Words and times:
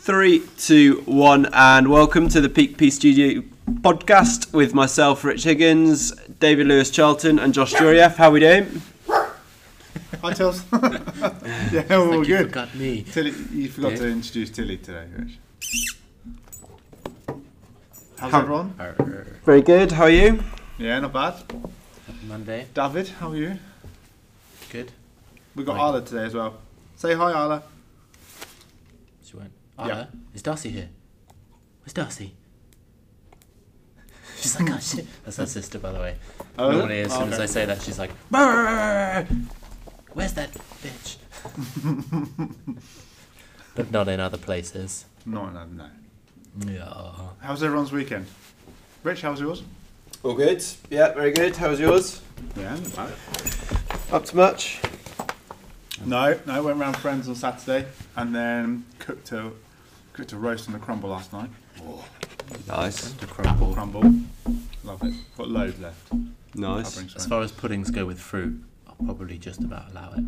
Three, 0.00 0.42
two, 0.56 1.02
one, 1.06 1.46
and 1.52 1.88
welcome 1.88 2.28
to 2.30 2.40
the 2.40 2.48
Peak 2.48 2.78
P 2.78 2.90
Studio 2.90 3.42
podcast 3.68 4.52
with 4.52 4.72
myself, 4.74 5.22
Rich 5.24 5.44
Higgins, 5.44 6.12
David 6.40 6.66
Lewis 6.66 6.90
Charlton, 6.90 7.38
and 7.38 7.52
Josh 7.52 7.74
Jurieff. 7.74 8.16
How 8.16 8.28
are 8.28 8.32
we 8.32 8.40
doing? 8.40 8.80
Hi, 10.22 10.32
Tils. 10.32 10.62
yeah, 10.72 11.84
we're 11.90 11.98
all 11.98 12.18
Like 12.18 12.28
you 12.28 12.36
good. 12.38 12.46
forgot 12.48 12.74
me. 12.74 13.02
Tilly, 13.02 13.32
you 13.52 13.68
forgot 13.68 13.92
Yeah. 13.92 13.98
to 13.98 14.08
introduce 14.08 14.50
Tilly 14.50 14.78
today, 14.78 15.06
Rich. 15.16 15.38
How's 18.18 18.32
How- 18.32 18.40
everyone? 18.40 18.74
Arr, 18.78 18.94
Very 19.44 19.62
good. 19.62 19.92
How 19.92 20.04
are 20.04 20.10
you? 20.10 20.42
Yeah, 20.78 21.00
not 21.00 21.12
bad. 21.12 21.34
Monday, 22.26 22.66
David, 22.74 23.08
how 23.20 23.30
are 23.30 23.36
you? 23.36 23.58
good. 24.70 24.92
We 25.56 25.64
got 25.64 25.76
Hi. 25.76 25.82
Arla 25.82 26.02
today 26.02 26.24
as 26.24 26.34
well. 26.34 26.58
Say 26.96 27.14
hi, 27.14 27.32
Arla. 27.32 27.62
She. 29.82 29.88
Yeah. 29.88 29.94
Arla, 29.94 30.08
is 30.34 30.42
Darcy 30.42 30.70
here? 30.70 30.88
Where's 31.82 31.92
Darcy? 31.92 32.34
She's 34.40 34.58
like, 34.58 34.70
oh 34.70 34.78
shit. 34.78 35.06
That's 35.24 35.36
her 35.36 35.46
sister, 35.46 35.78
by 35.78 35.92
the 35.92 36.00
way. 36.00 36.16
Oh, 36.58 36.70
Normally, 36.70 37.00
as 37.00 37.12
soon 37.12 37.24
okay. 37.24 37.32
as 37.32 37.40
I 37.40 37.46
say 37.46 37.64
that, 37.66 37.82
she's 37.82 37.98
like, 37.98 38.10
"Brrr! 38.30 39.26
Where's 40.12 40.32
that 40.34 40.52
bitch? 40.82 41.16
but 43.74 43.90
not 43.90 44.08
in 44.08 44.18
other 44.18 44.38
places. 44.38 45.04
No, 45.26 45.48
no, 45.50 45.64
no. 45.66 45.86
Yeah. 46.66 47.12
How's 47.40 47.62
everyone's 47.62 47.92
weekend? 47.92 48.26
Rich, 49.02 49.22
how's 49.22 49.40
yours? 49.40 49.62
All 50.22 50.34
good. 50.34 50.62
Yeah, 50.90 51.12
very 51.12 51.32
good. 51.32 51.56
How 51.56 51.70
was 51.70 51.80
yours? 51.80 52.20
Yeah, 52.56 52.74
not 52.74 52.96
bad. 52.96 53.12
Up 54.12 54.24
to 54.26 54.36
much? 54.36 54.80
No, 56.04 56.38
no, 56.46 56.62
went 56.62 56.78
round 56.78 56.96
friends 56.96 57.28
on 57.28 57.34
Saturday 57.34 57.86
and 58.16 58.34
then 58.34 58.84
cooked 58.98 59.32
a 59.32 59.52
cooked 60.12 60.32
a 60.32 60.36
roast 60.36 60.66
and 60.66 60.76
a 60.76 60.78
crumble 60.78 61.10
last 61.10 61.32
night. 61.32 61.50
Nice. 62.66 63.12
The 63.12 63.26
crumble. 63.26 63.72
crumble. 63.74 64.14
Love 64.84 65.02
it. 65.02 65.14
Got 65.36 65.48
loads 65.48 65.78
left. 65.80 66.12
Nice. 66.54 66.94
bring 66.96 67.06
As 67.14 67.22
some. 67.22 67.30
far 67.30 67.42
as 67.42 67.52
puddings 67.52 67.90
go 67.90 68.06
with 68.06 68.18
fruit, 68.18 68.62
I'll 68.88 68.96
probably 69.04 69.38
just 69.38 69.62
about 69.62 69.90
allow 69.92 70.12
it. 70.14 70.24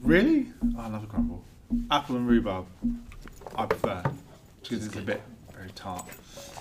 Really? 0.00 0.48
Oh, 0.76 0.80
I 0.80 0.88
love 0.88 1.04
a 1.04 1.06
crumble. 1.06 1.44
Apple 1.90 2.16
and 2.16 2.26
rhubarb. 2.28 2.66
I 3.54 3.66
prefer 3.66 4.02
because 4.62 4.86
it's 4.86 4.96
a 4.96 5.00
bit 5.02 5.20
very 5.52 5.70
tart, 5.74 6.08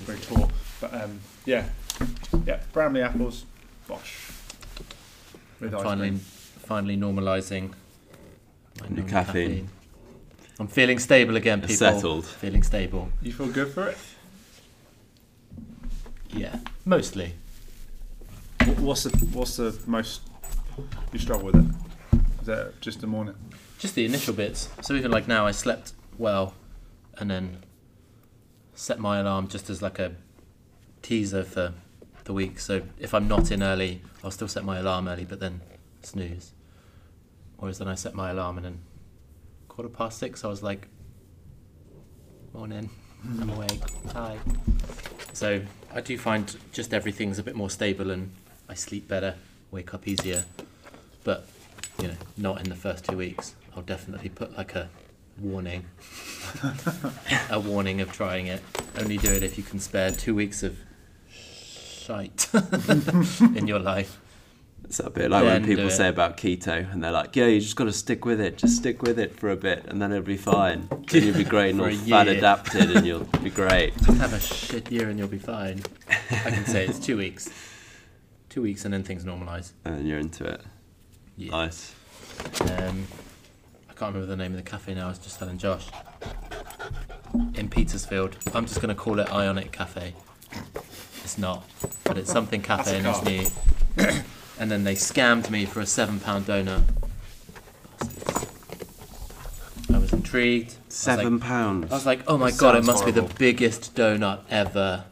very 0.01 0.19
taut. 0.19 0.51
But 0.81 0.93
um, 0.93 1.19
yeah, 1.45 1.65
yeah, 2.45 2.59
Bramley 2.73 3.01
apples, 3.01 3.45
bosh. 3.87 4.31
With 5.59 5.73
ice 5.73 5.83
finally, 5.83 6.09
cream. 6.09 6.19
finally 6.19 6.97
normalising 6.97 7.71
my 8.79 8.87
Your 8.87 8.97
known 8.97 9.07
caffeine. 9.09 9.69
I'm 10.59 10.67
feeling 10.67 10.99
stable 10.99 11.37
again, 11.37 11.61
people. 11.61 11.75
Settled. 11.75 12.25
Feeling 12.25 12.63
stable. 12.63 13.09
You 13.21 13.31
feel 13.31 13.47
good 13.47 13.69
for 13.69 13.87
it? 13.87 13.97
Yeah, 16.31 16.59
mostly. 16.85 17.35
What's 18.77 19.03
the 19.03 19.09
what's 19.27 19.55
the 19.55 19.79
most 19.87 20.21
you 21.13 21.19
struggle 21.19 21.47
with 21.47 21.55
it? 21.55 22.19
Is 22.41 22.47
that 22.47 22.81
just 22.81 23.01
the 23.01 23.07
morning? 23.07 23.35
Just 23.79 23.95
the 23.95 24.05
initial 24.05 24.33
bits. 24.33 24.69
So 24.81 24.93
even 24.95 25.11
like 25.11 25.27
now, 25.27 25.47
I 25.47 25.51
slept 25.51 25.93
well, 26.17 26.53
and 27.17 27.31
then 27.31 27.63
set 28.75 28.99
my 28.99 29.19
alarm 29.19 29.47
just 29.47 29.69
as 29.69 29.81
like 29.81 29.97
a 29.97 30.13
teaser 31.01 31.43
for 31.43 31.73
the 32.25 32.33
week. 32.33 32.59
So 32.59 32.81
if 32.99 33.13
I'm 33.13 33.27
not 33.27 33.49
in 33.49 33.63
early, 33.63 34.01
I'll 34.23 34.31
still 34.31 34.47
set 34.47 34.65
my 34.65 34.77
alarm 34.77 35.07
early, 35.07 35.25
but 35.25 35.39
then 35.39 35.61
snooze. 36.01 36.51
Whereas 37.57 37.79
then 37.79 37.87
I 37.87 37.95
set 37.95 38.13
my 38.13 38.29
alarm 38.29 38.57
and 38.57 38.65
then 38.65 38.79
quarter 39.79 39.95
past 39.95 40.19
six, 40.19 40.43
I 40.43 40.49
was 40.49 40.61
like, 40.61 40.89
morning, 42.51 42.89
I'm 43.23 43.29
hmm. 43.29 43.49
awake, 43.51 43.81
hi. 44.11 44.37
So 45.31 45.61
I 45.93 46.01
do 46.01 46.17
find 46.17 46.53
just 46.73 46.93
everything's 46.93 47.39
a 47.39 47.43
bit 47.43 47.55
more 47.55 47.69
stable 47.69 48.11
and 48.11 48.29
I 48.67 48.73
sleep 48.73 49.07
better, 49.07 49.35
wake 49.71 49.93
up 49.93 50.05
easier. 50.05 50.43
But 51.23 51.47
you 52.01 52.09
know, 52.09 52.15
not 52.35 52.59
in 52.59 52.67
the 52.67 52.75
first 52.75 53.05
two 53.05 53.15
weeks. 53.15 53.55
I'll 53.73 53.83
definitely 53.83 54.27
put 54.27 54.57
like 54.57 54.75
a 54.75 54.89
warning, 55.39 55.85
a 57.49 57.57
warning 57.57 58.01
of 58.01 58.11
trying 58.11 58.47
it. 58.47 58.61
Only 58.97 59.15
do 59.15 59.31
it 59.31 59.43
if 59.43 59.57
you 59.57 59.63
can 59.63 59.79
spare 59.79 60.11
two 60.11 60.35
weeks 60.35 60.61
of 60.61 60.77
shite 61.29 62.49
in 63.55 63.65
your 63.65 63.79
life. 63.79 64.19
It's 64.89 64.99
a 64.99 65.07
bit 65.11 65.29
like 65.29 65.43
Then 65.43 65.61
when 65.61 65.65
people 65.65 65.91
say 65.91 66.07
about 66.07 66.35
keto 66.35 66.91
and 66.91 67.03
they're 67.03 67.11
like, 67.11 67.35
yeah, 67.35 67.45
you 67.45 67.61
just 67.61 67.75
got 67.75 67.83
to 67.83 67.93
stick 67.93 68.25
with 68.25 68.41
it. 68.41 68.57
Just 68.57 68.77
stick 68.77 69.03
with 69.03 69.19
it 69.19 69.35
for 69.35 69.51
a 69.51 69.55
bit 69.55 69.85
and 69.87 70.01
then 70.01 70.11
it'll 70.11 70.23
be 70.23 70.35
fine. 70.35 70.89
Then 71.11 71.25
you'll 71.25 71.37
be 71.37 71.43
great 71.43 71.75
and 71.75 71.79
For 71.79 71.89
all 71.89 71.93
a 71.93 71.95
fat 71.95 72.25
year. 72.25 72.37
adapted 72.39 72.95
and 72.95 73.05
you'll 73.05 73.23
be 73.43 73.51
great. 73.51 73.93
Have 74.17 74.33
a 74.33 74.39
shit 74.39 74.91
year 74.91 75.09
and 75.09 75.19
you'll 75.19 75.27
be 75.27 75.37
fine. 75.37 75.83
I 76.31 76.49
can 76.49 76.65
say 76.65 76.87
it's 76.87 76.97
two 76.97 77.17
weeks. 77.17 77.51
Two 78.49 78.63
weeks 78.63 78.83
and 78.83 78.91
then 78.91 79.03
things 79.03 79.25
normalise. 79.25 79.73
And 79.85 79.95
then 79.95 80.07
you're 80.07 80.17
into 80.17 80.43
it. 80.43 80.61
Yeah. 81.37 81.51
Nice. 81.51 81.93
Um, 82.61 83.05
I 83.91 83.93
can't 83.93 84.11
remember 84.11 84.25
the 84.25 84.37
name 84.37 84.53
of 84.53 84.57
the 84.57 84.67
cafe 84.67 84.95
now. 84.95 85.05
I 85.05 85.09
was 85.09 85.19
just 85.19 85.37
telling 85.37 85.59
Josh. 85.59 85.85
In 87.53 87.69
Petersfield. 87.69 88.37
I'm 88.55 88.65
just 88.65 88.81
going 88.81 88.89
to 88.89 88.99
call 88.99 89.19
it 89.19 89.31
Ionic 89.31 89.71
Cafe. 89.71 90.15
It's 91.23 91.37
not, 91.37 91.63
but 92.05 92.17
it's 92.17 92.31
something 92.31 92.63
cafe 92.63 92.97
and 92.97 93.05
That's 93.05 93.21
it's 93.27 93.53
new. 93.95 94.21
and 94.59 94.69
then 94.69 94.83
they 94.83 94.95
scammed 94.95 95.49
me 95.49 95.65
for 95.65 95.79
a 95.79 95.85
seven 95.85 96.19
pound 96.19 96.45
donut. 96.45 96.83
I 99.93 99.97
was 99.97 100.13
intrigued. 100.13 100.71
I 100.71 100.85
was 100.87 100.93
Seven 100.95 101.33
like- 101.39 101.47
pounds. 101.47 101.91
I 101.91 101.95
was 101.95 102.05
like, 102.05 102.23
oh 102.27 102.37
my 102.37 102.51
god, 102.51 102.75
it 102.75 102.83
Sounds 102.83 102.87
must 102.87 103.05
be 103.05 103.11
the 103.11 103.23
biggest 103.39 103.95
donut 103.95 104.41
ever. 104.49 105.05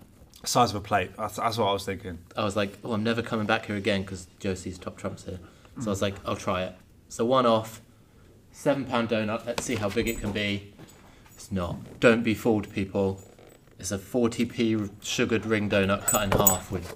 Size 0.44 0.70
of 0.70 0.76
a 0.78 0.82
plate. 0.82 1.12
That's, 1.18 1.38
that's 1.38 1.58
what 1.58 1.66
I 1.68 1.74
was 1.74 1.86
thinking. 1.86 2.20
I 2.36 2.44
was 2.44 2.56
like, 2.56 2.78
oh, 2.84 2.94
I'm 2.94 3.04
never 3.04 3.22
coming 3.22 3.46
back 3.48 3.66
here 3.66 3.76
again 3.76 4.02
because 4.04 4.28
Josie's 4.40 4.78
top 4.78 4.98
trumps 4.98 5.24
here. 5.26 5.40
So 5.80 5.88
I 5.88 5.90
was 5.90 6.02
like, 6.02 6.16
I'll 6.26 6.36
try 6.36 6.64
it. 6.64 6.76
So 7.10 7.26
one 7.26 7.46
off, 7.46 7.82
seven 8.52 8.86
pound 8.86 9.10
donut. 9.10 9.46
Let's 9.46 9.64
see 9.64 9.76
how 9.76 9.90
big 9.90 10.08
it 10.08 10.20
can 10.20 10.32
be. 10.32 10.74
It's 11.36 11.52
not. 11.52 12.00
Don't 12.00 12.24
be 12.24 12.34
fooled, 12.34 12.72
people. 12.74 13.22
It's 13.80 13.92
a 13.92 13.98
40p 13.98 14.90
sugared 15.02 15.46
ring 15.46 15.70
donut 15.70 16.08
cut 16.08 16.24
in 16.24 16.32
half 16.32 16.72
with 16.72 16.88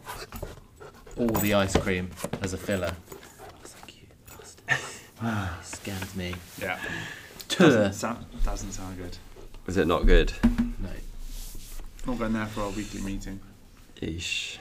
all 1.21 1.27
the 1.41 1.53
ice 1.53 1.75
cream 1.77 2.09
as 2.41 2.53
a 2.53 2.57
filler. 2.57 2.93
I 3.11 3.61
was 3.61 3.75
like, 3.81 3.95
you 4.01 4.07
bastards. 4.27 4.99
You 5.21 5.27
scammed 5.63 6.15
me. 6.15 6.33
Yeah. 6.59 6.79
Tuh. 7.47 7.65
Doesn't 7.65 7.93
sound, 7.93 8.25
doesn't 8.43 8.71
sound 8.71 8.97
good. 8.97 9.17
Is 9.67 9.77
it 9.77 9.85
not 9.87 10.05
good? 10.07 10.33
No. 10.79 10.89
Not 12.07 12.17
going 12.17 12.33
there 12.33 12.47
for 12.47 12.61
our 12.61 12.69
weekly 12.71 13.01
meeting. 13.01 13.39
Eesh. 14.01 14.57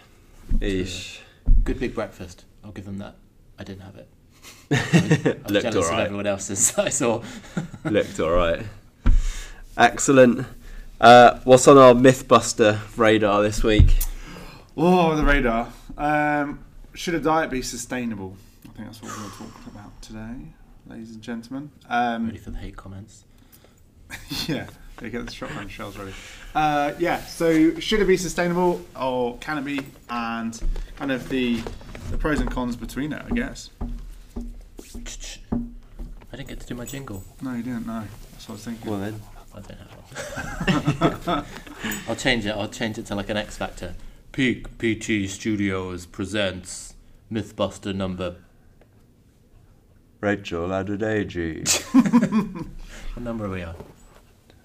Eesh. 0.59 1.21
Good 1.65 1.81
big 1.81 1.95
breakfast. 1.95 2.45
I'll 2.63 2.73
give 2.73 2.85
them 2.85 2.99
that. 2.99 3.15
I 3.59 3.65
didn't 3.65 3.81
have 3.83 3.97
it. 3.97 4.09
I 4.71 5.43
was 5.43 5.51
Looked 5.53 5.63
jealous 5.63 5.77
of 5.77 5.85
alright. 5.93 6.01
everyone 6.07 6.27
else's 6.27 6.79
I 6.79 6.91
saw. 6.91 7.23
Looked 7.85 8.21
alright. 8.21 8.67
Excellent. 9.79 10.47
Uh, 11.01 11.41
what's 11.45 11.67
on 11.67 11.79
our 11.79 11.95
Mythbuster 11.95 12.79
radar 12.99 13.41
this 13.43 13.63
week? 13.63 13.97
Oh, 14.83 15.15
the 15.15 15.25
radar. 15.25 15.71
Um, 15.99 16.61
should 16.95 17.15
a 17.15 17.21
diet 17.21 17.51
be 17.51 17.61
sustainable? 17.61 18.35
I 18.65 18.73
think 18.73 18.87
that's 18.87 19.03
what 19.03 19.11
we're 19.11 19.19
going 19.19 19.31
to 19.31 19.37
talk 19.37 19.67
about 19.67 20.01
today, 20.01 20.55
ladies 20.87 21.11
and 21.11 21.21
gentlemen. 21.21 21.71
Um, 21.87 22.25
Ready 22.25 22.39
for 22.39 22.51
the 22.51 22.57
hate 22.57 22.79
comments. 22.79 23.25
yeah, 24.49 24.69
they 24.97 25.11
get 25.11 25.27
the 25.27 25.33
shotgun 25.33 25.69
shells 25.69 25.99
ready. 25.99 26.15
Uh, 26.55 26.95
yeah, 26.99 27.21
so 27.21 27.79
should 27.79 28.01
it 28.01 28.07
be 28.07 28.17
sustainable 28.17 28.81
or 28.99 29.37
can 29.37 29.59
it 29.59 29.67
be? 29.67 29.83
And 30.09 30.59
kind 30.97 31.13
of 31.13 31.29
the 31.29 31.63
the 32.11 32.17
pros 32.17 32.41
and 32.41 32.51
cons 32.51 32.75
between 32.75 33.13
it, 33.13 33.23
I 33.31 33.35
guess. 33.35 33.69
I 35.53 36.37
didn't 36.37 36.49
get 36.49 36.59
to 36.61 36.67
do 36.67 36.75
my 36.75 36.87
jingle. 36.87 37.23
No, 37.43 37.53
you 37.53 37.63
didn't 37.63 37.87
No, 37.87 38.05
That's 38.33 38.49
what 38.49 38.53
I 38.53 38.53
was 38.55 38.65
thinking. 38.65 38.91
Well 38.91 39.01
then. 39.01 39.21
I 39.55 39.61
don't 39.61 39.79
have 39.79 41.27
one. 41.27 41.45
I'll 42.09 42.17
change 42.17 42.47
it. 42.47 42.53
I'll 42.53 42.69
change 42.69 42.97
it 42.97 43.05
to 43.07 43.15
like 43.15 43.29
an 43.29 43.37
X 43.37 43.59
Factor. 43.59 43.95
Peak 44.33 44.79
PT 44.79 45.29
Studios 45.29 46.07
presents 46.07 46.95
Mythbuster 47.33 47.95
number. 47.95 48.37
Rachel 50.21 50.69
Adedeji. 50.69 51.67
What 53.15 53.25
number 53.25 53.47
are 53.47 53.51
we 53.51 53.63
on? 53.65 53.75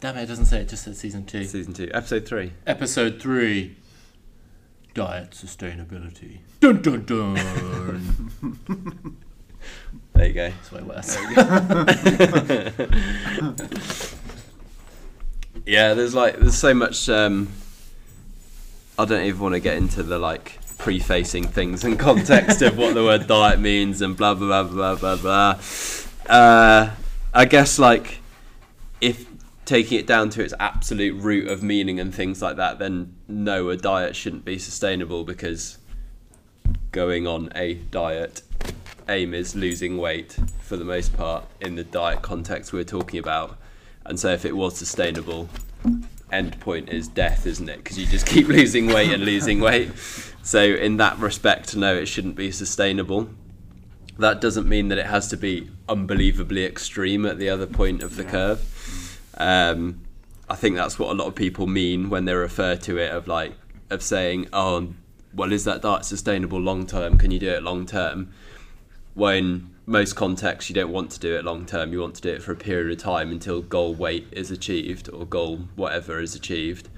Damn 0.02 0.18
it! 0.18 0.24
It 0.24 0.26
doesn't 0.28 0.46
say. 0.46 0.60
It 0.62 0.70
just 0.70 0.84
says 0.84 1.00
season 1.00 1.26
two, 1.26 1.46
Season 1.46 1.74
2. 1.74 1.90
Episode 1.94 2.28
3. 2.28 2.52
episode 2.68 3.20
three. 3.20 3.76
Diet 4.94 5.32
sustainability. 5.32 6.40
Dun 6.60 6.82
dun 6.82 7.04
dun. 7.06 7.34
There 10.14 10.28
you 10.28 10.34
go. 10.34 10.52
It's 10.60 10.72
way 10.72 10.84
worse. 10.84 11.18
Yeah, 15.66 15.96
there's 15.96 16.14
like 16.14 16.38
there's 16.38 16.56
so 16.58 16.76
much. 16.76 17.10
Um, 17.10 17.48
I 18.98 19.06
don't 19.06 19.26
even 19.26 19.42
want 19.42 19.56
to 19.56 19.60
get 19.60 19.78
into 19.78 20.04
the 20.04 20.18
like 20.18 20.60
prefacing 20.78 21.48
things 21.48 21.84
and 21.84 22.00
context 22.00 22.62
of 22.62 22.78
what 22.78 22.94
the 22.94 23.04
word 23.04 23.28
diet 23.28 23.60
means 23.60 24.02
and 24.02 24.16
blah 24.16 24.34
blah 24.34 24.64
blah 24.64 24.96
blah 24.96 25.16
blah 25.16 25.16
blah. 25.18 26.34
Uh, 26.34 26.92
I 27.34 27.46
guess 27.46 27.78
like 27.78 28.20
if 29.02 29.26
taking 29.66 30.00
it 30.00 30.08
down 30.08 30.30
to 30.30 30.44
its 30.44 30.54
absolute 30.60 31.22
root 31.22 31.48
of 31.48 31.64
meaning 31.64 32.00
and 32.00 32.14
things 32.14 32.42
like 32.42 32.56
that, 32.56 32.80
then 32.80 33.16
no, 33.28 33.70
a 33.70 33.78
diet 33.78 34.16
shouldn't 34.16 34.46
be 34.46 34.58
sustainable 34.58 35.24
because 35.24 35.78
going 36.92 37.28
on 37.28 37.50
a 37.56 37.74
diet 37.74 38.42
aim 39.10 39.34
is 39.34 39.56
losing 39.56 39.98
weight 39.98 40.38
for 40.60 40.78
the 40.78 40.86
most 40.86 41.16
part 41.18 41.46
in 41.60 41.76
the 41.76 41.84
diet 41.84 42.22
context 42.22 42.72
we're 42.72 42.84
talking 42.84 43.20
about. 43.20 43.58
And 44.06 44.20
so 44.20 44.30
if 44.30 44.46
it 44.46 44.56
was 44.56 44.78
sustainable, 44.78 45.50
end 46.36 46.60
point 46.60 46.90
is 46.90 47.08
death, 47.08 47.46
isn't 47.46 47.68
it? 47.68 47.78
Because 47.78 47.98
you 47.98 48.06
just 48.06 48.28
keep 48.28 48.48
losing 48.48 48.88
weight 48.88 49.12
and 49.12 49.24
losing 49.24 49.60
weight. 49.60 49.92
So 50.44 50.62
in 50.62 50.98
that 50.98 51.18
respect, 51.18 51.76
no, 51.76 51.96
it 51.96 52.06
shouldn't 52.06 52.36
be 52.36 52.52
sustainable. 52.52 53.30
That 54.20 54.40
doesn't 54.42 54.70
mean 54.70 54.90
that 54.90 54.98
it 54.98 55.08
has 55.08 55.28
to 55.30 55.38
be 55.38 55.70
unbelievably 55.90 56.64
extreme 56.64 57.26
at 57.26 57.38
the 57.40 57.50
other 57.50 57.66
point 57.66 58.04
of 58.04 58.16
the 58.16 58.24
curve. 58.24 59.20
Um, 59.38 60.02
I 60.50 60.56
think 60.56 60.76
that's 60.76 61.00
what 61.00 61.10
a 61.10 61.14
lot 61.14 61.28
of 61.28 61.36
people 61.36 61.68
mean 61.68 62.10
when 62.10 62.26
they 62.26 62.34
refer 62.34 62.76
to 62.76 62.98
it 62.98 63.12
of 63.12 63.28
like 63.28 63.54
of 63.90 64.02
saying, 64.02 64.48
"Oh, 64.54 64.94
well, 65.34 65.52
is 65.52 65.66
that 65.66 65.82
diet 65.82 66.06
sustainable 66.06 66.60
long 66.60 66.86
term? 66.86 67.18
Can 67.18 67.32
you 67.32 67.40
do 67.40 67.50
it 67.50 67.64
long 67.64 67.86
term?" 67.86 68.32
When 69.16 69.75
most 69.86 70.14
contexts, 70.16 70.70
you 70.70 70.74
don't 70.74 70.92
want 70.92 71.12
to 71.12 71.20
do 71.20 71.36
it 71.36 71.46
long 71.46 71.66
term. 71.66 71.94
You 71.94 72.02
want 72.02 72.16
to 72.16 72.22
do 72.22 72.30
it 72.30 72.42
for 72.42 72.52
a 72.52 72.56
period 72.56 72.92
of 72.92 72.98
time 72.98 73.32
until 73.32 73.62
goal 73.62 73.94
weight 73.94 74.28
is 74.32 74.52
achieved 74.52 75.10
or 75.10 75.26
goal 75.26 75.58
whatever 75.76 76.20
is 76.20 76.36
achieved. 76.36 76.90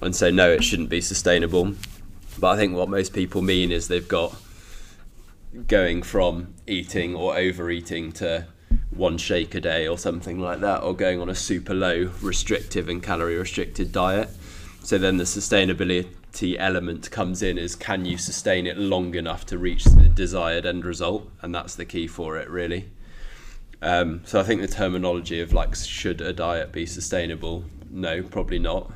And 0.00 0.14
so, 0.14 0.30
no, 0.30 0.50
it 0.50 0.62
shouldn't 0.62 0.88
be 0.88 1.00
sustainable. 1.00 1.74
But 2.38 2.48
I 2.48 2.56
think 2.56 2.74
what 2.74 2.88
most 2.88 3.12
people 3.12 3.42
mean 3.42 3.72
is 3.72 3.88
they've 3.88 4.06
got 4.06 4.36
going 5.66 6.02
from 6.02 6.54
eating 6.66 7.14
or 7.14 7.36
overeating 7.36 8.12
to 8.12 8.46
one 8.90 9.18
shake 9.18 9.54
a 9.54 9.60
day 9.60 9.88
or 9.88 9.98
something 9.98 10.38
like 10.38 10.60
that, 10.60 10.82
or 10.82 10.94
going 10.94 11.20
on 11.20 11.28
a 11.28 11.34
super 11.34 11.74
low 11.74 12.10
restrictive 12.20 12.88
and 12.88 13.02
calorie 13.02 13.36
restricted 13.36 13.90
diet. 13.90 14.28
So 14.82 14.98
then 14.98 15.16
the 15.16 15.24
sustainability 15.24 16.08
element 16.42 17.10
comes 17.10 17.42
in 17.42 17.58
is 17.58 17.74
can 17.74 18.04
you 18.04 18.18
sustain 18.18 18.66
it 18.66 18.76
long 18.76 19.14
enough 19.14 19.46
to 19.46 19.58
reach 19.58 19.84
the 19.84 20.08
desired 20.08 20.66
end 20.66 20.84
result? 20.84 21.30
And 21.42 21.54
that's 21.54 21.74
the 21.74 21.84
key 21.84 22.06
for 22.06 22.36
it, 22.36 22.48
really. 22.50 22.90
Um, 23.82 24.22
so 24.24 24.40
I 24.40 24.42
think 24.42 24.60
the 24.60 24.68
terminology 24.68 25.40
of 25.40 25.52
like, 25.52 25.74
should 25.74 26.20
a 26.20 26.32
diet 26.32 26.72
be 26.72 26.86
sustainable? 26.86 27.64
No, 27.90 28.22
probably 28.22 28.58
not. 28.58 28.92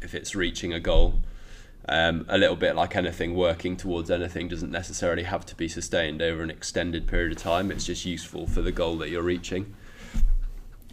If 0.00 0.14
it's 0.14 0.34
reaching 0.34 0.72
a 0.72 0.80
goal, 0.80 1.22
um, 1.88 2.24
a 2.28 2.38
little 2.38 2.56
bit 2.56 2.74
like 2.74 2.96
anything, 2.96 3.34
working 3.34 3.76
towards 3.76 4.10
anything 4.10 4.48
doesn't 4.48 4.70
necessarily 4.70 5.24
have 5.24 5.44
to 5.46 5.54
be 5.54 5.68
sustained 5.68 6.22
over 6.22 6.42
an 6.42 6.50
extended 6.50 7.06
period 7.06 7.32
of 7.32 7.38
time. 7.38 7.70
It's 7.70 7.86
just 7.86 8.04
useful 8.04 8.46
for 8.46 8.62
the 8.62 8.72
goal 8.72 8.96
that 8.98 9.10
you're 9.10 9.22
reaching. 9.22 9.74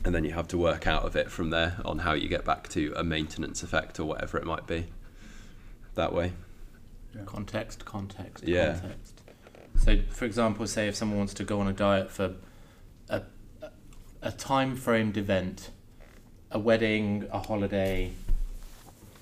And 0.03 0.15
then 0.15 0.23
you 0.23 0.31
have 0.31 0.47
to 0.49 0.57
work 0.57 0.87
out 0.87 1.03
of 1.03 1.15
it 1.15 1.29
from 1.29 1.51
there 1.51 1.77
on 1.85 1.99
how 1.99 2.13
you 2.13 2.27
get 2.27 2.43
back 2.43 2.67
to 2.69 2.93
a 2.95 3.03
maintenance 3.03 3.61
effect 3.63 3.99
or 3.99 4.05
whatever 4.05 4.37
it 4.37 4.45
might 4.45 4.65
be. 4.65 4.87
That 5.95 6.13
way. 6.13 6.33
Context, 7.25 7.85
context, 7.85 8.43
Yeah. 8.45 8.79
context. 8.79 9.21
So, 9.77 9.99
for 10.11 10.25
example, 10.25 10.67
say 10.67 10.87
if 10.87 10.95
someone 10.95 11.17
wants 11.17 11.33
to 11.35 11.43
go 11.43 11.59
on 11.59 11.67
a 11.67 11.73
diet 11.73 12.11
for 12.11 12.35
a, 13.09 13.23
a, 13.61 13.69
a 14.21 14.31
time 14.31 14.75
framed 14.75 15.17
event, 15.17 15.71
a 16.51 16.59
wedding, 16.59 17.27
a 17.31 17.39
holiday, 17.39 18.11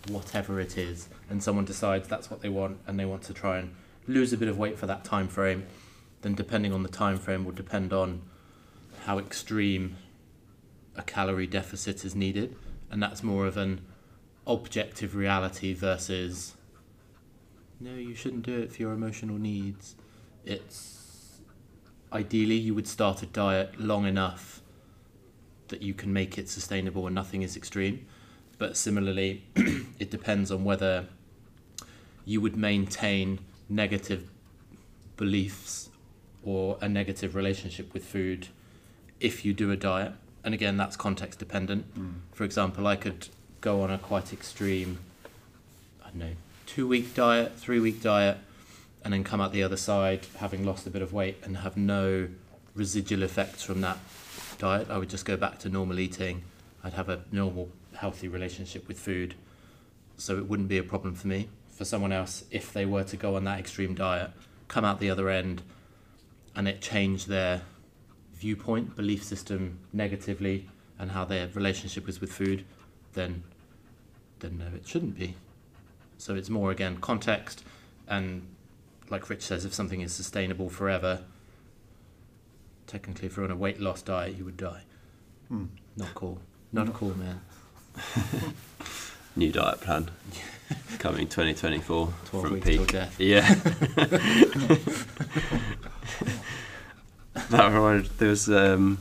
whatever 0.09 0.59
it 0.59 0.77
is, 0.77 1.07
and 1.29 1.41
someone 1.41 1.65
decides 1.65 2.07
that's 2.07 2.29
what 2.29 2.41
they 2.41 2.49
want 2.49 2.79
and 2.87 2.99
they 2.99 3.05
want 3.05 3.23
to 3.23 3.33
try 3.33 3.57
and 3.57 3.73
lose 4.07 4.33
a 4.33 4.37
bit 4.37 4.47
of 4.47 4.57
weight 4.57 4.77
for 4.77 4.87
that 4.87 5.03
time 5.03 5.27
frame, 5.27 5.65
then 6.21 6.35
depending 6.35 6.73
on 6.73 6.83
the 6.83 6.89
time 6.89 7.17
frame 7.17 7.45
will 7.45 7.51
depend 7.51 7.93
on 7.93 8.21
how 9.05 9.17
extreme 9.17 9.95
a 10.95 11.01
calorie 11.01 11.47
deficit 11.47 12.03
is 12.03 12.15
needed, 12.15 12.55
and 12.91 13.01
that's 13.01 13.23
more 13.23 13.45
of 13.45 13.55
an 13.55 13.81
objective 14.45 15.15
reality 15.15 15.73
versus 15.73 16.55
no, 17.79 17.93
you 17.95 18.15
shouldn't 18.15 18.43
do 18.43 18.59
it 18.59 18.73
for 18.73 18.81
your 18.81 18.93
emotional 18.93 19.37
needs. 19.37 19.95
It's 20.45 21.39
ideally 22.11 22.55
you 22.55 22.73
would 22.75 22.87
start 22.87 23.21
a 23.23 23.25
diet 23.25 23.79
long 23.79 24.05
enough 24.05 24.61
that 25.69 25.81
you 25.81 25.93
can 25.93 26.11
make 26.11 26.37
it 26.37 26.49
sustainable 26.49 27.05
and 27.05 27.15
nothing 27.15 27.41
is 27.41 27.55
extreme. 27.55 28.05
But 28.57 28.75
similarly, 28.75 29.43
it 29.55 30.11
depends 30.11 30.51
on 30.51 30.65
whether 30.65 31.05
you 32.25 32.41
would 32.41 32.57
maintain 32.57 33.39
negative 33.69 34.29
beliefs 35.15 35.89
or 36.43 36.77
a 36.81 36.89
negative 36.89 37.35
relationship 37.35 37.93
with 37.93 38.03
food 38.03 38.47
if 39.19 39.45
you 39.45 39.53
do 39.53 39.71
a 39.71 39.77
diet. 39.77 40.13
And 40.43 40.53
again, 40.53 40.77
that's 40.77 40.95
context 40.95 41.39
dependent. 41.39 41.93
Mm. 41.97 42.13
For 42.33 42.43
example, 42.43 42.87
I 42.87 42.95
could 42.95 43.29
go 43.61 43.81
on 43.81 43.91
a 43.91 43.97
quite 43.97 44.33
extreme, 44.33 44.99
I 46.03 46.09
don't 46.09 46.19
know, 46.19 46.31
two 46.69 46.87
week 46.87 47.15
diet, 47.15 47.57
three 47.57 47.79
week 47.79 47.99
diet, 47.99 48.37
and 49.03 49.11
then 49.11 49.23
come 49.23 49.41
out 49.41 49.51
the 49.51 49.63
other 49.63 49.75
side 49.75 50.27
having 50.37 50.63
lost 50.63 50.85
a 50.85 50.89
bit 50.91 51.01
of 51.01 51.11
weight 51.11 51.35
and 51.43 51.57
have 51.57 51.75
no 51.75 52.27
residual 52.75 53.23
effects 53.23 53.63
from 53.63 53.81
that 53.81 53.97
diet. 54.59 54.87
I 54.87 54.99
would 54.99 55.09
just 55.09 55.25
go 55.25 55.35
back 55.35 55.57
to 55.59 55.69
normal 55.69 55.97
eating. 55.99 56.43
I'd 56.83 56.93
have 56.93 57.09
a 57.09 57.21
normal, 57.31 57.69
healthy 57.95 58.27
relationship 58.27 58.87
with 58.87 58.99
food. 58.99 59.33
So 60.17 60.37
it 60.37 60.47
wouldn't 60.47 60.69
be 60.69 60.77
a 60.77 60.83
problem 60.83 61.15
for 61.15 61.27
me. 61.27 61.49
For 61.71 61.85
someone 61.85 62.11
else, 62.11 62.43
if 62.51 62.71
they 62.71 62.85
were 62.85 63.03
to 63.05 63.17
go 63.17 63.35
on 63.35 63.45
that 63.45 63.57
extreme 63.57 63.95
diet, 63.95 64.29
come 64.67 64.85
out 64.85 64.99
the 64.99 65.09
other 65.09 65.27
end, 65.29 65.63
and 66.55 66.67
it 66.67 66.81
changed 66.81 67.29
their 67.29 67.63
viewpoint, 68.35 68.95
belief 68.95 69.23
system 69.23 69.79
negatively, 69.91 70.69
and 70.99 71.11
how 71.11 71.25
their 71.25 71.47
relationship 71.47 72.07
is 72.07 72.21
with 72.21 72.31
food, 72.31 72.63
then 73.13 73.43
then 74.39 74.59
no, 74.59 74.67
it 74.75 74.87
shouldn't 74.87 75.17
be. 75.17 75.35
So 76.19 76.35
it's 76.35 76.49
more 76.49 76.69
again 76.69 76.97
context, 76.97 77.63
and 78.05 78.45
like 79.09 79.29
Rich 79.29 79.41
says, 79.41 79.63
if 79.63 79.73
something 79.73 80.01
is 80.01 80.13
sustainable 80.13 80.69
forever, 80.69 81.21
technically, 82.87 83.27
if 83.27 83.37
you're 83.37 83.45
on 83.45 83.51
a 83.51 83.55
weight 83.55 83.79
loss 83.79 84.01
diet, 84.01 84.35
you 84.37 84.43
would 84.43 84.57
die. 84.57 84.81
Hmm. 85.47 85.67
Not 85.95 86.13
cool. 86.13 86.39
Not 86.73 86.93
cool, 86.93 87.15
man. 87.17 87.39
New 89.37 89.53
diet 89.53 89.79
plan 89.79 90.11
coming 90.99 91.25
2024 91.29 92.07
from 92.07 92.53
weeks 92.53 92.65
peak. 92.65 92.75
till 92.75 92.85
death. 92.85 93.17
Yeah. 93.17 93.53
that 97.49 97.73
reminded 97.73 98.11
there 98.17 98.29
was 98.29 98.49
um, 98.49 98.97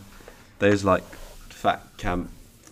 those 0.60 0.84
like 0.84 1.02
fat 1.48 1.84
camp 1.96 2.30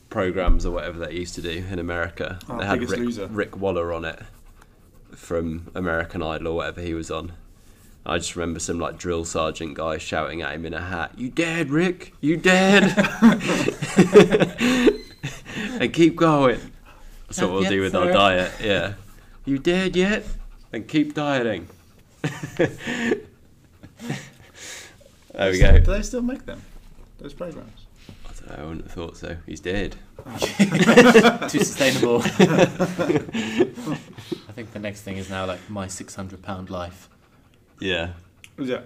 programs 0.09 0.65
or 0.65 0.71
whatever 0.71 1.05
they 1.05 1.15
used 1.15 1.35
to 1.35 1.43
do 1.43 1.65
in 1.69 1.81
America. 1.81 2.39
Oh, 2.49 2.59
they 2.59 2.65
had 2.65 2.89
Rick, 2.89 3.29
Rick 3.31 3.57
Waller 3.57 3.93
on 3.93 4.05
it 4.05 4.23
from 5.17 5.71
American 5.75 6.23
Idol 6.23 6.49
or 6.49 6.57
whatever 6.57 6.81
he 6.81 6.95
was 6.95 7.11
on. 7.11 7.33
I 8.05 8.19
just 8.19 8.37
remember 8.37 8.61
some 8.61 8.79
like 8.79 8.99
drill 8.99 9.25
sergeant 9.25 9.75
guy 9.75 9.99
shouting 9.99 10.43
at 10.43 10.55
him 10.55 10.65
in 10.65 10.75
a 10.75 10.81
hat, 10.81 11.13
"You 11.17 11.29
dead, 11.29 11.71
Rick? 11.71 12.15
You 12.21 12.37
dead?" 12.37 12.85
and 15.81 15.93
keep 15.93 16.15
going. 16.15 16.61
That's 17.27 17.41
what 17.41 17.51
we'll 17.51 17.63
yet, 17.65 17.71
do 17.71 17.81
with 17.81 17.97
our 17.97 18.07
sir. 18.07 18.13
diet. 18.13 18.53
Yeah. 18.63 18.95
You 19.45 19.59
dead 19.59 19.97
yet? 19.97 20.25
And 20.73 20.87
keep 20.87 21.15
dieting. 21.15 21.67
there 22.57 22.71
we 25.51 25.59
go. 25.59 25.79
Do 25.79 25.93
they 25.93 26.03
still 26.03 26.23
make 26.23 26.47
them? 26.47 26.63
Those 27.19 27.35
programs? 27.35 27.86
I 28.47 28.49
don't 28.51 28.59
know, 28.59 28.63
I 28.65 28.67
wouldn't 28.67 28.85
have 28.85 28.93
thought 28.93 29.17
so. 29.17 29.37
He's 29.47 29.61
dead. 29.61 29.97
Too 31.49 31.59
sustainable. 31.59 32.23
I 32.23 32.29
think 34.53 34.73
the 34.73 34.79
next 34.79 35.03
thing 35.03 35.17
is 35.17 35.29
now 35.31 35.47
like 35.47 35.69
my 35.69 35.87
600 35.87 36.43
pound 36.43 36.71
life. 36.71 37.09
Yeah. 37.81 38.11
Yeah. 38.59 38.81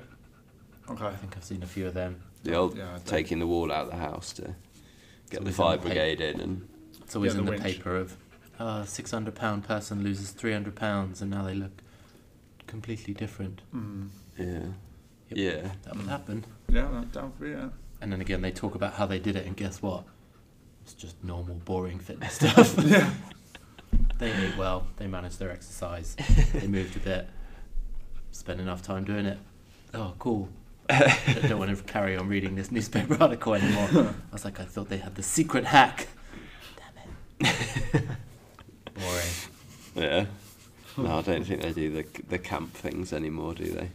Okay. 0.89 1.05
I 1.07 1.15
think 1.15 1.37
I've 1.37 1.45
seen 1.45 1.63
a 1.63 1.67
few 1.67 1.87
of 1.87 1.95
them. 1.95 2.21
The 2.43 2.55
old 2.55 2.77
Yeah, 2.77 2.99
taking 3.05 3.39
the 3.39 3.47
wall 3.47 3.71
out 3.71 3.87
of 3.87 3.91
the 3.91 3.97
house 3.99 4.33
to 4.35 4.55
get 5.31 5.41
the 5.45 5.51
always 5.53 5.57
fire 5.57 5.79
brigade 5.79 6.21
in 6.21 6.41
and 6.41 6.69
It's 7.03 7.15
always 7.15 7.35
Yeah, 7.35 7.41
in 7.41 7.45
the 7.45 7.53
the 7.53 7.59
winch. 7.59 7.77
paper 7.77 7.97
of 7.97 8.17
uh, 8.59 8.85
600 8.85 9.35
pound 9.35 9.65
person 9.65 10.03
loses 10.03 10.31
300 10.33 10.75
pounds 10.75 11.21
and 11.23 11.31
now 11.31 11.45
they 11.45 11.55
look 11.55 11.83
completely 12.67 13.15
different. 13.15 13.61
Mm. 13.75 14.09
yeah. 14.39 14.47
Yep. 15.29 15.39
Yeah. 15.63 15.71
That 15.85 15.97
would 15.97 16.07
happen. 16.09 16.45
Yeah, 16.69 16.89
that, 16.93 17.13
that 17.13 17.23
would 17.23 17.41
be 17.41 17.51
it. 17.53 17.71
And 18.01 18.13
then 18.13 18.21
again, 18.21 18.41
they 18.43 18.51
talk 18.51 18.75
about 18.75 18.95
how 18.95 19.07
they 19.07 19.19
did 19.19 19.37
it, 19.37 19.47
and 19.47 19.57
guess 19.57 19.83
what? 19.83 20.05
It's 20.83 20.95
just 20.95 21.23
normal, 21.23 21.57
boring 21.57 21.99
fitness 21.99 22.35
stuff. 22.35 22.75
Yeah. 22.85 23.11
they 24.19 24.33
ate 24.33 24.57
well, 24.57 24.87
they 24.97 25.07
managed 25.07 25.39
their 25.39 25.51
exercise, 25.51 26.17
they 26.55 26.67
moved 26.69 26.97
a 26.97 27.01
bit, 27.01 27.29
spent 28.33 28.61
enough 28.61 28.83
time 28.83 29.05
doing 29.05 29.27
it. 29.27 29.39
Oh, 29.93 30.15
cool. 30.19 30.49
I 30.91 31.47
don't 31.49 31.59
want 31.59 31.77
to 31.77 31.83
carry 31.85 32.17
on 32.17 32.29
reading 32.29 32.57
this 32.57 32.73
newspaper 32.73 33.17
article 33.21 33.55
anymore. 33.55 34.15
I 34.31 34.33
was 34.33 34.45
like, 34.45 34.59
I 34.59 34.65
thought 34.65 34.89
they 34.89 34.97
had 34.97 35.15
the 35.15 35.23
secret 35.23 35.65
hack. 35.65 36.09
Damn 36.77 37.51
it. 37.51 38.03
Boring. 38.95 39.27
Yeah. 39.95 40.27
No, 40.97 41.19
I 41.19 41.23
don't 41.23 41.45
think 41.45 41.63
they 41.63 41.73
do 41.73 41.91
the 41.91 42.05
the 42.29 42.39
camp 42.39 42.75
things 42.75 43.13
anymore, 43.13 43.55
do 43.55 43.67
they? 43.73 43.91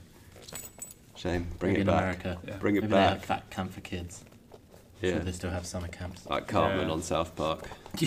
Shame. 1.26 1.48
Bring 1.60 1.74
Maybe 1.74 1.80
it 1.80 1.82
in 1.82 1.88
back. 1.88 2.02
America. 2.24 2.38
Yeah. 2.48 2.58
Bring 2.58 2.76
it 2.76 2.82
Maybe 2.84 2.94
they 2.94 3.02
have 3.02 3.26
fat 3.26 3.50
camp 3.50 3.74
for 3.74 3.82
kids. 3.82 4.24
I'm 4.54 4.60
Yeah. 5.02 5.12
Sure 5.16 5.20
they 5.22 5.32
still 5.32 5.50
have 5.50 5.66
summer 5.66 5.88
camps. 5.88 6.26
Like 6.30 6.48
Cartman 6.48 6.88
Yeah. 6.88 6.94
on 6.94 7.02
South 7.02 7.36
Park. 7.36 7.68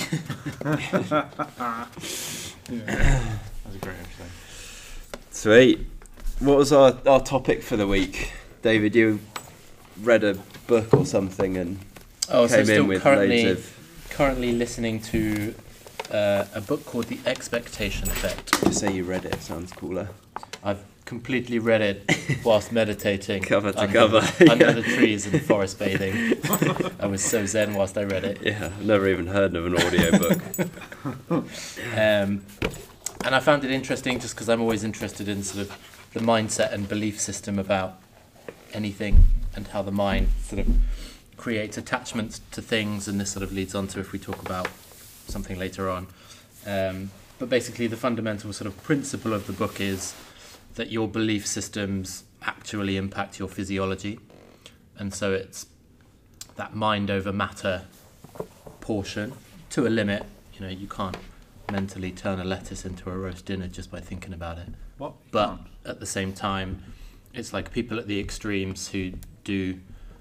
Yeah. 2.70 3.38
That's 3.64 3.75
a 3.75 3.78
great 3.80 3.96
episode. 3.96 4.30
Sweet. 5.30 5.87
What 6.40 6.58
was 6.58 6.72
our, 6.72 6.96
our 7.06 7.20
topic 7.22 7.62
for 7.62 7.76
the 7.76 7.87
week? 7.87 8.32
David, 8.62 8.94
you 8.94 9.20
read 10.02 10.22
a 10.25 10.34
book 10.66 10.92
or 10.94 11.06
something 11.06 11.56
and 11.56 11.78
Oh, 12.30 12.46
so 12.46 12.56
came 12.56 12.64
still 12.66 12.82
in 12.82 12.88
with 12.88 13.02
currently 13.02 13.46
loads 13.46 13.60
of. 13.60 14.06
currently 14.10 14.52
listening 14.52 15.00
to 15.00 15.54
uh, 16.12 16.44
a 16.54 16.60
book 16.60 16.84
called 16.84 17.06
The 17.06 17.18
Expectation 17.25 18.08
Effect. 18.10 18.52
To 18.64 18.72
say 18.72 18.92
you 18.92 19.04
read 19.04 19.25
it 19.25 19.40
sounds 19.40 19.72
cooler. 19.72 20.08
I've 20.62 20.84
completely 21.12 21.58
read 21.58 21.80
it 21.80 22.18
whilst 22.44 22.70
meditating 22.70 23.42
Cover 23.54 23.72
to 23.72 23.80
under, 23.80 23.92
cover. 23.98 24.18
under 24.50 24.66
Yeah. 24.66 24.72
the 24.72 24.82
trees 24.82 25.26
and 25.26 25.40
forest 25.42 25.78
bathing. 25.78 26.34
I 27.00 27.06
was 27.06 27.24
so 27.24 27.46
zen 27.46 27.72
whilst 27.72 27.96
I 27.96 28.04
read 28.04 28.24
it. 28.24 28.38
Yeah, 28.42 28.66
I've 28.66 28.84
never 28.84 29.08
even 29.08 29.26
heard 29.26 29.56
of 29.56 29.64
an 29.64 29.74
audiobook. 29.74 30.38
Um, 31.96 32.44
and 33.24 33.34
I 33.34 33.40
found 33.40 33.64
it 33.64 33.70
interesting 33.70 34.20
just 34.20 34.34
because 34.34 34.50
I'm 34.50 34.60
always 34.60 34.84
interested 34.84 35.28
in 35.28 35.42
sort 35.42 35.62
of 35.66 36.08
the 36.12 36.20
mindset 36.20 36.72
and 36.74 36.86
belief 36.86 37.18
system 37.18 37.58
about 37.58 37.98
anything 38.74 39.24
and 39.56 39.66
how 39.68 39.80
the 39.80 39.90
mind 39.90 40.28
sort 40.42 40.60
of 40.60 40.68
creates 41.38 41.78
attachments 41.78 42.42
to 42.52 42.60
things. 42.60 43.08
And 43.08 43.18
this 43.18 43.30
sort 43.30 43.42
of 43.42 43.50
leads 43.52 43.74
on 43.74 43.86
to 43.88 44.00
if 44.00 44.12
we 44.12 44.18
talk 44.18 44.42
about 44.42 44.68
something 45.26 45.58
later 45.58 45.88
on. 45.88 46.06
Um, 46.66 47.10
but 47.38 47.48
basically, 47.48 47.86
the 47.86 47.96
fundamental 47.96 48.52
sort 48.52 48.66
of 48.66 48.82
principle 48.82 49.32
of 49.32 49.46
the 49.46 49.52
book 49.54 49.80
is 49.80 50.14
that 50.78 50.92
your 50.92 51.08
belief 51.08 51.44
systems 51.44 52.23
actually 52.40 52.97
impact 52.97 53.40
your 53.40 53.49
physiology. 53.49 54.20
And 54.97 55.12
so 55.12 55.32
it's 55.32 55.66
that 56.54 56.76
mind 56.76 57.11
over 57.11 57.32
matter 57.32 57.82
portion 58.80 59.32
to 59.70 59.88
a 59.88 59.90
limit. 59.90 60.25
You 60.54 60.61
know, 60.61 60.68
you 60.68 60.87
can't 60.87 61.16
mentally 61.73 62.12
turn 62.12 62.38
a 62.38 62.44
lettuce 62.44 62.85
into 62.85 63.11
a 63.11 63.16
roast 63.16 63.44
dinner 63.44 63.66
just 63.66 63.90
by 63.90 63.99
thinking 63.99 64.32
about 64.32 64.58
it. 64.58 64.68
What? 64.99 65.14
But 65.32 65.58
at 65.85 65.99
the 65.99 66.06
same 66.06 66.32
time, 66.32 66.85
it's 67.35 67.52
like 67.52 67.73
people 67.73 67.99
at 67.99 68.06
the 68.06 68.20
extremes 68.20 68.90
who 68.90 69.14
do 69.42 69.80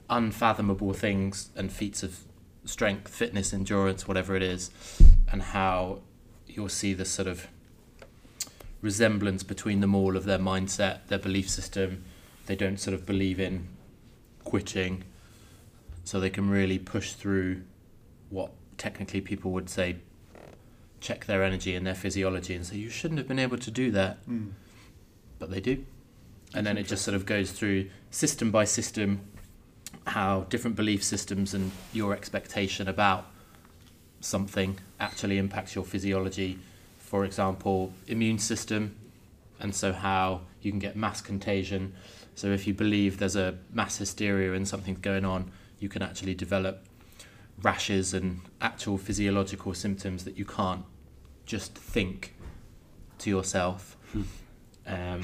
unfathomable 0.09 0.93
things 0.93 1.49
and 1.55 1.71
feats 1.71 2.01
of 2.01 2.21
strength, 2.65 3.13
fitness, 3.13 3.53
endurance, 3.53 4.07
whatever 4.07 4.35
it 4.35 4.41
is, 4.41 4.71
and 5.31 5.43
how 5.43 5.99
you'll 6.47 6.67
see 6.67 6.95
this 6.95 7.11
sort 7.11 7.27
of 7.27 7.45
resemblance 8.91 9.43
between 9.43 9.81
them 9.81 9.93
all 9.93 10.15
of 10.15 10.23
their 10.23 10.39
mindset, 10.39 11.07
their 11.07 11.19
belief 11.19 11.49
system. 11.49 12.03
They 12.45 12.55
don't 12.55 12.79
sort 12.79 12.93
of 12.93 13.05
believe 13.05 13.37
in 13.47 13.67
quitting, 14.45 15.03
so 16.05 16.19
they 16.19 16.29
can 16.37 16.49
really 16.49 16.79
push 16.79 17.11
through 17.11 17.63
what 18.29 18.51
technically 18.77 19.19
people 19.21 19.51
would 19.51 19.69
say 19.69 19.97
check 21.01 21.25
their 21.25 21.43
energy 21.43 21.75
and 21.75 21.85
their 21.85 21.95
physiology 22.05 22.53
and 22.55 22.65
say 22.65 22.75
you 22.77 22.89
shouldn't 22.89 23.17
have 23.19 23.27
been 23.27 23.39
able 23.47 23.57
to 23.57 23.69
do 23.69 23.91
that 23.91 24.17
Mm. 24.27 24.51
but 25.39 25.51
they 25.51 25.59
do. 25.61 25.85
And 26.55 26.65
then 26.65 26.77
it 26.77 26.87
just 26.87 27.03
sort 27.03 27.15
of 27.15 27.25
goes 27.25 27.51
through 27.51 27.89
system 28.09 28.51
by 28.51 28.63
system 28.65 29.19
how 30.07 30.45
different 30.49 30.75
belief 30.77 31.03
systems 31.03 31.53
and 31.53 31.71
your 31.93 32.13
expectation 32.13 32.87
about 32.87 33.25
something 34.21 34.79
actually 34.99 35.37
impacts 35.37 35.75
your 35.75 35.85
physiology. 35.85 36.57
For 37.07 37.23
example, 37.23 37.93
immune 38.07 38.37
system, 38.37 38.97
and 39.61 39.73
so 39.73 39.93
how 39.93 40.41
you 40.61 40.71
can 40.71 40.79
get 40.79 40.97
mass 40.97 41.21
contagion. 41.21 41.93
So 42.35 42.47
if 42.47 42.67
you 42.67 42.73
believe 42.73 43.17
there's 43.17 43.37
a 43.37 43.57
mass 43.71 43.95
hysteria 43.97 44.51
and 44.51 44.67
something's 44.67 44.99
going 44.99 45.23
on, 45.23 45.49
you 45.79 45.87
can 45.87 46.01
actually 46.01 46.35
develop 46.35 46.83
rashes 47.61 48.13
and 48.13 48.41
actual 48.59 48.97
physiological 48.97 49.73
symptoms 49.73 50.25
that 50.25 50.37
you 50.37 50.43
can't 50.43 50.83
just 51.45 51.75
think 51.77 52.35
to 53.19 53.29
yourself. 53.29 53.95
Um, 54.85 55.21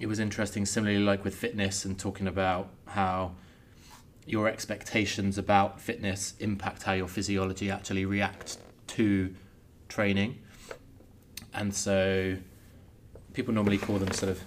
it 0.00 0.06
was 0.06 0.18
interesting, 0.18 0.64
similarly, 0.64 1.04
like 1.04 1.24
with 1.24 1.34
fitness 1.34 1.84
and 1.84 1.98
talking 1.98 2.26
about 2.26 2.70
how 2.86 3.32
your 4.24 4.48
expectations 4.48 5.36
about 5.36 5.78
fitness 5.78 6.32
impact 6.40 6.84
how 6.84 6.94
your 6.94 7.08
physiology 7.08 7.70
actually 7.70 8.06
reacts 8.06 8.56
to 8.86 9.34
training. 9.98 10.38
And 11.52 11.74
so 11.74 12.36
people 13.32 13.52
normally 13.52 13.78
call 13.78 13.98
them 13.98 14.12
sort 14.12 14.30
of 14.30 14.40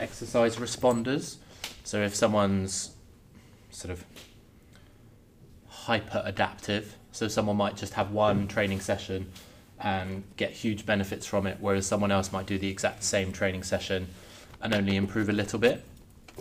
exercise 0.00 0.56
responders. 0.56 1.36
So 1.84 2.02
if 2.02 2.16
someone's 2.16 2.90
sort 3.70 3.92
of 3.92 4.04
hyper 5.68 6.20
adaptive, 6.24 6.96
so 7.12 7.28
someone 7.28 7.56
might 7.56 7.76
just 7.76 7.94
have 7.94 8.10
one 8.10 8.48
training 8.48 8.80
session 8.80 9.30
and 9.78 10.24
get 10.36 10.50
huge 10.50 10.84
benefits 10.84 11.26
from 11.26 11.46
it, 11.46 11.58
whereas 11.60 11.86
someone 11.86 12.10
else 12.10 12.32
might 12.32 12.46
do 12.46 12.58
the 12.58 12.68
exact 12.68 13.04
same 13.04 13.30
training 13.30 13.62
session 13.62 14.08
and 14.62 14.74
only 14.74 14.96
improve 14.96 15.28
a 15.28 15.32
little 15.32 15.60
bit. 15.60 15.84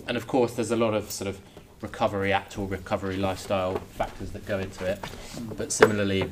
And 0.08 0.18
of 0.18 0.26
course, 0.26 0.56
there's 0.56 0.72
a 0.72 0.76
lot 0.76 0.96
of 0.96 1.12
sort 1.12 1.28
of 1.28 1.40
recovery, 1.82 2.34
actual 2.34 2.66
recovery 2.66 3.18
lifestyle 3.18 3.76
factors 4.00 4.32
that 4.32 4.48
go 4.48 4.58
into 4.58 4.84
it. 4.86 5.00
But 5.58 5.72
similarly, 5.72 6.32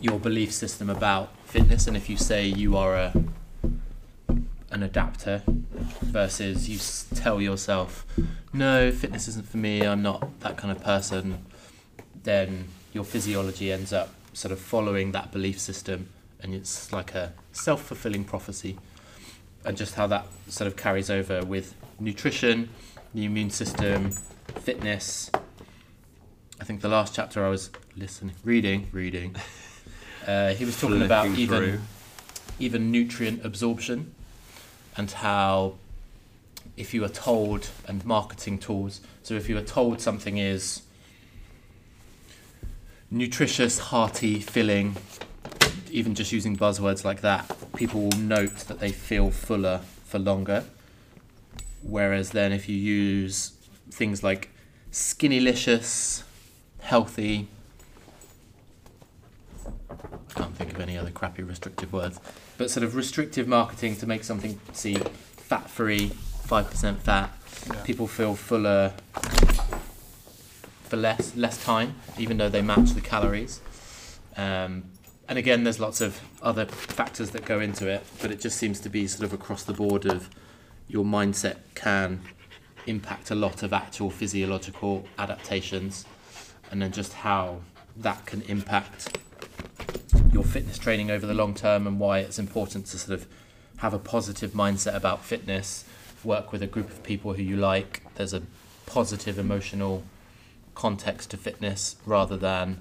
your 0.00 0.18
belief 0.18 0.52
system 0.52 0.90
about 0.90 1.36
fitness, 1.44 1.86
and 1.86 1.96
if 1.96 2.08
you 2.08 2.16
say 2.16 2.46
you 2.46 2.76
are 2.76 2.94
a 2.94 3.12
an 4.70 4.82
adapter 4.82 5.42
versus 5.46 6.68
you 6.68 6.78
tell 7.18 7.40
yourself, 7.40 8.04
no, 8.52 8.92
fitness 8.92 9.26
isn't 9.26 9.48
for 9.48 9.56
me, 9.56 9.80
I'm 9.82 10.02
not 10.02 10.40
that 10.40 10.56
kind 10.56 10.70
of 10.70 10.82
person, 10.82 11.44
then 12.22 12.68
your 12.92 13.04
physiology 13.04 13.72
ends 13.72 13.92
up 13.92 14.14
sort 14.34 14.52
of 14.52 14.60
following 14.60 15.12
that 15.12 15.32
belief 15.32 15.58
system, 15.58 16.08
and 16.40 16.54
it's 16.54 16.92
like 16.92 17.14
a 17.14 17.32
self 17.52 17.82
fulfilling 17.82 18.24
prophecy. 18.24 18.78
And 19.64 19.76
just 19.76 19.94
how 19.94 20.06
that 20.06 20.26
sort 20.48 20.68
of 20.68 20.76
carries 20.76 21.10
over 21.10 21.44
with 21.44 21.74
nutrition, 21.98 22.70
the 23.12 23.24
immune 23.24 23.50
system, 23.50 24.12
fitness. 24.60 25.30
I 26.60 26.64
think 26.64 26.80
the 26.80 26.88
last 26.88 27.14
chapter 27.14 27.44
I 27.44 27.48
was 27.50 27.70
listening, 27.96 28.34
reading, 28.44 28.88
reading. 28.92 29.36
Uh, 30.26 30.52
he 30.52 30.64
was 30.66 30.78
talking 30.78 31.00
about 31.02 31.26
even 31.38 31.58
through. 31.58 31.80
even 32.58 32.90
nutrient 32.90 33.42
absorption 33.46 34.14
and 34.94 35.10
how 35.10 35.74
if 36.76 36.92
you 36.92 37.02
are 37.02 37.08
told 37.08 37.70
and 37.86 38.04
marketing 38.04 38.58
tools 38.58 39.00
so 39.22 39.34
if 39.34 39.48
you 39.48 39.56
are 39.56 39.62
told 39.62 40.02
something 40.02 40.36
is 40.36 40.82
nutritious 43.10 43.78
hearty 43.78 44.38
filling 44.38 44.96
even 45.90 46.14
just 46.14 46.30
using 46.30 46.54
buzzwords 46.56 47.04
like 47.04 47.22
that 47.22 47.50
people 47.74 48.02
will 48.02 48.18
note 48.18 48.56
that 48.66 48.80
they 48.80 48.92
feel 48.92 49.30
fuller 49.30 49.80
for 50.04 50.18
longer 50.18 50.64
whereas 51.82 52.30
then 52.30 52.52
if 52.52 52.68
you 52.68 52.76
use 52.76 53.52
things 53.90 54.22
like 54.22 54.50
skinnylicious 54.92 56.22
healthy 56.80 57.48
I 60.30 60.34
can't 60.34 60.56
think 60.56 60.72
of 60.72 60.80
any 60.80 60.96
other 60.96 61.10
crappy 61.10 61.42
restrictive 61.42 61.92
words, 61.92 62.20
but 62.56 62.70
sort 62.70 62.84
of 62.84 62.94
restrictive 62.94 63.48
marketing 63.48 63.96
to 63.96 64.06
make 64.06 64.24
something 64.24 64.60
see 64.72 64.96
fat 64.96 65.68
free, 65.70 66.08
five 66.44 66.70
percent 66.70 67.02
fat. 67.02 67.32
Yeah. 67.66 67.82
People 67.82 68.06
feel 68.06 68.34
fuller 68.34 68.94
for 70.84 70.96
less 70.96 71.34
less 71.36 71.62
time, 71.64 71.96
even 72.18 72.36
though 72.36 72.48
they 72.48 72.62
match 72.62 72.90
the 72.90 73.00
calories. 73.00 73.60
Um, 74.36 74.84
and 75.28 75.38
again, 75.38 75.64
there's 75.64 75.80
lots 75.80 76.00
of 76.00 76.20
other 76.40 76.64
factors 76.66 77.30
that 77.30 77.44
go 77.44 77.60
into 77.60 77.86
it, 77.88 78.04
but 78.22 78.30
it 78.30 78.40
just 78.40 78.56
seems 78.56 78.80
to 78.80 78.88
be 78.88 79.06
sort 79.06 79.24
of 79.24 79.32
across 79.32 79.62
the 79.62 79.74
board 79.74 80.06
of 80.06 80.30
your 80.88 81.04
mindset 81.04 81.56
can 81.74 82.20
impact 82.86 83.30
a 83.30 83.34
lot 83.34 83.62
of 83.62 83.72
actual 83.74 84.08
physiological 84.08 85.06
adaptations, 85.18 86.06
and 86.70 86.80
then 86.82 86.92
just 86.92 87.12
how 87.12 87.60
that 87.96 88.26
can 88.26 88.42
impact 88.42 89.18
your 90.32 90.44
fitness 90.44 90.78
training 90.78 91.10
over 91.10 91.26
the 91.26 91.34
long 91.34 91.54
term 91.54 91.86
and 91.86 91.98
why 91.98 92.18
it's 92.20 92.38
important 92.38 92.86
to 92.86 92.98
sort 92.98 93.18
of 93.18 93.26
have 93.78 93.94
a 93.94 93.98
positive 93.98 94.52
mindset 94.52 94.94
about 94.94 95.24
fitness, 95.24 95.84
work 96.24 96.52
with 96.52 96.62
a 96.62 96.66
group 96.66 96.90
of 96.90 97.02
people 97.02 97.32
who 97.34 97.42
you 97.42 97.56
like. 97.56 98.02
There's 98.16 98.34
a 98.34 98.42
positive 98.86 99.38
emotional 99.38 100.04
context 100.74 101.30
to 101.30 101.36
fitness 101.36 101.96
rather 102.06 102.36
than 102.36 102.78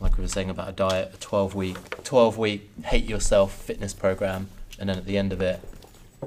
like 0.00 0.16
we 0.16 0.22
were 0.22 0.28
saying 0.28 0.50
about 0.50 0.68
a 0.68 0.72
diet, 0.72 1.12
a 1.14 1.16
12 1.18 1.54
week 1.54 2.02
12 2.02 2.36
week 2.36 2.68
hate 2.84 3.04
yourself 3.04 3.54
fitness 3.54 3.94
program 3.94 4.48
and 4.80 4.88
then 4.88 4.98
at 4.98 5.06
the 5.06 5.16
end 5.16 5.32
of 5.32 5.40
it 5.40 5.60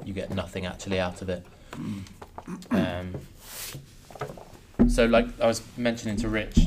you 0.04 0.14
get 0.14 0.30
nothing 0.30 0.64
actually 0.64 0.98
out 0.98 1.20
of 1.20 1.28
it. 1.28 1.44
Um, 2.70 3.14
so 4.88 5.06
like 5.06 5.26
I 5.40 5.46
was 5.46 5.62
mentioning 5.76 6.16
to 6.18 6.28
Rich 6.28 6.58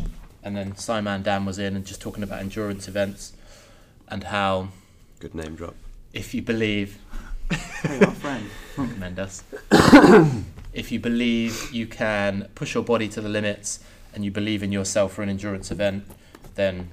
and 0.43 0.55
then 0.55 0.75
Simon 0.75 1.21
Dan 1.23 1.45
was 1.45 1.59
in 1.59 1.75
and 1.75 1.85
just 1.85 2.01
talking 2.01 2.23
about 2.23 2.39
endurance 2.39 2.88
events 2.88 3.33
and 4.07 4.23
how 4.25 4.69
Good 5.19 5.35
name 5.35 5.55
drop. 5.55 5.75
if 6.13 6.33
you 6.33 6.41
believe 6.41 6.97
Hey, 7.81 7.99
our 8.01 8.11
friend. 8.11 8.45
recommend 8.77 9.19
us 9.19 9.43
if 10.73 10.91
you 10.91 10.99
believe 10.99 11.71
you 11.73 11.88
can 11.88 12.47
push 12.55 12.73
your 12.75 12.83
body 12.83 13.07
to 13.09 13.21
the 13.21 13.29
limits 13.29 13.79
and 14.13 14.23
you 14.25 14.31
believe 14.31 14.61
in 14.63 14.71
yourself 14.71 15.13
for 15.13 15.21
an 15.23 15.29
endurance 15.29 15.71
event, 15.71 16.03
then 16.55 16.89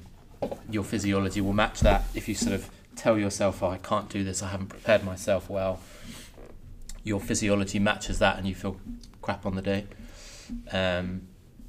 your 0.70 0.84
physiology 0.84 1.40
will 1.40 1.52
match 1.54 1.80
that. 1.80 2.04
If 2.14 2.28
you 2.28 2.34
sort 2.34 2.52
of 2.54 2.70
tell 2.94 3.18
yourself, 3.18 3.62
oh, 3.62 3.68
I 3.68 3.78
can't 3.78 4.08
do 4.10 4.22
this, 4.22 4.42
I 4.42 4.48
haven't 4.48 4.68
prepared 4.68 5.02
myself 5.04 5.48
well, 5.48 5.80
your 7.04 7.20
physiology 7.20 7.78
matches 7.78 8.18
that 8.18 8.36
and 8.38 8.46
you 8.46 8.54
feel 8.54 8.76
crap 9.22 9.46
on 9.46 9.54
the 9.56 9.62
day. 9.62 9.86
Um, 10.72 11.22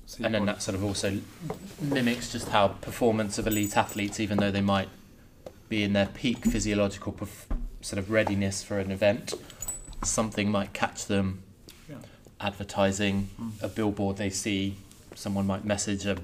So 0.06 0.24
and 0.24 0.34
then 0.34 0.46
that 0.46 0.62
sort 0.62 0.76
of 0.76 0.84
also 0.86 1.20
mimics 1.82 2.32
just 2.32 2.48
how 2.50 2.70
performance 2.70 3.38
of 3.38 3.46
elite 3.46 3.76
athletes, 3.76 4.20
even 4.22 4.38
though 4.38 4.52
they 4.52 4.62
might 4.62 4.88
be 5.68 5.84
in 5.84 5.92
their 5.92 6.06
peak 6.06 6.46
physiological 6.46 7.12
perf- 7.12 7.46
sort 7.82 8.00
of 8.00 8.10
readiness 8.10 8.64
for 8.64 8.80
an 8.80 8.90
event, 8.90 9.34
something 10.06 10.50
might 10.50 10.72
catch 10.72 11.08
them. 11.08 11.44
Yeah. 11.90 11.98
Advertising, 12.40 13.30
Mm. 13.38 13.62
a 13.62 13.68
billboard 13.68 14.16
they 14.16 14.30
see, 14.30 14.78
someone 15.14 15.46
might 15.46 15.66
message 15.66 16.06
a 16.06 16.18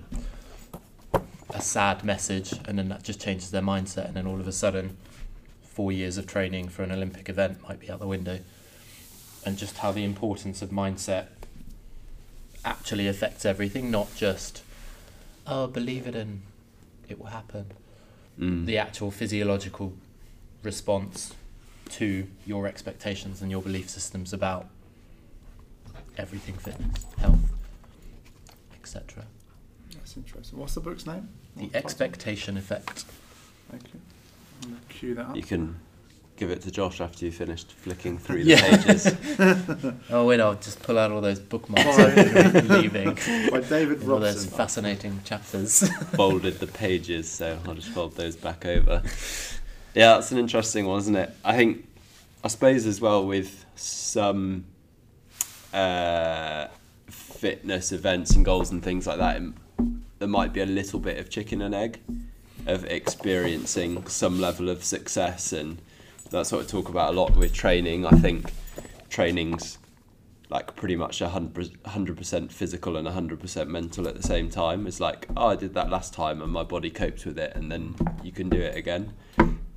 a 1.49 1.61
sad 1.61 2.03
message, 2.03 2.53
and 2.65 2.79
then 2.79 2.89
that 2.89 3.03
just 3.03 3.19
changes 3.21 3.51
their 3.51 3.61
mindset, 3.61 4.05
and 4.07 4.15
then 4.15 4.25
all 4.25 4.39
of 4.39 4.47
a 4.47 4.51
sudden, 4.51 4.97
four 5.61 5.91
years 5.91 6.17
of 6.17 6.25
training 6.25 6.67
for 6.69 6.81
an 6.83 6.91
Olympic 6.91 7.29
event 7.29 7.61
might 7.67 7.79
be 7.79 7.91
out 7.91 7.99
the 7.99 8.07
window, 8.07 8.39
and 9.45 9.55
just 9.57 9.77
how 9.77 9.91
the 9.91 10.03
importance 10.03 10.61
of 10.63 10.69
mindset 10.71 11.25
actually 12.65 13.07
affects 13.07 13.45
everything, 13.45 13.91
not 13.91 14.15
just 14.15 14.63
oh 15.45 15.67
believe 15.67 16.07
it 16.07 16.15
and 16.15 16.41
it 17.09 17.19
will 17.19 17.27
happen. 17.27 17.65
Mm. 18.39 18.65
The 18.65 18.77
actual 18.77 19.11
physiological 19.11 19.93
response 20.63 21.33
to 21.89 22.27
your 22.45 22.65
expectations 22.67 23.41
and 23.41 23.51
your 23.51 23.61
belief 23.61 23.89
systems 23.89 24.33
about 24.33 24.67
everything 26.17 26.55
fitness, 26.55 27.05
health, 27.19 27.39
etc. 28.73 29.25
That's 29.93 30.17
interesting. 30.17 30.57
What's 30.57 30.73
the 30.73 30.81
book's 30.81 31.05
name? 31.05 31.29
The 31.55 31.63
What's 31.63 31.75
expectation 31.75 32.57
effect. 32.57 33.05
Thank 33.69 33.93
you. 33.93 33.99
I'm 34.63 34.69
gonna 34.69 34.81
cue 34.89 35.15
that 35.15 35.25
up. 35.27 35.35
You 35.35 35.43
can 35.43 35.75
give 36.43 36.51
it 36.51 36.61
to 36.61 36.71
Josh 36.71 36.99
after 36.99 37.23
you 37.25 37.31
finished 37.31 37.71
flicking 37.71 38.17
through 38.17 38.43
the 38.43 38.49
Yeah. 38.51 38.77
pages. 38.77 39.15
Oh 40.09 40.25
wait, 40.25 40.41
I'll 40.41 40.55
just 40.55 40.83
pull 40.83 40.99
out 40.99 41.09
all 41.11 41.21
those 41.21 41.39
bookmarks 41.39 41.97
I'm 41.97 42.67
leaving. 42.67 43.13
By 43.49 43.61
David 43.61 44.01
All 44.09 44.19
those 44.19 44.35
Robson. 44.43 44.51
fascinating 44.51 45.21
chapters. 45.23 45.87
folded 46.15 46.59
the 46.59 46.67
pages, 46.67 47.29
so 47.29 47.57
I'll 47.65 47.75
just 47.75 47.89
fold 47.89 48.15
those 48.17 48.35
back 48.35 48.65
over. 48.65 49.01
Yeah, 49.95 50.15
that's 50.15 50.31
an 50.33 50.37
interesting 50.37 50.85
one, 50.85 50.99
isn't 50.99 51.15
it? 51.15 51.31
I 51.45 51.55
think, 51.55 51.87
I 52.43 52.49
suppose 52.49 52.85
as 52.85 52.99
well 52.99 53.25
with 53.25 53.63
some 53.75 54.65
uh, 55.73 56.67
fitness 57.07 57.91
events 57.93 58.31
and 58.31 58.43
goals 58.43 58.69
and 58.71 58.83
things 58.83 59.07
like 59.07 59.19
that, 59.19 59.37
it- 59.41 59.53
there 60.19 60.27
might 60.27 60.51
be 60.51 60.59
a 60.61 60.65
little 60.65 60.99
bit 60.99 61.17
of 61.19 61.29
chicken 61.29 61.61
and 61.61 61.73
egg 61.73 61.99
of 62.65 62.85
experiencing 62.85 64.05
some 64.07 64.39
level 64.41 64.69
of 64.69 64.83
success, 64.83 65.51
and 65.53 65.79
that's 66.29 66.51
what 66.51 66.61
I 66.61 66.65
talk 66.65 66.89
about 66.89 67.13
a 67.13 67.17
lot 67.19 67.35
with 67.35 67.53
training. 67.53 68.05
I 68.05 68.11
think 68.11 68.51
training's 69.09 69.77
like 70.49 70.75
pretty 70.75 70.95
much 70.95 71.21
a 71.21 71.29
hundred 71.29 72.17
percent 72.17 72.51
physical 72.51 72.97
and 72.97 73.07
hundred 73.07 73.39
percent 73.39 73.69
mental 73.69 74.07
at 74.07 74.15
the 74.15 74.23
same 74.23 74.49
time. 74.49 74.85
It's 74.85 74.99
like, 74.99 75.27
oh, 75.35 75.47
I 75.47 75.55
did 75.55 75.73
that 75.73 75.89
last 75.89 76.13
time 76.13 76.41
and 76.41 76.51
my 76.51 76.63
body 76.63 76.89
coped 76.89 77.25
with 77.25 77.39
it, 77.39 77.55
and 77.55 77.71
then 77.71 77.95
you 78.23 78.31
can 78.31 78.49
do 78.49 78.57
it 78.57 78.75
again. 78.75 79.13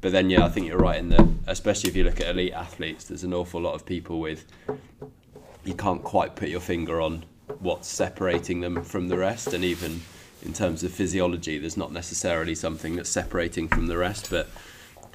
But 0.01 0.13
then, 0.13 0.29
yeah, 0.31 0.45
I 0.45 0.51
think 0.51 0.67
you're 0.67 0.79
right 0.79 0.99
in 0.99 1.09
that, 1.09 1.27
especially 1.47 1.91
if 1.91 1.97
you 1.97 2.05
look 2.05 2.21
at 2.21 2.29
elite 2.29 2.53
athletes, 2.53 3.05
there's 3.05 3.25
an 3.25 3.33
awful 3.33 3.61
lot 3.61 3.75
of 3.75 3.87
people 3.87 4.21
with 4.21 4.45
you 5.65 5.75
can't 5.75 6.05
quite 6.05 6.37
put 6.37 6.49
your 6.49 6.61
finger 6.61 7.01
on 7.01 7.25
what's 7.59 7.89
separating 7.89 8.61
them 8.61 8.85
from 8.85 9.09
the 9.09 9.19
rest, 9.19 9.53
and 9.53 9.65
even 9.65 10.03
in 10.43 10.53
terms 10.53 10.85
of 10.85 10.93
physiology, 10.93 11.59
there's 11.59 11.77
not 11.77 11.93
necessarily 11.93 12.55
something 12.55 12.97
that's 12.97 13.11
separating 13.11 13.67
from 13.67 13.87
the 13.87 13.97
rest, 13.97 14.31
but 14.31 14.49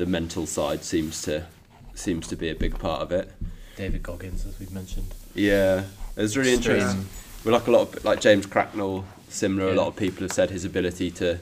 the 0.02 0.08
mental 0.08 0.48
side 0.48 0.84
seems 0.84 1.22
to 1.22 1.46
seems 1.94 2.26
to 2.28 2.36
be 2.36 2.50
a 2.50 2.56
big 2.56 2.80
part 2.80 3.02
of 3.04 3.12
it. 3.12 3.32
David 3.76 4.02
Goggins, 4.02 4.48
as 4.48 4.60
we've 4.60 4.72
mentioned. 4.72 5.14
Yeah, 5.36 5.84
it's 6.18 6.36
really 6.36 6.56
Extreme. 6.56 6.78
interesting. 6.78 7.06
We're 7.46 7.52
like 7.52 7.68
a 7.68 7.72
lot 7.72 7.82
of 7.96 8.04
like 8.04 8.20
James 8.20 8.48
Cracknell, 8.48 9.06
similar. 9.30 9.70
A 9.72 9.76
lot 9.76 9.88
of 9.88 9.96
people 9.96 10.22
have 10.24 10.32
said 10.32 10.50
his 10.50 10.66
ability 10.66 11.12
to 11.12 11.38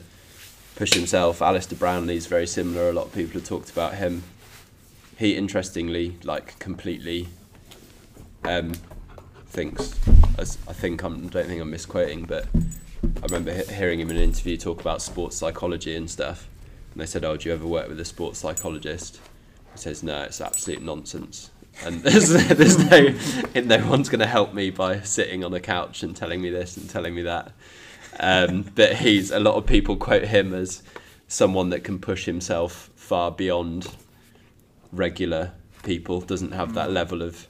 push 0.76 0.92
himself. 0.92 1.40
Alistair 1.40 1.78
Brownlee's 1.78 2.26
very 2.26 2.46
similar. 2.46 2.90
A 2.90 2.92
lot 2.92 3.06
of 3.06 3.14
people 3.14 3.40
have 3.40 3.48
talked 3.48 3.70
about 3.70 3.94
him. 3.94 4.24
He 5.16 5.36
interestingly, 5.36 6.18
like 6.22 6.58
completely, 6.58 7.28
um, 8.44 8.74
thinks. 9.46 9.94
As 10.36 10.58
I 10.68 10.74
think 10.74 11.02
I'm. 11.02 11.28
Don't 11.28 11.46
think 11.46 11.62
I'm 11.62 11.70
misquoting, 11.70 12.24
but 12.24 12.44
I 13.04 13.22
remember 13.22 13.54
he- 13.54 13.72
hearing 13.74 14.00
him 14.00 14.10
in 14.10 14.16
an 14.18 14.22
interview 14.22 14.58
talk 14.58 14.82
about 14.82 15.00
sports 15.00 15.36
psychology 15.38 15.96
and 15.96 16.10
stuff. 16.10 16.46
And 16.92 17.00
they 17.00 17.06
said, 17.06 17.24
"Oh, 17.24 17.36
do 17.36 17.48
you 17.48 17.54
ever 17.54 17.66
work 17.66 17.88
with 17.88 18.00
a 18.00 18.04
sports 18.04 18.38
psychologist?" 18.38 19.20
He 19.72 19.78
says, 19.78 20.02
"No, 20.02 20.22
it's 20.22 20.40
absolute 20.40 20.82
nonsense." 20.82 21.50
And 21.84 22.02
there's, 22.02 22.28
there's 22.48 22.78
no, 22.90 23.14
no 23.62 23.88
one's 23.88 24.08
going 24.08 24.20
to 24.20 24.26
help 24.26 24.52
me 24.52 24.70
by 24.70 25.00
sitting 25.00 25.44
on 25.44 25.54
a 25.54 25.60
couch 25.60 26.02
and 26.02 26.14
telling 26.14 26.40
me 26.42 26.50
this 26.50 26.76
and 26.76 26.88
telling 26.90 27.14
me 27.14 27.22
that. 27.22 27.52
Um, 28.18 28.66
but 28.74 28.96
he's 28.96 29.30
a 29.30 29.40
lot 29.40 29.54
of 29.54 29.66
people 29.66 29.96
quote 29.96 30.24
him 30.24 30.52
as 30.52 30.82
someone 31.28 31.70
that 31.70 31.84
can 31.84 31.98
push 31.98 32.26
himself 32.26 32.90
far 32.96 33.30
beyond 33.30 33.88
regular 34.92 35.52
people. 35.84 36.20
Doesn't 36.20 36.52
have 36.52 36.74
that 36.74 36.90
level 36.90 37.22
of, 37.22 37.46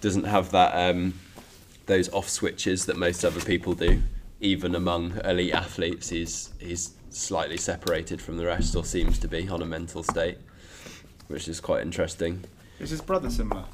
doesn't 0.00 0.24
have 0.24 0.50
that 0.52 0.72
um, 0.74 1.14
those 1.86 2.08
off 2.12 2.28
switches 2.28 2.86
that 2.86 2.96
most 2.96 3.24
other 3.24 3.40
people 3.40 3.74
do. 3.74 4.02
Even 4.40 4.74
among 4.74 5.20
elite 5.24 5.54
athletes, 5.54 6.08
he's 6.08 6.50
he's 6.58 6.90
slightly 7.14 7.56
separated 7.56 8.20
from 8.20 8.36
the 8.36 8.46
rest, 8.46 8.74
or 8.76 8.84
seems 8.84 9.18
to 9.20 9.28
be 9.28 9.48
on 9.48 9.62
a 9.62 9.66
mental 9.66 10.02
state, 10.02 10.38
which 11.28 11.48
is 11.48 11.60
quite 11.60 11.82
interesting. 11.82 12.44
Is 12.80 12.90
his 12.90 13.00
brother 13.00 13.30
similar? 13.30 13.64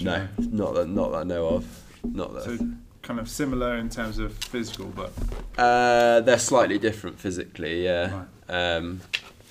No, 0.00 0.28
not 0.38 0.74
that 0.74 0.88
not 0.88 1.12
that 1.12 1.18
I 1.18 1.24
know 1.24 1.48
of. 1.48 1.82
Not 2.04 2.34
that. 2.34 2.44
So 2.44 2.58
kind 3.02 3.18
of 3.20 3.28
similar 3.28 3.76
in 3.76 3.88
terms 3.88 4.18
of 4.18 4.34
physical, 4.34 4.86
but 4.86 5.12
Uh, 5.56 6.20
they're 6.20 6.38
slightly 6.38 6.78
different 6.78 7.18
physically, 7.18 7.84
yeah. 7.84 8.24
Right. 8.48 8.76
Um, 8.76 9.00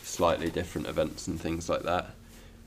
slightly 0.04 0.50
different 0.50 0.88
events 0.88 1.28
and 1.28 1.40
things 1.40 1.68
like 1.70 1.84
that. 1.84 2.12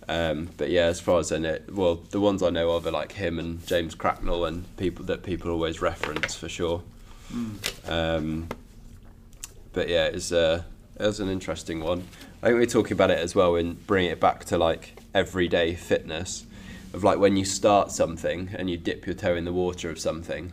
Um, 0.09 0.49
but 0.57 0.71
yeah, 0.71 0.87
as 0.87 1.01
far 1.01 1.21
as 1.21 1.31
I 1.31 1.39
know, 1.39 1.59
well, 1.71 1.97
the 2.11 2.21
ones 2.21 2.43
I 2.43 2.51
know 2.51 2.73
of 2.73 2.87
are 2.87 2.91
like 2.91 3.13
him 3.13 3.39
and 3.39 3.65
James 3.67 3.95
Cracknell 3.95 4.45
and 4.45 4.65
people 4.77 5.05
that 5.05 5.23
people 5.23 5.51
always 5.51 5.81
reference 5.81 6.35
for 6.35 6.49
sure. 6.49 6.83
Um, 7.87 8.49
but 9.73 9.89
yeah, 9.89 10.07
it's 10.07 10.33
uh, 10.33 10.63
it 10.99 11.07
was 11.07 11.21
an 11.21 11.29
interesting 11.29 11.81
one. 11.81 12.07
I 12.43 12.47
think 12.47 12.59
we 12.59 12.63
are 12.65 12.67
talking 12.67 12.93
about 12.93 13.11
it 13.11 13.19
as 13.19 13.35
well 13.35 13.57
in 13.57 13.75
bringing 13.87 14.11
it 14.11 14.21
back 14.21 14.45
to 14.47 14.59
like 14.59 15.01
everyday 15.15 15.75
fitness, 15.75 16.47
of 16.93 17.05
like 17.05 17.19
when 17.19 17.37
you 17.37 17.45
start 17.45 17.91
something 17.91 18.51
and 18.55 18.69
you 18.71 18.77
dip 18.77 19.07
your 19.07 19.15
toe 19.15 19.35
in 19.37 19.45
the 19.45 19.53
water 19.53 19.91
of 19.91 19.99
something, 19.99 20.53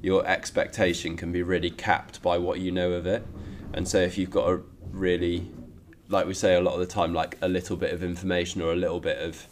your 0.00 0.26
expectation 0.26 1.16
can 1.16 1.32
be 1.32 1.42
really 1.42 1.70
capped 1.70 2.22
by 2.22 2.38
what 2.38 2.60
you 2.60 2.70
know 2.70 2.92
of 2.92 3.06
it. 3.06 3.26
And 3.72 3.86
so 3.88 3.98
if 3.98 4.18
you've 4.18 4.30
got 4.30 4.48
a 4.48 4.60
really, 4.90 5.50
like 6.08 6.26
we 6.26 6.34
say 6.34 6.54
a 6.54 6.60
lot 6.60 6.74
of 6.74 6.80
the 6.80 6.86
time, 6.86 7.14
like 7.14 7.38
a 7.40 7.48
little 7.48 7.76
bit 7.76 7.92
of 7.92 8.02
information 8.02 8.60
or 8.62 8.72
a 8.72 8.76
little 8.76 9.00
bit 9.00 9.18
of 9.18 9.46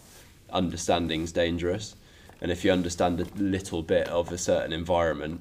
understanding 0.51 1.23
is 1.23 1.33
dangerous. 1.33 1.97
And 2.41 2.51
if 2.51 2.65
you 2.65 2.73
understand 2.73 3.21
a 3.21 3.27
little 3.37 3.83
bit 3.83 4.09
of 4.09 4.33
a 4.33 4.39
certain 4.39 4.73
environment, 4.73 5.41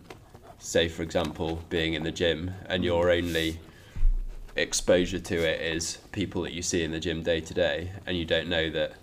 say 0.60 0.88
for 0.88 1.04
example 1.04 1.64
being 1.70 1.94
in 1.94 2.04
the 2.04 2.12
gym, 2.12 2.52
and 2.68 2.84
your 2.84 3.06
mm. 3.06 3.18
only 3.18 3.60
exposure 4.56 5.20
to 5.20 5.36
it 5.36 5.62
is 5.62 6.00
people 6.12 6.42
that 6.44 6.54
you 6.54 6.62
see 6.62 6.84
in 6.84 6.92
the 6.92 7.00
gym 7.00 7.24
day 7.24 7.40
to 7.40 7.54
day, 7.54 7.92
and 8.06 8.18
you 8.18 8.26
don't 8.26 8.48
know 8.48 8.70
that 8.70 8.94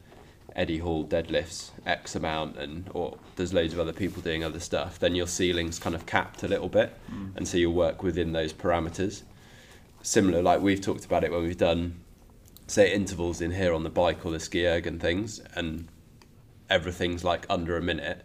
Eddie 0.55 0.79
Hall 0.79 1.05
deadlifts 1.05 1.71
X 1.85 2.15
amount, 2.15 2.57
and 2.57 2.89
or 2.95 3.19
there's 3.37 3.53
loads 3.53 3.75
of 3.75 3.81
other 3.81 3.93
people 3.93 4.23
doing 4.23 4.45
other 4.45 4.61
stuff, 4.61 4.99
then 4.99 5.15
your 5.15 5.27
ceiling's 5.27 5.79
kind 5.79 5.95
of 5.95 6.07
capped 6.07 6.43
a 6.43 6.49
little 6.49 6.69
bit, 6.69 6.95
mm. 7.11 7.37
and 7.37 7.47
so 7.47 7.57
you 7.59 7.71
work 7.71 8.03
within 8.03 8.33
those 8.33 8.53
parameters. 8.53 9.23
Similar, 10.03 10.43
like 10.43 10.61
we've 10.61 10.81
talked 10.81 11.05
about 11.05 11.25
it 11.25 11.33
when 11.33 11.43
we've 11.43 11.57
done, 11.59 11.97
say 12.67 12.93
intervals 12.93 13.41
in 13.41 13.51
here 13.51 13.75
on 13.75 13.83
the 13.83 13.91
bike 13.91 14.25
or 14.25 14.31
the 14.31 14.41
ski 14.41 14.67
erg 14.67 14.87
and 14.87 15.01
things, 15.01 15.41
and 15.55 15.89
everything's 16.71 17.25
like 17.25 17.47
under 17.49 17.77
a 17.77 17.83
minute. 17.83 18.25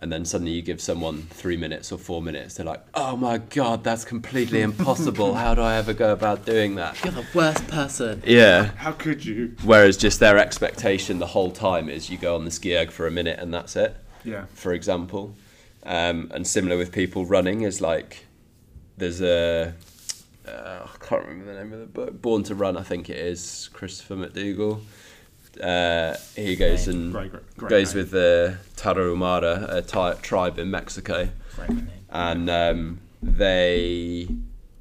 And 0.00 0.12
then 0.12 0.24
suddenly 0.24 0.52
you 0.52 0.62
give 0.62 0.80
someone 0.80 1.22
three 1.30 1.56
minutes 1.56 1.90
or 1.90 1.98
four 1.98 2.22
minutes, 2.22 2.54
they're 2.54 2.64
like, 2.66 2.84
"Oh 2.94 3.16
my 3.16 3.38
god, 3.38 3.82
that's 3.82 4.04
completely 4.04 4.60
impossible! 4.60 5.34
How 5.34 5.56
do 5.56 5.60
I 5.62 5.74
ever 5.76 5.92
go 5.92 6.12
about 6.12 6.46
doing 6.46 6.76
that?" 6.76 7.02
You're 7.02 7.14
the 7.14 7.26
worst 7.34 7.66
person. 7.66 8.22
Yeah, 8.24 8.66
how 8.76 8.92
could 8.92 9.24
you? 9.24 9.56
Whereas 9.64 9.96
just 9.96 10.20
their 10.20 10.38
expectation 10.38 11.18
the 11.18 11.26
whole 11.26 11.50
time 11.50 11.88
is 11.88 12.10
you 12.10 12.16
go 12.16 12.36
on 12.36 12.44
the 12.44 12.52
ski 12.52 12.76
erg 12.76 12.92
for 12.92 13.08
a 13.08 13.10
minute 13.10 13.40
and 13.40 13.52
that's 13.52 13.74
it, 13.74 13.96
Yeah. 14.24 14.44
for 14.54 14.72
example. 14.72 15.34
Um, 15.84 16.30
and 16.32 16.46
similar 16.46 16.76
with 16.78 16.92
people 16.92 17.26
running 17.26 17.62
is 17.62 17.80
like 17.80 18.26
there's 18.98 19.20
a 19.20 19.74
uh, 20.46 20.86
I 20.86 21.04
can't 21.04 21.26
remember 21.26 21.52
the 21.52 21.58
name 21.64 21.72
of 21.72 21.80
the 21.80 21.86
book. 21.86 22.22
Born 22.22 22.44
to 22.44 22.54
Run, 22.54 22.76
I 22.76 22.82
think 22.84 23.10
it 23.10 23.16
is 23.18 23.68
Christopher 23.72 24.14
McDougall. 24.14 24.80
Uh, 25.60 26.16
he 26.36 26.56
goes 26.56 26.86
Name. 26.86 26.96
and 26.96 27.12
Great, 27.12 27.30
great, 27.30 27.56
great 27.56 27.70
goes 27.70 27.94
name. 27.94 28.02
with 28.02 28.10
the 28.12 28.58
Tarahumara, 28.76 29.72
a 29.72 29.82
ti- 29.82 30.20
tribe 30.22 30.58
in 30.58 30.70
Mexico 30.70 31.28
and 32.10 32.48
um, 32.48 33.00
they 33.22 34.28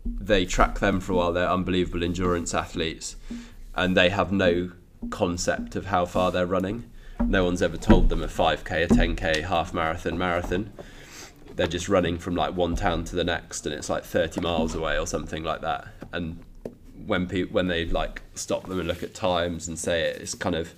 they 0.06 0.46
track 0.46 0.80
them 0.80 1.00
for 1.00 1.13
a 1.13 1.16
while. 1.16 1.34
They're 1.34 1.50
unbelievable 1.50 2.04
endurance 2.04 2.54
athletes, 2.54 3.16
and 3.76 3.98
they 3.98 4.10
have 4.10 4.32
no 4.32 4.72
concept 5.10 5.76
of 5.76 5.88
how 5.88 6.06
far 6.06 6.32
they're 6.32 6.46
running. 6.46 6.90
No 7.26 7.44
one's 7.44 7.62
ever 7.62 7.78
told 7.78 8.10
them 8.10 8.22
a 8.24 8.28
5k, 8.28 8.84
a 8.84 8.88
10k, 8.88 9.44
half 9.46 9.74
marathon, 9.74 10.18
marathon. 10.18 10.72
They're 11.56 11.68
just 11.68 11.90
running 11.90 12.20
from 12.20 12.36
like 12.36 12.56
one 12.56 12.76
town 12.76 13.04
to 13.06 13.16
the 13.16 13.24
next, 13.24 13.66
and 13.66 13.74
it's 13.74 13.90
like 13.90 14.04
30 14.04 14.42
miles 14.42 14.76
away 14.76 14.98
or 15.00 15.08
something 15.08 15.44
like 15.44 15.62
that. 15.62 15.88
And 16.13 16.40
when 17.08 17.28
people 17.28 17.54
when 17.54 17.67
they 17.67 17.86
like 17.86 18.22
stop 18.36 18.67
them 18.67 18.80
and 18.80 18.88
look 18.88 19.02
at 19.02 19.15
times 19.15 19.67
and 19.67 19.80
say 19.80 20.02
it, 20.04 20.22
it's 20.22 20.36
kind 20.36 20.56
of 20.56 20.74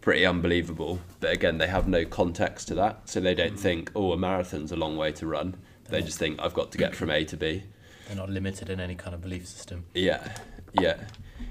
pretty 0.00 0.26
unbelievable. 0.26 1.00
But 1.20 1.32
again, 1.32 1.58
they 1.58 1.66
have 1.68 1.86
no 1.86 2.04
context 2.04 2.68
to 2.68 2.74
that, 2.76 3.08
so 3.08 3.20
they 3.20 3.34
don't 3.34 3.54
mm. 3.54 3.58
think, 3.58 3.90
oh, 3.94 4.12
a 4.12 4.16
marathon's 4.16 4.72
a 4.72 4.76
long 4.76 4.96
way 4.96 5.12
to 5.12 5.26
run. 5.26 5.56
They 5.88 6.02
just 6.02 6.18
think 6.18 6.40
I've 6.40 6.54
got 6.54 6.72
to 6.72 6.78
get 6.78 6.96
from 6.96 7.10
A 7.10 7.24
to 7.24 7.36
B. 7.36 7.62
They're 8.06 8.16
not 8.16 8.30
limited 8.30 8.70
in 8.70 8.80
any 8.80 8.94
kind 8.94 9.14
of 9.14 9.20
belief 9.20 9.46
system. 9.46 9.84
Yeah, 9.94 10.36
yeah. 10.72 10.96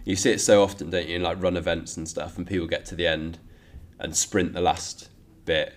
You 0.03 0.15
see 0.15 0.31
it 0.31 0.41
so 0.41 0.63
often, 0.63 0.89
don't 0.89 1.07
you, 1.07 1.17
in 1.17 1.23
like 1.23 1.41
run 1.41 1.55
events 1.55 1.95
and 1.95 2.07
stuff, 2.07 2.37
and 2.37 2.47
people 2.47 2.67
get 2.67 2.85
to 2.87 2.95
the 2.95 3.07
end 3.07 3.39
and 3.99 4.15
sprint 4.15 4.53
the 4.53 4.61
last 4.61 5.09
bit 5.45 5.73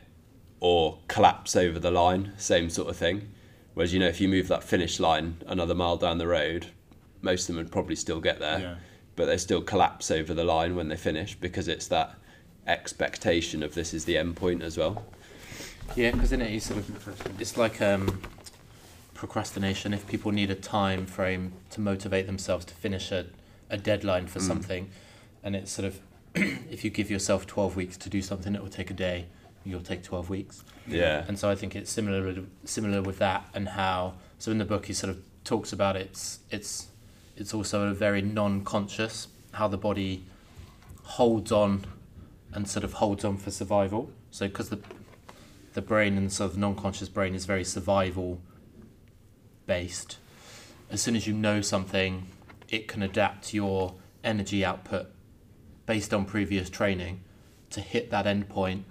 or 0.60 0.98
collapse 1.08 1.54
over 1.54 1.78
the 1.78 1.90
line, 1.90 2.32
same 2.36 2.70
sort 2.70 2.88
of 2.88 2.96
thing. 2.96 3.28
Whereas, 3.74 3.92
you 3.92 4.00
know, 4.00 4.08
if 4.08 4.20
you 4.20 4.28
move 4.28 4.48
that 4.48 4.64
finish 4.64 4.98
line 4.98 5.42
another 5.46 5.74
mile 5.74 5.96
down 5.96 6.18
the 6.18 6.26
road, 6.26 6.66
most 7.22 7.42
of 7.42 7.54
them 7.54 7.56
would 7.64 7.72
probably 7.72 7.96
still 7.96 8.20
get 8.20 8.38
there, 8.38 8.58
Yeah. 8.60 8.74
but 9.16 9.26
they 9.26 9.36
still 9.36 9.62
collapse 9.62 10.10
over 10.10 10.34
the 10.34 10.44
line 10.44 10.76
when 10.76 10.88
they 10.88 10.96
finish 10.96 11.34
because 11.34 11.68
it's 11.68 11.88
that 11.88 12.14
expectation 12.66 13.62
of 13.62 13.74
this 13.74 13.94
is 13.94 14.04
the 14.04 14.16
end 14.18 14.36
point 14.36 14.62
as 14.62 14.76
well. 14.76 15.04
Yeah, 15.96 16.10
because 16.10 16.32
in 16.32 16.42
it, 16.42 16.50
you 16.50 16.60
sort 16.60 16.80
of 16.80 17.40
it's 17.40 17.56
like 17.56 17.80
um, 17.80 18.20
procrastination. 19.14 19.92
If 19.94 20.06
people 20.06 20.32
need 20.32 20.50
a 20.50 20.54
time 20.54 21.06
frame 21.06 21.52
to 21.70 21.80
motivate 21.80 22.26
themselves 22.26 22.64
to 22.66 22.74
finish 22.74 23.10
a, 23.10 23.26
a 23.70 23.76
deadline 23.76 24.26
for 24.26 24.38
Mm. 24.38 24.46
something, 24.46 24.90
and 25.42 25.56
it's 25.56 25.72
sort 25.72 25.86
of 25.86 26.00
if 26.34 26.84
you 26.84 26.90
give 26.90 27.10
yourself 27.10 27.46
twelve 27.46 27.74
weeks 27.76 27.96
to 27.98 28.10
do 28.10 28.20
something 28.22 28.52
that 28.52 28.62
will 28.62 28.68
take 28.70 28.90
a 28.90 28.94
day, 28.94 29.26
you'll 29.64 29.80
take 29.80 30.02
twelve 30.02 30.28
weeks. 30.28 30.62
Yeah. 30.86 31.24
And 31.26 31.38
so 31.38 31.50
I 31.50 31.54
think 31.54 31.74
it's 31.74 31.90
similar 31.90 32.22
with- 32.22 32.48
similar 32.64 33.02
with 33.02 33.18
that 33.18 33.48
and 33.54 33.68
how 33.70 34.14
so 34.38 34.50
in 34.50 34.58
the 34.58 34.64
book 34.64 34.86
he 34.86 34.92
sort 34.92 35.10
of 35.10 35.18
talks 35.44 35.72
about 35.72 35.96
it's 35.96 36.40
it's 36.50 36.87
it's 37.38 37.54
also 37.54 37.88
a 37.88 37.94
very 37.94 38.20
non-conscious 38.20 39.28
how 39.52 39.68
the 39.68 39.78
body 39.78 40.24
holds 41.02 41.50
on 41.50 41.84
and 42.52 42.68
sort 42.68 42.84
of 42.84 42.94
holds 42.94 43.24
on 43.24 43.36
for 43.36 43.50
survival. 43.50 44.10
So 44.30 44.46
because 44.46 44.68
the 44.68 44.80
the 45.74 45.82
brain 45.82 46.16
and 46.16 46.32
sort 46.32 46.50
of 46.50 46.58
non-conscious 46.58 47.08
brain 47.08 47.34
is 47.34 47.44
very 47.46 47.62
survival 47.62 48.40
based. 49.66 50.18
As 50.90 51.00
soon 51.00 51.14
as 51.14 51.26
you 51.26 51.34
know 51.34 51.60
something, 51.60 52.26
it 52.68 52.88
can 52.88 53.02
adapt 53.02 53.54
your 53.54 53.94
energy 54.24 54.64
output 54.64 55.06
based 55.86 56.12
on 56.12 56.24
previous 56.24 56.68
training 56.68 57.20
to 57.70 57.80
hit 57.80 58.10
that 58.10 58.26
end 58.26 58.48
point 58.48 58.86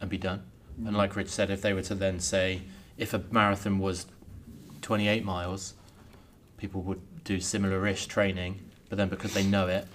and 0.00 0.08
be 0.08 0.16
done. 0.16 0.44
And 0.86 0.96
like 0.96 1.16
Rich 1.16 1.28
said, 1.28 1.50
if 1.50 1.60
they 1.60 1.74
were 1.74 1.82
to 1.82 1.94
then 1.94 2.18
say, 2.18 2.62
if 2.96 3.12
a 3.12 3.22
marathon 3.30 3.78
was 3.78 4.06
28 4.80 5.24
miles, 5.24 5.74
people 6.56 6.80
would 6.82 7.02
do 7.24 7.40
similar-ish 7.40 8.06
training, 8.06 8.60
but 8.88 8.98
then 8.98 9.08
because 9.08 9.34
they 9.34 9.44
know 9.44 9.68
it, 9.68 9.86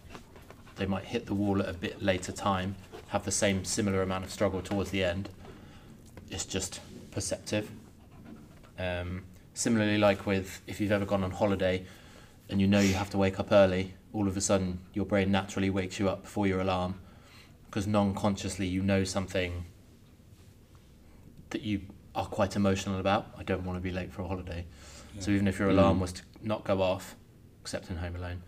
they 0.76 0.86
might 0.86 1.06
hit 1.06 1.26
the 1.26 1.34
wall 1.34 1.62
at 1.62 1.70
a 1.70 1.74
bit 1.74 2.02
later 2.02 2.32
time, 2.32 2.76
have 3.10 3.26
the 3.26 3.32
same 3.32 3.66
similar 3.66 4.02
amount 4.02 4.24
of 4.24 4.32
struggle 4.32 4.62
towards 4.62 4.92
the 4.92 5.04
end. 5.04 5.30
It's 6.30 6.46
just 6.46 6.80
perceptive. 7.12 7.72
Um, 8.78 9.24
similarly, 9.54 9.98
like 9.98 10.26
with 10.26 10.62
if 10.68 10.80
you've 10.80 10.92
ever 10.92 11.06
gone 11.06 11.24
on 11.24 11.32
holiday 11.32 11.86
and 12.50 12.62
you 12.62 12.68
know 12.68 12.80
you 12.80 12.94
have 12.94 13.10
to 13.12 13.18
wake 13.18 13.40
up 13.40 13.52
early, 13.52 13.94
all 14.13 14.28
of 14.28 14.38
a 14.38 14.42
sudden 14.42 14.80
your 14.94 15.06
brain 15.06 15.32
naturally 15.32 15.70
wakes 15.70 16.00
you 16.00 16.10
up 16.10 16.24
before 16.24 16.48
your 16.48 16.62
alarm 16.62 17.00
because 17.66 17.88
non-consciously 17.88 18.66
you 18.66 18.82
know 18.82 19.04
something 19.04 19.66
that 21.50 21.62
you 21.62 21.82
are 22.16 22.26
quite 22.26 22.56
emotional 22.56 23.00
about. 23.00 23.28
I 23.38 23.44
don't 23.44 23.66
want 23.66 23.78
to 23.78 23.82
be 23.82 23.92
late 23.92 24.12
for 24.12 24.22
a 24.22 24.28
holiday. 24.28 24.66
So 25.19 25.32
even 25.32 25.47
if 25.47 25.60
your 25.60 25.69
alarm 25.69 25.97
Mm. 25.97 26.01
was 26.01 26.13
to 26.13 26.21
not 26.41 26.63
go 26.63 26.82
off, 26.82 27.15
except 27.62 27.89
in 27.89 27.97
Home 27.97 28.15
Alone, 28.15 28.43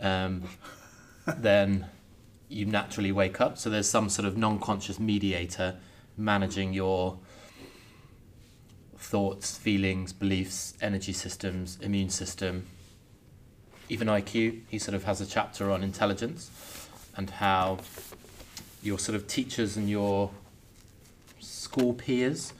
um, 0.00 0.42
then 1.38 1.86
you 2.48 2.64
naturally 2.66 3.12
wake 3.12 3.40
up. 3.40 3.58
So 3.58 3.70
there's 3.70 3.88
some 3.88 4.08
sort 4.08 4.26
of 4.26 4.36
non-conscious 4.36 4.98
mediator 4.98 5.76
managing 6.16 6.72
your 6.72 7.18
thoughts, 8.96 9.56
feelings, 9.56 10.12
beliefs, 10.12 10.74
energy 10.80 11.12
systems, 11.12 11.78
immune 11.80 12.10
system, 12.10 12.66
even 13.88 14.08
IQ. 14.08 14.62
He 14.68 14.78
sort 14.78 14.94
of 14.94 15.04
has 15.04 15.20
a 15.20 15.26
chapter 15.26 15.70
on 15.70 15.82
intelligence 15.82 16.50
and 17.16 17.30
how 17.30 17.78
your 18.82 18.98
sort 18.98 19.16
of 19.16 19.26
teachers 19.26 19.76
and 19.76 19.88
your 19.88 20.30
school 21.40 21.92
peers 21.94 22.52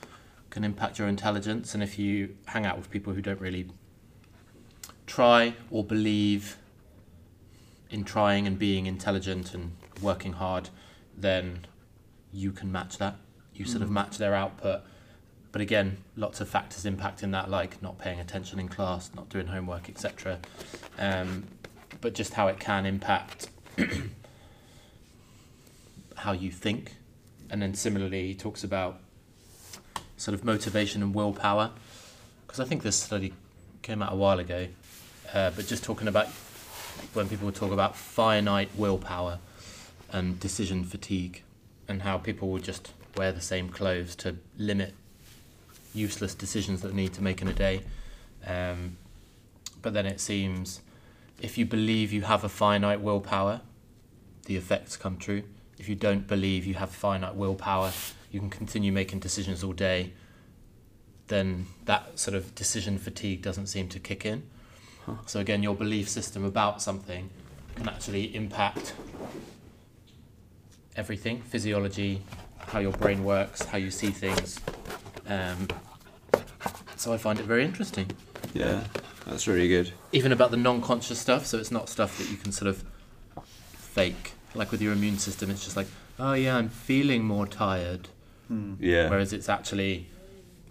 can 0.49 0.63
impact 0.63 0.99
your 0.99 1.07
intelligence. 1.07 1.73
And 1.73 1.83
if 1.83 1.99
you 1.99 2.35
hang 2.45 2.65
out 2.65 2.77
with 2.77 2.89
people 2.89 3.13
who 3.13 3.21
don't 3.21 3.39
really 3.39 3.69
try 5.05 5.55
or 5.71 5.83
believe 5.83 6.57
in 7.89 8.03
trying 8.03 8.45
and 8.47 8.57
being 8.59 8.85
intelligent 8.85 9.53
and 9.53 9.75
working 10.01 10.33
hard, 10.33 10.69
then 11.17 11.65
you 12.31 12.51
can 12.51 12.71
match 12.71 12.97
that. 12.97 13.15
You 13.53 13.65
sort 13.65 13.81
of 13.81 13.89
Mm. 13.89 13.93
match 13.93 14.17
their 14.17 14.35
output. 14.35 14.81
But 15.51 15.61
again, 15.61 15.97
lots 16.15 16.41
of 16.41 16.47
factors 16.47 16.85
impacting 16.85 17.31
that, 17.31 17.49
like 17.49 17.81
not 17.81 17.97
paying 17.97 18.19
attention 18.19 18.59
in 18.59 18.67
class, 18.69 19.09
not 19.15 19.29
doing 19.29 19.47
homework, 19.47 19.89
etc. 19.89 20.39
Um, 20.99 21.47
but 22.01 22.13
just 22.13 22.35
how 22.35 22.47
it 22.47 22.59
can 22.59 22.85
impact 22.85 23.49
how 26.17 26.33
you 26.33 26.51
think. 26.51 26.95
And 27.49 27.61
then 27.61 27.73
similarly, 27.73 28.27
he 28.27 28.35
talks 28.35 28.63
about 28.63 28.99
sort 30.19 30.35
of 30.35 30.43
motivation 30.43 31.01
and 31.01 31.15
willpower. 31.15 31.71
Because 32.45 32.59
I 32.59 32.65
think 32.65 32.83
this 32.83 32.97
study 32.97 33.33
came 33.81 34.01
out 34.01 34.13
a 34.13 34.15
while 34.15 34.39
ago, 34.39 34.67
uh, 35.33 35.51
but 35.55 35.65
just 35.65 35.83
talking 35.83 36.07
about 36.07 36.27
when 37.13 37.29
people 37.29 37.51
talk 37.51 37.71
about 37.71 37.95
finite 37.95 38.69
willpower 38.75 39.39
and 40.11 40.39
decision 40.39 40.83
fatigue, 40.83 41.43
and 41.87 42.01
how 42.01 42.17
people 42.17 42.49
will 42.49 42.59
just 42.59 42.91
wear 43.15 43.31
the 43.31 43.41
same 43.41 43.69
clothes 43.69 44.15
to 44.15 44.35
limit 44.57 44.93
useless 45.93 46.35
decisions 46.35 46.81
that 46.81 46.89
they 46.89 46.95
need 46.95 47.13
to 47.13 47.23
make 47.23 47.41
in 47.41 47.47
a 47.47 47.53
day. 47.53 47.81
Um, 48.45 48.97
but 49.81 49.93
then 49.93 50.05
it 50.05 50.19
seems 50.19 50.81
if 51.41 51.57
you 51.57 51.65
believe 51.65 52.11
you 52.11 52.23
have 52.23 52.43
a 52.43 52.49
finite 52.49 53.01
willpower, 53.01 53.61
the 54.45 54.57
effects 54.57 54.97
come 54.97 55.17
true. 55.17 55.43
If 55.77 55.87
you 55.87 55.95
don't 55.95 56.27
believe 56.27 56.65
you 56.65 56.73
have 56.75 56.89
finite 56.89 57.35
willpower, 57.35 57.91
you 58.31 58.39
can 58.39 58.49
continue 58.49 58.91
making 58.91 59.19
decisions 59.19 59.63
all 59.63 59.73
day, 59.73 60.13
then 61.27 61.67
that 61.85 62.17
sort 62.19 62.35
of 62.35 62.53
decision 62.55 62.97
fatigue 62.97 63.41
doesn't 63.41 63.67
seem 63.67 63.87
to 63.89 63.99
kick 63.99 64.25
in. 64.25 64.43
So 65.25 65.39
again, 65.39 65.63
your 65.63 65.75
belief 65.75 66.07
system 66.07 66.45
about 66.45 66.81
something 66.81 67.29
can 67.75 67.89
actually 67.89 68.35
impact 68.35 68.93
everything 70.95 71.41
physiology, 71.41 72.21
how 72.59 72.79
your 72.79 72.91
brain 72.91 73.23
works, 73.23 73.63
how 73.63 73.79
you 73.79 73.89
see 73.89 74.11
things. 74.11 74.59
Um, 75.27 75.67
so 76.95 77.11
I 77.11 77.17
find 77.17 77.39
it 77.39 77.45
very 77.45 77.63
interesting. 77.65 78.11
Yeah. 78.53 78.83
That's 79.29 79.47
really 79.47 79.67
good. 79.67 79.91
Even 80.11 80.31
about 80.31 80.49
the 80.49 80.57
non 80.57 80.81
conscious 80.81 81.19
stuff, 81.19 81.45
so 81.45 81.59
it's 81.59 81.71
not 81.71 81.87
stuff 81.87 82.17
that 82.17 82.29
you 82.31 82.37
can 82.37 82.51
sort 82.51 82.69
of 82.69 82.83
fake. 83.73 84.33
Like 84.55 84.71
with 84.71 84.81
your 84.81 84.93
immune 84.93 85.19
system, 85.19 85.51
it's 85.51 85.63
just 85.63 85.77
like, 85.77 85.87
oh 86.17 86.33
yeah, 86.33 86.57
I'm 86.57 86.69
feeling 86.69 87.23
more 87.23 87.45
tired. 87.45 88.09
Hmm. 88.49 88.73
Yeah. 88.79 89.09
Whereas 89.09 89.31
it's 89.31 89.47
actually 89.47 90.07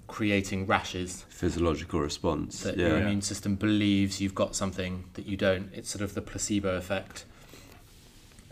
creating 0.09 0.67
rashes 0.67 1.25
Physiological 1.31 2.01
response. 2.01 2.63
that 2.63 2.77
yeah. 2.77 2.89
your 2.89 2.99
immune 2.99 3.23
system 3.23 3.55
believes 3.57 4.21
you've 4.21 4.35
got 4.35 4.55
something 4.57 5.05
that 5.15 5.25
you 5.27 5.37
don't. 5.37 5.71
It's 5.75 5.89
sort 5.91 6.03
of 6.03 6.15
the 6.15 6.21
placebo 6.23 6.77
effect, 6.77 7.25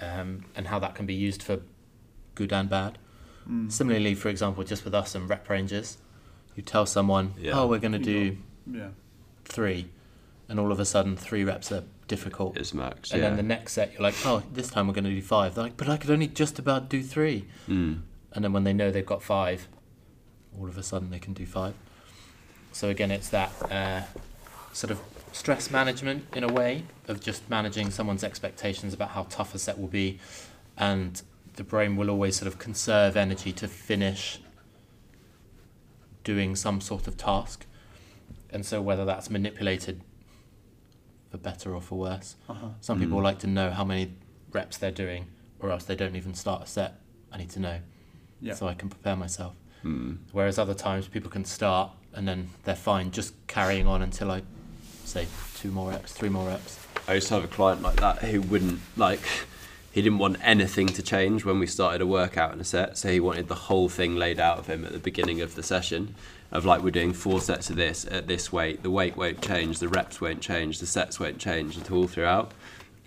um, 0.01 0.45
and 0.55 0.67
how 0.69 0.79
that 0.79 0.95
can 0.95 1.07
be 1.07 1.15
used 1.15 1.43
for 1.43 1.61
good 2.35 2.53
and 2.53 2.69
bad. 2.69 2.99
Mm. 3.49 3.71
Similarly, 3.71 4.15
for 4.15 4.29
example, 4.29 4.65
just 4.65 4.85
with 4.85 4.95
us 4.95 5.15
and 5.15 5.29
rep 5.29 5.49
ranges, 5.49 5.99
you 6.55 6.63
tell 6.63 6.87
someone, 6.87 7.35
Yeah. 7.39 7.53
"Oh, 7.59 7.67
we're 7.67 7.79
going 7.79 7.93
to 7.93 7.99
do 7.99 8.39
Yeah. 8.71 8.89
three, 9.45 9.89
and 10.49 10.59
all 10.61 10.71
of 10.73 10.81
a 10.81 10.85
sudden, 10.85 11.17
three 11.17 11.45
reps 11.45 11.71
are 11.73 11.85
difficult. 12.09 12.57
It's 12.57 12.73
max. 12.75 13.11
and 13.13 13.21
yeah. 13.23 13.29
then 13.29 13.37
the 13.37 13.43
next 13.43 13.73
set, 13.73 13.93
you're 13.93 14.03
like, 14.03 14.15
"Oh, 14.25 14.43
this 14.53 14.69
time 14.69 14.87
we're 14.87 14.95
going 14.95 15.05
to 15.05 15.11
do 15.11 15.23
five. 15.23 15.55
They're 15.55 15.65
like, 15.65 15.77
"But 15.77 15.89
I 15.89 15.97
could 15.97 16.11
only 16.11 16.29
just 16.29 16.59
about 16.59 16.89
do 16.89 17.03
three. 17.03 17.47
Mm. 17.69 18.03
And 18.33 18.45
then 18.45 18.53
when 18.53 18.65
they 18.65 18.73
know 18.73 18.91
they've 18.91 19.05
got 19.07 19.23
five, 19.23 19.69
all 20.59 20.69
of 20.69 20.77
a 20.79 20.83
sudden 20.83 21.11
they 21.11 21.19
can 21.19 21.33
do 21.33 21.47
five. 21.47 21.75
So 22.73 22.89
again, 22.91 23.11
it's 23.11 23.29
that 23.31 23.51
uh, 23.71 24.03
sort 24.73 24.91
of 24.91 25.01
stress 25.33 25.71
management 25.71 26.27
in 26.35 26.45
a 26.45 26.53
way 26.53 26.85
of 27.09 27.21
just 27.21 27.49
managing 27.49 27.91
someone's 27.91 28.25
expectations 28.25 28.93
about 28.95 29.11
how 29.11 29.25
tough 29.31 29.55
a 29.55 29.59
set 29.59 29.79
will 29.79 29.89
be, 29.89 30.19
and 30.77 31.23
the 31.55 31.65
brain 31.65 31.97
will 31.97 32.11
always 32.11 32.37
sort 32.37 32.47
of 32.49 32.59
conserve 32.59 33.17
energy 33.17 33.53
to 33.53 33.67
finish 33.69 34.41
doing 36.25 36.57
some 36.57 36.81
sort 36.81 37.07
of 37.07 37.17
task. 37.17 37.65
and 38.51 38.65
so 38.65 38.81
whether 38.81 39.05
that's 39.05 39.29
manipulated 39.29 40.01
for 41.31 41.37
better 41.37 41.75
or 41.75 41.81
for 41.81 41.99
worse. 41.99 42.37
Uh-huh. 42.49 42.69
Some 42.81 42.99
Mm. 42.99 43.03
people 43.03 43.21
like 43.23 43.39
to 43.41 43.47
know 43.47 43.71
how 43.71 43.85
many 43.85 44.13
reps 44.53 44.79
they're 44.79 44.91
doing, 44.93 45.27
or 45.59 45.71
else 45.71 45.85
they 45.85 45.97
don't 45.97 46.15
even 46.17 46.33
start 46.33 46.63
a 46.63 46.67
set. 46.67 46.95
I 47.33 47.39
need 47.39 47.51
to 47.51 47.61
know, 47.61 47.81
Yeah. 48.41 48.55
so 48.55 48.67
I 48.67 48.75
can 48.75 48.89
prepare 48.89 49.17
myself. 49.17 49.55
Hmm. 49.83 50.15
Whereas 50.33 50.59
other 50.59 50.75
times 50.75 51.09
people 51.09 51.31
can 51.31 51.45
start 51.45 51.91
and 52.13 52.27
then 52.27 52.51
they're 52.65 52.75
fine, 52.75 53.11
just 53.11 53.35
carrying 53.47 53.87
on 53.87 54.03
until 54.03 54.31
I 54.31 54.43
say 55.05 55.27
two 55.57 55.71
more 55.71 55.91
reps, 55.91 56.13
three 56.13 56.29
more 56.29 56.49
reps. 56.49 56.79
I 57.07 57.15
used 57.15 57.29
to 57.29 57.35
have 57.35 57.45
a 57.45 57.49
client 57.49 57.83
like 57.83 57.97
that 58.01 58.19
who 58.23 58.41
wouldn't 58.41 58.81
like 58.97 59.21
he 59.93 60.03
didn't 60.03 60.19
want 60.19 60.37
anything 60.43 60.89
to 60.89 61.03
change 61.03 61.45
when 61.45 61.59
we 61.59 61.67
started 61.67 62.03
a 62.03 62.07
workout 62.07 62.53
in 62.53 62.61
a 62.61 62.65
set, 62.65 62.99
so 62.99 63.11
he 63.11 63.21
wanted 63.21 63.49
the 63.49 63.55
whole 63.55 63.89
thing 63.89 64.17
laid 64.17 64.39
out 64.39 64.59
of 64.59 64.67
him 64.67 64.85
at 64.85 64.93
the 64.93 64.99
beginning 64.99 65.41
of 65.41 65.55
the 65.55 65.63
session. 65.63 66.15
Of 66.53 66.65
like 66.65 66.83
we're 66.83 66.91
doing 66.91 67.13
four 67.13 67.41
sets 67.41 67.71
of 67.71 67.77
this 67.77 68.07
at 68.11 68.29
this 68.29 68.53
weight, 68.53 68.83
the 68.83 68.91
weight 68.91 69.17
won't 69.17 69.43
change, 69.43 69.79
the 69.79 69.89
reps 69.89 70.21
won't 70.21 70.41
change, 70.41 70.79
the 70.81 70.87
sets 70.87 71.19
won't 71.19 71.39
change 71.39 71.79
at 71.79 71.91
all 71.91 72.07
throughout. 72.07 72.53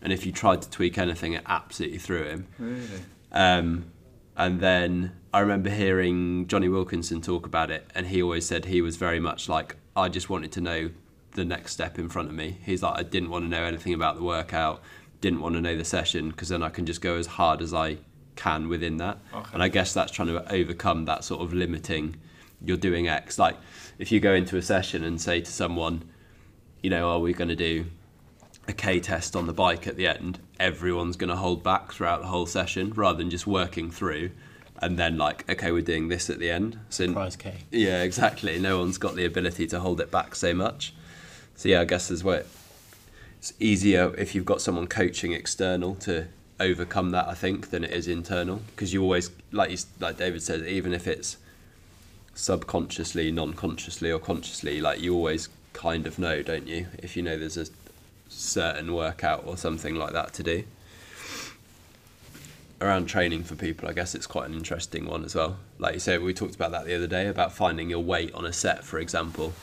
And 0.02 0.12
if 0.12 0.26
you 0.26 0.32
tried 0.32 0.62
to 0.64 0.70
tweak 0.70 0.98
anything, 0.98 1.34
it 1.34 1.44
absolutely 1.46 2.00
threw 2.00 2.24
him. 2.24 2.48
Really? 2.58 3.02
Um, 3.32 3.86
and 4.40 4.60
then 4.60 5.12
I 5.34 5.42
remember 5.42 5.70
hearing 5.70 6.48
Jonny 6.48 6.70
Wilkinson 6.70 7.22
talk 7.22 7.46
about 7.46 7.70
it, 7.70 7.86
and 7.94 8.08
he 8.08 8.24
always 8.24 8.46
said 8.46 8.66
he 8.66 8.82
was 8.82 8.96
very 8.96 9.20
much 9.20 9.48
like, 9.48 9.76
I 9.96 10.10
just 10.10 10.30
wanted 10.30 10.52
to 10.54 10.62
know 10.62 10.90
the 11.34 11.46
next 11.46 11.74
step 11.74 12.00
in 12.00 12.10
front 12.10 12.30
of 12.30 12.34
me. 12.34 12.58
He's 12.64 12.82
like, 12.82 12.98
I 12.98 13.04
didn't 13.04 13.30
want 13.30 13.46
to 13.46 13.50
know 13.50 13.64
anything 13.64 13.94
about 13.94 14.16
the 14.16 14.24
workout, 14.24 14.82
didn't 15.22 15.42
want 15.42 15.56
to 15.56 15.62
know 15.62 15.76
the 15.76 15.86
session, 15.86 16.30
because 16.30 16.50
then 16.50 16.64
I 16.64 16.70
can 16.70 16.86
just 16.86 17.02
go 17.02 17.18
as 17.18 17.28
hard 17.28 17.62
as 17.62 17.74
I 17.74 17.98
can 18.36 18.70
within 18.70 18.98
that. 18.98 19.20
Okay. 19.34 19.50
And 19.54 19.62
I 19.62 19.68
guess 19.68 19.94
that's 19.94 20.12
trying 20.12 20.30
to 20.30 20.52
overcome 20.52 21.06
that 21.06 21.24
sort 21.26 21.42
of 21.42 21.54
limiting. 21.54 22.16
You're 22.64 22.78
doing 22.78 23.08
X. 23.08 23.38
Like, 23.38 23.58
if 24.00 24.12
you 24.12 24.20
go 24.20 24.34
into 24.34 24.58
a 24.58 24.62
session 24.62 25.04
and 25.04 25.20
say 25.22 25.42
to 25.42 25.52
someone, 25.52 26.10
you 26.82 26.90
know, 26.90 27.10
are 27.10 27.20
we 27.20 27.34
going 27.34 27.50
to 27.50 27.56
do 27.56 27.86
a 28.70 28.74
K 28.74 29.00
test 29.00 29.36
on 29.36 29.48
the 29.48 29.54
bike 29.54 29.88
at 29.88 29.98
the 29.98 30.08
end, 30.08 30.40
everyone's 30.60 31.18
going 31.18 31.30
to 31.30 31.36
hold 31.36 31.64
back 31.64 31.92
throughout 31.92 32.22
the 32.22 32.28
whole 32.28 32.46
session 32.46 32.92
rather 32.96 33.18
than 33.18 33.30
just 33.30 33.48
working 33.48 33.92
through 33.92 34.32
and 34.82 34.98
then 34.98 35.18
like, 35.18 35.50
okay, 35.50 35.72
we're 35.72 35.82
doing 35.82 36.08
this 36.08 36.30
at 36.30 36.40
the 36.40 36.50
end. 36.50 36.80
So 36.90 37.12
Prize 37.12 37.36
K. 37.36 37.54
yeah, 37.72 38.02
exactly. 38.04 38.60
No 38.60 38.80
one's 38.80 38.98
got 38.98 39.16
the 39.16 39.26
ability 39.26 39.68
to 39.68 39.80
hold 39.80 40.00
it 40.00 40.10
back 40.10 40.36
so 40.36 40.54
much. 40.54 40.94
So 41.56 41.68
yeah, 41.70 41.82
I 41.82 41.86
guess 41.86 42.08
there's 42.08 42.24
where 42.24 42.46
it's 43.40 43.54
easier 43.60 44.14
if 44.18 44.34
you've 44.34 44.46
got 44.46 44.62
someone 44.62 44.88
coaching 44.88 45.34
external 45.34 45.96
to 45.96 46.28
overcome 46.60 47.12
that. 47.12 47.28
I 47.28 47.34
think 47.34 47.72
than 47.72 47.84
it 47.84 47.92
is 47.92 48.08
internal 48.08 48.62
because 48.68 48.94
you 48.94 49.02
always 49.04 49.32
like 49.52 49.72
you, 49.72 49.78
like 50.00 50.18
David 50.18 50.42
says, 50.42 50.62
even 50.64 50.94
if 50.94 51.08
it's 51.08 51.38
subconsciously, 52.36 53.32
non-consciously, 53.32 54.12
or 54.12 54.20
consciously, 54.20 54.80
like 54.80 55.02
you 55.02 55.14
always 55.14 55.50
kind 55.74 56.08
of 56.08 56.18
know, 56.18 56.42
don't 56.42 56.68
you? 56.68 56.88
If 57.00 57.18
you 57.18 57.24
know 57.24 57.38
there's 57.38 57.58
a 57.58 57.66
certain 58.30 58.94
workout 58.94 59.44
or 59.46 59.58
something 59.58 59.96
like 59.96 60.14
that 60.14 60.34
to 60.34 60.44
do. 60.44 60.64
Around 62.82 63.08
training 63.08 63.44
for 63.44 63.56
people, 63.56 63.90
I 63.90 63.94
guess 63.94 64.16
it's 64.16 64.28
quite 64.28 64.48
an 64.48 64.56
interesting 64.56 65.06
one 65.06 65.26
as 65.26 65.36
well. 65.36 65.58
Like 65.80 65.96
you 65.96 66.00
said, 66.00 66.22
we 66.22 66.34
talked 66.34 66.56
about 66.56 66.72
that 66.72 66.86
the 66.86 66.96
other 66.96 67.08
day 67.08 67.28
about 67.28 67.52
finding 67.52 67.90
your 67.90 68.00
weight 68.00 68.34
on 68.34 68.46
a 68.46 68.54
set, 68.54 68.86
for 68.86 69.00
example, 69.00 69.54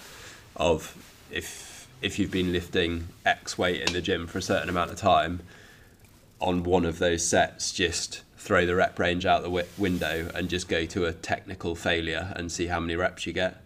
of 0.54 0.94
if 1.30 1.88
if 2.02 2.18
you've 2.18 2.30
been 2.30 2.52
lifting 2.52 3.08
X 3.24 3.56
weight 3.56 3.80
in 3.80 3.94
the 3.94 4.02
gym 4.02 4.26
for 4.26 4.36
a 4.36 4.42
certain 4.42 4.68
amount 4.68 4.90
of 4.90 4.98
time, 4.98 5.40
on 6.40 6.62
one 6.62 6.84
of 6.84 6.98
those 6.98 7.26
sets, 7.26 7.72
just 7.72 8.22
throw 8.36 8.66
the 8.66 8.74
rep 8.74 8.98
range 8.98 9.24
out 9.24 9.42
the 9.42 9.48
wi- 9.48 9.66
window 9.78 10.30
and 10.34 10.50
just 10.50 10.68
go 10.68 10.84
to 10.84 11.06
a 11.06 11.12
technical 11.12 11.74
failure 11.74 12.32
and 12.36 12.52
see 12.52 12.66
how 12.66 12.78
many 12.78 12.94
reps 12.94 13.26
you 13.26 13.32
get. 13.32 13.62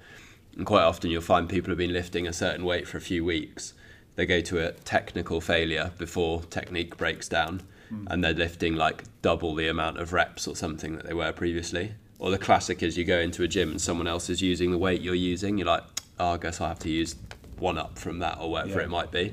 And 0.56 0.64
quite 0.64 0.82
often 0.82 1.10
you'll 1.10 1.22
find 1.22 1.48
people 1.48 1.70
have 1.70 1.78
been 1.78 1.92
lifting 1.92 2.26
a 2.26 2.32
certain 2.32 2.64
weight 2.64 2.86
for 2.86 2.96
a 2.96 3.00
few 3.00 3.24
weeks. 3.24 3.74
They 4.20 4.26
go 4.26 4.42
to 4.42 4.68
a 4.68 4.72
technical 4.72 5.40
failure 5.40 5.92
before 5.96 6.42
technique 6.42 6.98
breaks 6.98 7.26
down 7.26 7.62
hmm. 7.88 8.06
and 8.11 8.22
they're 8.22 8.35
lifting 8.35 8.76
like 8.76 9.04
double 9.22 9.54
the 9.54 9.68
amount 9.68 9.96
of 9.96 10.12
reps 10.12 10.46
or 10.46 10.54
something 10.54 10.94
that 10.96 11.06
they 11.06 11.14
were 11.14 11.33
previously. 11.33 11.94
Or 12.18 12.30
the 12.30 12.37
classic 12.37 12.83
is 12.83 12.98
you 12.98 13.04
go 13.04 13.18
into 13.18 13.44
a 13.44 13.48
gym 13.48 13.70
and 13.70 13.80
someone 13.80 14.06
else 14.06 14.28
is 14.28 14.42
using 14.42 14.72
the 14.72 14.76
weight 14.76 15.00
you're 15.00 15.14
using, 15.14 15.56
you're 15.56 15.68
like, 15.68 15.85
oh, 16.18 16.33
I 16.33 16.37
guess 16.37 16.61
I 16.61 16.68
have 16.68 16.78
to 16.80 16.90
use 16.90 17.16
one 17.59 17.78
up 17.78 17.98
from 17.98 18.18
that 18.18 18.37
or 18.38 18.50
whatever 18.50 18.80
Yeah. 18.80 18.85
it 18.85 18.90
might 18.90 19.11
be. 19.11 19.33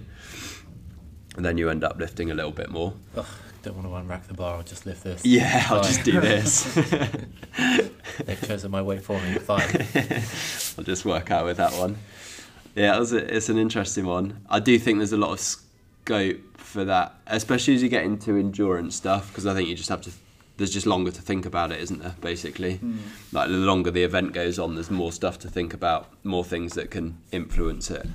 And 1.35 1.43
then 1.43 1.57
you 1.57 1.69
end 1.69 1.83
up 1.83 1.99
lifting 1.99 2.31
a 2.31 2.33
little 2.33 2.53
bit 2.53 2.69
more. 2.69 2.93
Ugh, 3.17 3.25
don't 3.63 3.75
want 3.75 3.87
to 3.87 4.13
unrack 4.13 4.27
the 4.27 4.35
bar. 4.35 4.55
I'll 4.55 4.63
just 4.63 4.85
lift 4.85 5.03
this. 5.03 5.21
Yeah, 5.25 5.65
I'll 5.69 5.83
just 5.83 6.05
do 6.05 6.21
this. 6.21 6.63
They've 8.23 8.41
chosen 8.47 8.71
my 8.71 8.81
weight 8.81 9.03
for 9.03 9.19
me. 9.19 9.33
Fine. 9.33 9.67
I'll 10.77 10.85
just 10.85 11.03
work 11.03 11.29
out 11.29 11.43
with 11.43 11.57
that 11.57 11.73
one. 11.73 11.97
Yeah, 12.77 12.95
it 12.95 12.99
was 12.99 13.11
a, 13.11 13.35
it's 13.35 13.49
an 13.49 13.57
interesting 13.57 14.05
one. 14.05 14.45
I 14.47 14.59
do 14.59 14.77
think 14.77 14.99
there's 14.99 15.11
a 15.11 15.17
lot 15.17 15.31
of 15.31 15.39
scope 15.39 16.57
for 16.57 16.85
that, 16.85 17.15
especially 17.25 17.73
as 17.73 17.81
you 17.81 17.89
get 17.89 18.03
into 18.03 18.37
endurance 18.37 18.95
stuff, 18.95 19.29
because 19.29 19.47
I 19.47 19.55
think 19.55 19.67
you 19.67 19.73
just 19.73 19.89
have 19.89 20.01
to. 20.01 20.11
There's 20.57 20.69
just 20.69 20.85
longer 20.85 21.09
to 21.09 21.21
think 21.21 21.47
about 21.47 21.71
it, 21.71 21.79
isn't 21.81 21.99
there? 21.99 22.15
Basically, 22.21 22.79
like 23.31 23.49
the 23.49 23.55
longer 23.55 23.89
the 23.89 24.03
event 24.03 24.33
goes 24.33 24.59
on, 24.59 24.75
there's 24.75 24.91
more 24.91 25.11
stuff 25.11 25.39
to 25.39 25.49
think 25.49 25.73
about, 25.73 26.11
more 26.23 26.45
things 26.45 26.73
that 26.73 26.91
can 26.91 27.17
influence 27.31 27.89
it. 27.89 28.05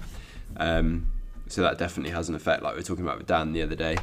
Um, 0.56 1.10
so 1.48 1.62
that 1.62 1.76
definitely 1.78 2.12
has 2.12 2.28
an 2.28 2.36
effect, 2.36 2.62
like 2.62 2.74
we 2.74 2.78
were 2.78 2.84
talking 2.84 3.04
about 3.04 3.18
with 3.18 3.26
Dan 3.26 3.52
the 3.52 3.62
other 3.62 3.74
day. 3.74 3.96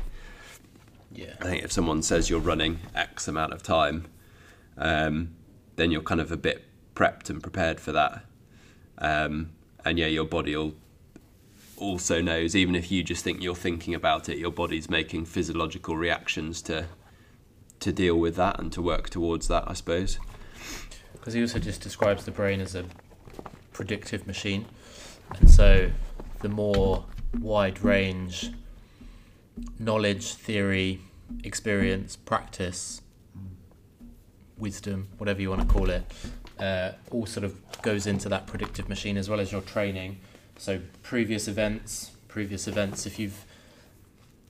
Yeah. 1.14 1.36
I 1.42 1.46
think 1.46 1.64
if 1.64 1.72
someone 1.72 2.02
says 2.02 2.30
you're 2.30 2.40
running 2.40 2.80
X 2.94 3.30
amount 3.30 3.54
of 3.54 3.64
time, 3.64 4.08
um, 4.78 5.36
then 5.78 5.90
you're 5.90 6.02
kind 6.02 6.20
of 6.20 6.34
a 6.34 6.38
bit 6.38 6.66
prepped 6.96 7.30
and 7.30 7.42
prepared 7.42 7.80
for 7.80 7.94
that. 7.94 8.26
Um, 8.98 9.52
and 9.86 9.98
yeah, 9.98 10.08
your 10.08 10.26
body 10.26 10.56
will 10.56 10.74
also 11.78 12.22
knows, 12.22 12.56
even 12.56 12.76
if 12.76 12.92
you 12.92 13.04
just 13.04 13.24
think 13.24 13.42
you're 13.42 13.56
thinking 13.56 13.94
about 13.94 14.30
it, 14.30 14.38
your 14.38 14.52
body's 14.52 14.90
making 14.90 15.26
physiological 15.26 15.96
reactions 15.96 16.62
to 16.64 16.86
to 17.80 17.94
deal 17.94 18.16
with 18.16 18.36
that 18.36 18.60
and 18.60 18.74
to 18.74 18.82
work 18.82 19.10
towards 19.10 19.48
that, 19.48 19.64
I 19.66 19.74
suppose. 19.74 20.20
Because 21.14 21.34
he 21.34 21.42
also 21.42 21.60
just 21.60 21.80
describes 21.80 22.26
the 22.26 22.32
brain 22.32 22.60
as 22.60 22.76
a 22.76 22.84
predictive 23.72 24.28
machine, 24.28 24.66
and 25.40 25.50
so 25.50 25.90
the 26.42 26.50
more 26.50 27.06
wide 27.40 27.84
range 27.84 28.52
knowledge, 29.78 30.34
theory, 30.34 31.00
experience, 31.44 32.16
practice, 32.16 33.02
wisdom, 34.58 35.10
whatever 35.18 35.42
you 35.42 35.50
want 35.50 35.62
to 35.62 35.68
call 35.68 35.90
it, 35.90 36.04
uh, 36.60 36.92
all 37.12 37.26
sort 37.26 37.44
of 37.44 37.56
goes 37.82 38.06
into 38.08 38.30
that 38.30 38.48
predictive 38.48 38.90
machine 38.90 39.18
as 39.18 39.30
well 39.30 39.40
as 39.40 39.52
your 39.52 39.62
training. 39.62 40.20
So 40.58 40.82
previous 41.04 41.48
events, 41.48 42.12
previous 42.28 42.68
events. 42.68 43.06
If 43.06 43.18
you've, 43.20 43.46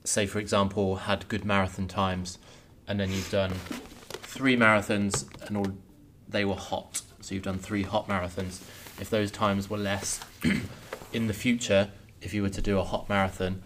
say 0.04 0.26
for 0.26 0.40
example, 0.40 0.96
had 0.98 1.28
good 1.28 1.46
marathon 1.46 1.88
times, 1.88 2.38
and 2.88 3.00
then 3.00 3.12
you've 3.12 3.30
done 3.32 3.52
three 4.24 4.56
marathons 4.58 5.26
and 5.48 5.58
all 5.58 5.68
they 6.28 6.46
were 6.46 6.56
hot. 6.56 7.02
So 7.22 7.36
you've 7.36 7.44
done 7.44 7.60
three 7.60 7.84
hot 7.84 8.08
marathons. 8.08 8.62
If 9.00 9.10
those 9.10 9.32
times 9.32 9.70
were 9.70 9.78
less, 9.78 10.20
in 11.14 11.28
the 11.28 11.34
future, 11.34 11.90
if 12.22 12.34
you 12.34 12.42
were 12.42 12.50
to 12.50 12.62
do 12.62 12.80
a 12.80 12.84
hot 12.84 13.08
marathon, 13.10 13.62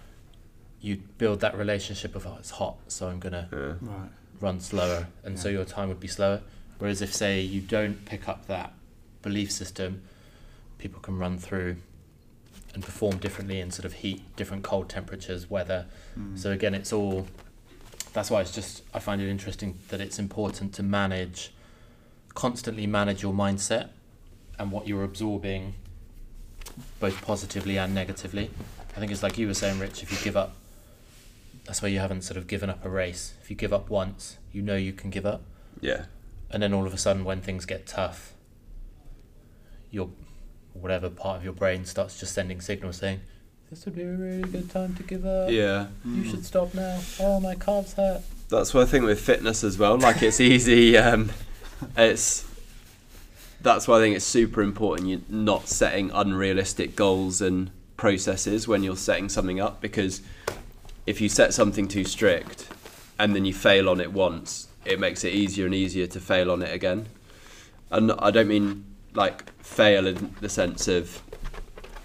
you'd 0.82 1.18
build 1.18 1.40
that 1.40 1.58
relationship 1.58 2.16
of 2.16 2.26
oh 2.28 2.36
it's 2.40 2.52
hot, 2.52 2.76
so 2.88 3.08
I'm 3.08 3.20
gonna 3.20 3.48
Right. 3.82 4.10
run 4.42 4.60
slower, 4.60 5.08
and 5.24 5.40
so 5.40 5.48
your 5.50 5.64
time 5.66 5.88
would 5.88 6.00
be 6.02 6.08
slower. 6.10 6.42
Whereas 6.80 7.02
if 7.02 7.14
say 7.14 7.42
you 7.42 7.62
don't 7.62 8.06
pick 8.06 8.28
up 8.28 8.48
that 8.48 8.74
belief 9.22 9.52
system, 9.52 10.04
people 10.78 11.00
can 11.00 11.18
run 11.18 11.38
through 11.38 11.78
and 12.74 12.84
perform 12.84 13.18
differently 13.18 13.60
in 13.60 13.72
sort 13.72 13.86
of 13.86 13.94
heat, 13.94 14.36
different 14.36 14.64
cold 14.64 14.90
temperatures, 14.90 15.50
weather. 15.50 15.86
Mm. 16.20 16.38
So 16.38 16.52
again, 16.52 16.74
it's 16.74 16.92
all. 16.92 17.28
That's 18.14 18.30
why 18.30 18.42
it's 18.42 18.52
just 18.52 18.84
I 18.94 19.00
find 19.00 19.22
it 19.22 19.30
interesting 19.30 19.78
that 19.90 20.02
it's 20.02 20.20
important 20.20 20.74
to 20.76 20.84
manage, 20.84 21.52
constantly 22.34 22.86
manage 22.86 23.24
your 23.24 23.34
mindset, 23.34 23.90
and 24.60 24.72
what 24.72 24.88
you're 24.88 25.04
absorbing, 25.04 25.76
both 27.00 27.22
positively 27.22 27.78
and 27.78 27.94
negatively. 27.94 28.50
I 28.96 29.00
think 29.00 29.12
it's 29.12 29.24
like 29.24 29.38
you 29.38 29.48
were 29.48 29.54
saying, 29.54 29.80
Rich. 29.80 30.04
If 30.04 30.12
you 30.12 30.18
give 30.24 30.38
up, 30.38 30.56
that's 31.66 31.82
why 31.82 31.90
you 31.90 32.00
haven't 32.00 32.24
sort 32.24 32.38
of 32.38 32.48
given 32.48 32.70
up 32.70 32.84
a 32.86 32.90
race. 32.90 33.34
If 33.42 33.50
you 33.50 33.56
give 33.56 33.74
up 33.74 33.90
once, 33.90 34.38
you 34.52 34.62
know 34.62 34.76
you 34.76 34.94
can 34.94 35.10
give 35.10 35.26
up, 35.26 35.44
Yeah. 35.82 36.06
And 36.54 36.62
then 36.62 36.74
all 36.74 36.86
of 36.86 36.94
a 36.94 36.98
sudden, 36.98 37.26
when 37.26 37.42
things 37.42 37.66
get 37.66 37.88
tough, 37.88 38.34
your 39.92 40.10
whatever 40.74 41.10
part 41.10 41.38
of 41.38 41.44
your 41.44 41.54
brain 41.54 41.86
starts 41.86 42.20
just 42.20 42.34
sending 42.34 42.62
signals 42.62 42.98
saying, 42.98 43.22
"This 43.70 43.86
would 43.86 43.96
be 43.96 44.04
a 44.04 44.12
really 44.12 44.48
good 44.50 44.70
time 44.70 44.96
to 44.96 45.04
give 45.04 45.26
up. 45.26 45.50
Yeah. 45.50 45.88
You 46.06 46.24
should 46.24 46.46
stop 46.46 46.74
now. 46.74 47.00
Oh, 47.20 47.40
my 47.40 47.56
calves 47.56 47.94
hurt." 47.94 48.22
That's 48.50 48.74
what 48.74 48.84
I 48.84 48.86
think 48.86 49.06
with 49.06 49.20
fitness 49.20 49.64
as 49.64 49.78
well. 49.78 49.98
Like 49.98 50.22
it's 50.22 50.40
easy. 50.40 50.98
Um, 50.98 51.32
it's 51.98 52.46
that's 53.62 53.88
why 53.88 53.98
I 53.98 54.02
think 54.02 54.16
it's 54.16 54.26
super 54.26 54.62
important. 54.62 55.10
You're 55.10 55.22
not 55.30 55.68
setting 55.68 56.12
unrealistic 56.12 56.96
goals 56.96 57.42
and 57.42 57.72
processes 57.98 58.68
when 58.68 58.84
you're 58.84 58.98
setting 58.98 59.30
something 59.30 59.60
up 59.60 59.82
because 59.82 60.22
if 61.06 61.22
you 61.22 61.30
set 61.30 61.54
something 61.54 61.88
too 61.88 62.04
strict 62.04 62.68
and 63.18 63.36
then 63.36 63.46
you 63.46 63.54
fail 63.54 63.90
on 63.90 64.02
it 64.02 64.12
once, 64.12 64.68
it 64.86 65.00
makes 65.00 65.24
it 65.24 65.34
easier 65.34 65.66
and 65.66 65.76
easier 65.76 66.08
to 66.08 66.20
fail 66.20 66.52
on 66.52 66.62
it 66.62 66.74
again. 66.74 67.08
And 67.90 68.12
I 68.14 68.32
don't 68.32 68.48
mean 68.48 68.86
like 69.14 69.52
fail 69.62 70.08
in 70.08 70.36
the 70.42 70.50
sense 70.50 70.88
of 70.88 71.22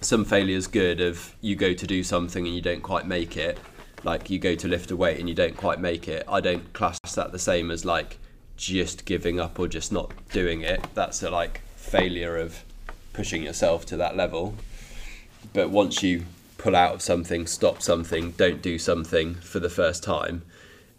some 0.01 0.25
failure 0.25 0.57
is 0.57 0.67
good 0.67 1.01
of 1.01 1.35
you 1.41 1.57
go 1.57 1.73
to 1.73 1.87
do 1.87 2.03
something 2.03 2.47
and 2.47 2.55
you 2.55 2.61
don't 2.61 2.83
quite 2.83 3.07
make 3.07 3.37
it. 3.37 3.59
Like 4.05 4.31
you 4.31 4.39
go 4.39 4.55
to 4.55 4.69
lift 4.69 4.91
a 4.91 4.97
weight 4.97 5.19
and 5.19 5.29
you 5.29 5.35
don't 5.35 5.57
quite 5.57 5.81
make 5.81 6.07
it. 6.07 6.25
I 6.29 6.41
don't 6.41 6.73
class 6.73 6.99
that 7.15 7.33
the 7.33 7.39
same 7.39 7.71
as 7.71 7.85
like 7.85 8.19
just 8.57 9.05
giving 9.05 9.41
up 9.41 9.59
or 9.59 9.67
just 9.67 9.93
not 9.93 10.13
doing 10.31 10.61
it. 10.61 10.85
That's 10.95 11.23
a 11.23 11.31
like 11.31 11.63
failure 11.77 12.37
of 12.37 12.63
pushing 13.13 13.43
yourself 13.43 13.87
to 13.87 13.97
that 13.97 14.17
level. 14.17 14.55
But 15.53 15.71
once 15.71 16.03
you 16.03 16.25
pull 16.59 16.77
out 16.77 16.95
of 16.95 17.03
something, 17.03 17.47
stop 17.47 17.83
something, 17.83 18.33
don't 18.33 18.61
do 18.61 18.79
something 18.79 19.35
for 19.37 19.61
the 19.61 19.71
first 19.71 20.03
time, 20.03 20.43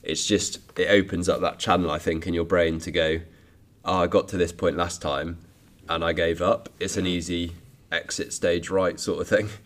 it's 0.04 0.26
just 0.26 0.60
it 0.78 0.90
opens 0.90 1.28
up 1.30 1.42
that 1.42 1.60
channel 1.60 1.92
I 1.92 2.00
think 2.00 2.28
in 2.28 2.34
your 2.34 2.46
brain 2.46 2.80
to 2.80 2.92
go, 2.92 3.22
oh, 3.86 4.04
I 4.04 4.08
got 4.08 4.28
to 4.30 4.38
this 4.38 4.52
point 4.52 4.78
last 4.78 5.02
time 5.02 5.40
and 5.88 6.04
I 6.04 6.14
gave 6.14 6.42
up. 6.42 6.70
It's 6.80 6.98
an 6.98 7.06
easy 7.06 7.54
exit 7.92 8.32
stage 8.34 8.70
right 8.70 9.00
sort 9.00 9.22
of 9.22 9.28
thing. 9.28 9.50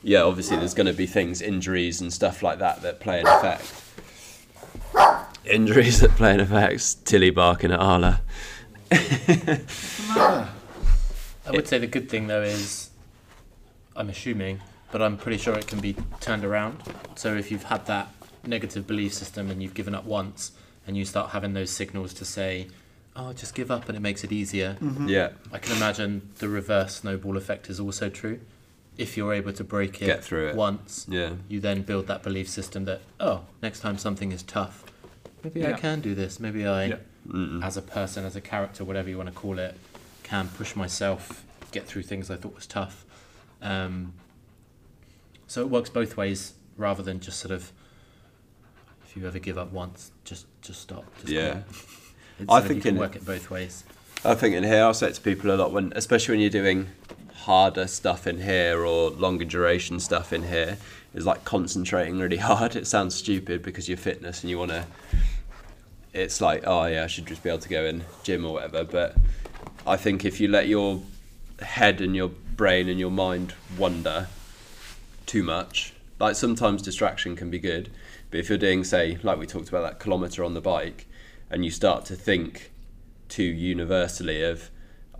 Yeah, 0.00 0.22
obviously 0.22 0.56
there's 0.56 0.74
going 0.74 0.86
to 0.86 0.92
be 0.92 1.06
things, 1.06 1.42
injuries 1.42 2.00
and 2.00 2.12
stuff 2.12 2.40
like 2.40 2.60
that 2.60 2.82
that 2.82 3.00
play 3.00 3.20
an 3.20 3.26
effect. 3.26 3.74
Injuries 5.44 5.98
that 6.00 6.10
play 6.12 6.34
an 6.34 6.40
effect. 6.40 7.04
Tilly 7.04 7.30
barking 7.30 7.72
at 7.72 7.80
Arla. 7.80 8.20
I 8.92 9.64
would 11.50 11.66
say 11.66 11.78
the 11.78 11.88
good 11.88 12.08
thing 12.08 12.28
though 12.28 12.42
is, 12.42 12.90
I'm 13.96 14.08
assuming, 14.08 14.60
but 14.92 15.02
I'm 15.02 15.16
pretty 15.16 15.38
sure 15.38 15.54
it 15.58 15.66
can 15.66 15.80
be 15.80 15.96
turned 16.20 16.44
around. 16.44 16.80
So 17.16 17.34
if 17.34 17.50
you've 17.50 17.64
had 17.64 17.84
that 17.86 18.08
negative 18.48 18.86
belief 18.86 19.12
system 19.14 19.50
and 19.50 19.62
you've 19.62 19.74
given 19.74 19.94
up 19.94 20.04
once, 20.04 20.52
and 20.86 20.96
you 20.96 21.04
start 21.04 21.30
having 21.30 21.52
those 21.52 21.70
signals 21.70 22.12
to 22.14 22.24
say, 22.24 22.68
"Oh, 23.14 23.32
just 23.32 23.54
give 23.54 23.70
up," 23.70 23.88
and 23.88 23.96
it 23.96 24.00
makes 24.00 24.24
it 24.24 24.32
easier. 24.32 24.76
Yeah, 25.06 25.30
I 25.52 25.58
can 25.58 25.76
imagine 25.76 26.30
the 26.38 26.48
reverse 26.48 26.96
snowball 26.96 27.36
effect 27.36 27.68
is 27.68 27.78
also 27.78 28.08
true. 28.08 28.40
If 28.96 29.16
you're 29.16 29.32
able 29.32 29.52
to 29.52 29.62
break 29.62 30.02
it, 30.02 30.06
Get 30.06 30.24
through 30.24 30.48
it. 30.48 30.56
once, 30.56 31.06
yeah, 31.08 31.34
you 31.48 31.60
then 31.60 31.82
build 31.82 32.06
that 32.08 32.22
belief 32.24 32.48
system 32.48 32.84
that 32.86 33.02
oh, 33.20 33.42
next 33.62 33.80
time 33.80 33.96
something 33.98 34.32
is 34.32 34.42
tough, 34.42 34.82
maybe 35.44 35.64
I 35.66 35.74
can 35.74 36.00
do 36.00 36.14
this. 36.14 36.40
Maybe 36.40 36.66
I, 36.66 36.84
Yeah. 36.86 36.96
As 37.62 37.76
a 37.76 37.82
person, 37.82 38.24
as 38.24 38.34
a 38.36 38.40
character, 38.40 38.84
whatever 38.84 39.10
you 39.10 39.18
want 39.18 39.28
to 39.28 39.34
call 39.34 39.58
it, 39.58 39.76
can 40.22 40.48
push 40.48 40.74
myself, 40.74 41.44
get 41.72 41.86
through 41.86 42.02
things 42.04 42.30
I 42.30 42.36
thought 42.36 42.54
was 42.54 42.66
tough. 42.66 43.04
Um, 43.60 44.14
so 45.46 45.60
it 45.60 45.68
works 45.68 45.90
both 45.90 46.16
ways, 46.16 46.54
rather 46.78 47.02
than 47.02 47.20
just 47.20 47.38
sort 47.38 47.52
of. 47.52 47.70
If 49.08 49.16
you 49.16 49.26
ever 49.26 49.38
give 49.38 49.56
up 49.56 49.72
once, 49.72 50.12
just 50.24 50.46
just 50.60 50.82
stop. 50.82 51.04
Just 51.20 51.32
Yeah. 51.32 51.62
I 52.48 52.60
think 52.60 52.76
you 52.76 52.82
can 52.82 52.94
in- 52.94 53.00
work 53.00 53.16
it 53.16 53.24
both 53.24 53.50
ways. 53.50 53.84
I 54.24 54.34
think 54.34 54.54
in 54.54 54.64
here 54.64 54.82
I'll 54.82 54.94
say 54.94 55.08
it 55.08 55.14
to 55.14 55.20
people 55.20 55.50
a 55.50 55.56
lot 55.56 55.72
when, 55.72 55.92
especially 55.96 56.34
when 56.34 56.40
you're 56.40 56.50
doing 56.50 56.88
harder 57.34 57.86
stuff 57.86 58.26
in 58.26 58.40
here 58.42 58.84
or 58.84 59.10
longer 59.10 59.44
duration 59.44 59.98
stuff 59.98 60.32
in 60.32 60.42
here, 60.42 60.76
is 61.14 61.24
like 61.24 61.44
concentrating 61.44 62.18
really 62.18 62.36
hard. 62.50 62.76
It 62.76 62.86
sounds 62.86 63.14
stupid 63.14 63.62
because 63.62 63.88
you're 63.88 63.96
fitness 63.96 64.42
and 64.42 64.50
you 64.50 64.58
want 64.58 64.72
to. 64.72 64.84
It's 66.12 66.40
like 66.42 66.64
oh 66.66 66.84
yeah, 66.86 67.04
I 67.04 67.06
should 67.06 67.26
just 67.26 67.42
be 67.42 67.48
able 67.48 67.60
to 67.60 67.68
go 67.68 67.86
in 67.86 68.04
gym 68.24 68.44
or 68.44 68.52
whatever. 68.54 68.84
But 68.84 69.16
I 69.86 69.96
think 69.96 70.26
if 70.26 70.38
you 70.38 70.48
let 70.48 70.68
your 70.68 71.00
head 71.62 72.02
and 72.02 72.14
your 72.14 72.28
brain 72.28 72.90
and 72.90 73.00
your 73.00 73.10
mind 73.10 73.54
wander 73.78 74.26
too 75.24 75.42
much, 75.42 75.94
like 76.20 76.36
sometimes 76.36 76.82
distraction 76.82 77.36
can 77.36 77.50
be 77.50 77.58
good, 77.58 77.90
but 78.30 78.40
if 78.40 78.48
you're 78.48 78.58
doing 78.58 78.84
say 78.84 79.18
like 79.22 79.38
we 79.38 79.46
talked 79.46 79.68
about 79.68 79.82
that 79.82 79.98
kilometer 79.98 80.44
on 80.44 80.54
the 80.54 80.60
bike, 80.60 81.06
and 81.50 81.64
you 81.64 81.70
start 81.70 82.04
to 82.06 82.14
think 82.14 82.72
too 83.28 83.42
universally 83.42 84.42
of 84.42 84.70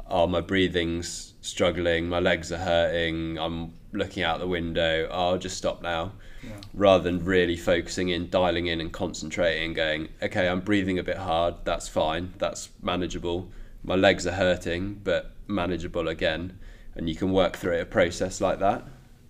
oh 0.08 0.26
my 0.26 0.40
breathing's 0.40 1.34
struggling 1.42 2.08
my 2.08 2.18
legs 2.18 2.50
are 2.50 2.58
hurting 2.58 3.38
i'm 3.38 3.72
looking 3.92 4.22
out 4.22 4.38
the 4.38 4.46
window 4.46 5.06
oh, 5.10 5.30
i'll 5.30 5.38
just 5.38 5.56
stop 5.58 5.82
now 5.82 6.12
Yeah. 6.42 6.52
rather 6.72 7.04
than 7.04 7.24
really 7.24 7.56
focusing 7.56 8.08
in 8.08 8.30
dialing 8.30 8.66
in 8.66 8.80
and 8.80 8.92
concentrating 8.92 9.64
and 9.64 9.74
going 9.76 10.08
okay 10.22 10.48
i'm 10.48 10.60
breathing 10.60 10.98
a 10.98 11.02
bit 11.02 11.16
hard 11.18 11.56
that's 11.64 11.88
fine 11.88 12.32
that's 12.38 12.70
manageable. 12.82 13.50
My 13.84 13.94
legs 13.94 14.26
are 14.26 14.32
hurting 14.32 15.00
but 15.04 15.32
manageable 15.46 16.08
again. 16.08 16.58
And 16.94 17.08
you 17.08 17.14
can 17.14 17.32
work 17.32 17.56
through 17.56 17.80
a 17.80 17.84
process 17.84 18.40
like 18.40 18.58
that. 18.58 18.84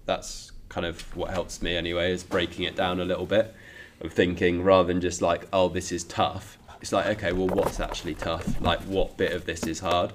That's 0.07 0.53
kind 0.69 0.87
of 0.87 1.01
what 1.17 1.31
helps 1.31 1.63
me 1.63 1.77
anyway 1.77 2.13
is 2.13 2.25
breaking 2.25 2.65
it 2.65 2.75
down 2.77 3.01
a 3.01 3.05
little 3.05 3.27
bit 3.27 3.55
of 4.01 4.13
thinking 4.13 4.63
rather 4.63 4.89
than 4.89 5.01
just 5.01 5.23
like 5.23 5.47
oh 5.53 5.69
this 5.69 5.93
is 5.93 6.05
tough. 6.05 6.59
It's 6.81 6.93
like 6.93 7.07
okay 7.07 7.33
well 7.33 7.49
what's 7.49 7.81
actually 7.81 8.15
tough? 8.15 8.61
Like 8.61 8.81
what 8.81 9.17
bit 9.17 9.33
of 9.33 9.47
this 9.47 9.65
is 9.65 9.81
hard? 9.81 10.13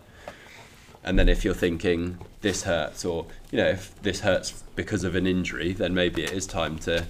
And 1.04 1.20
then 1.20 1.28
if 1.28 1.44
you're 1.44 1.54
thinking 1.54 2.18
this 2.42 2.64
hurts 2.64 3.04
or 3.06 3.28
you 3.52 3.58
know 3.58 3.68
if 3.68 4.02
this 4.02 4.22
hurts 4.22 4.64
because 4.76 5.04
of 5.04 5.16
an 5.16 5.28
injury 5.28 5.74
then 5.74 5.94
maybe 5.94 6.24
it 6.24 6.32
is 6.32 6.48
time 6.48 6.78
to 6.80 7.06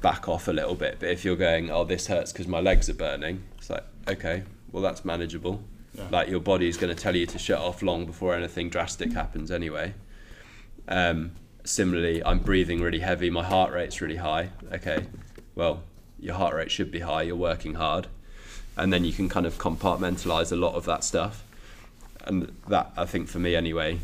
back 0.00 0.28
off 0.28 0.48
a 0.48 0.52
little 0.52 0.74
bit. 0.74 0.96
But 1.00 1.10
if 1.10 1.24
you're 1.24 1.36
going 1.36 1.70
oh 1.70 1.84
this 1.84 2.06
hurts 2.06 2.32
because 2.32 2.48
my 2.48 2.60
legs 2.60 2.88
are 2.88 2.94
burning 2.94 3.42
it's 3.58 3.70
like 3.70 3.84
okay 4.08 4.44
well 4.72 4.82
that's 4.82 5.04
manageable. 5.04 5.62
Yeah. 5.94 6.08
like 6.10 6.28
your 6.28 6.40
body's 6.40 6.76
going 6.76 6.92
to 6.92 7.00
tell 7.00 7.14
you 7.14 7.24
to 7.26 7.38
shut 7.38 7.60
off 7.60 7.80
long 7.80 8.04
before 8.04 8.34
anything 8.34 8.68
drastic 8.68 9.12
happens 9.12 9.52
anyway. 9.52 9.94
Um, 10.88 11.30
similarly 11.64 12.22
i'm 12.24 12.38
breathing 12.38 12.80
really 12.82 13.00
heavy 13.00 13.30
my 13.30 13.42
heart 13.42 13.72
rate's 13.72 14.00
really 14.00 14.16
high 14.16 14.50
okay 14.70 15.06
well 15.54 15.82
your 16.18 16.34
heart 16.34 16.54
rate 16.54 16.70
should 16.70 16.90
be 16.90 17.00
high 17.00 17.22
you're 17.22 17.36
working 17.36 17.74
hard. 17.74 18.06
And 18.76 18.92
then 18.92 19.04
you 19.04 19.12
can 19.12 19.28
kind 19.28 19.46
of 19.46 19.56
compartmentalize 19.58 20.50
a 20.50 20.56
lot 20.56 20.74
of 20.74 20.84
that 20.86 21.04
stuff. 21.04 21.44
And 22.26 22.56
that 22.68 22.92
i 22.96 23.04
think 23.04 23.28
for 23.28 23.38
me 23.38 23.54
anyway 23.54 23.98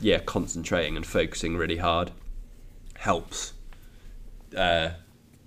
yeah 0.00 0.18
concentrating 0.20 0.96
and 0.96 1.04
focusing 1.04 1.56
really 1.56 1.78
hard 1.78 2.12
helps 2.94 3.54
uh, 4.56 4.90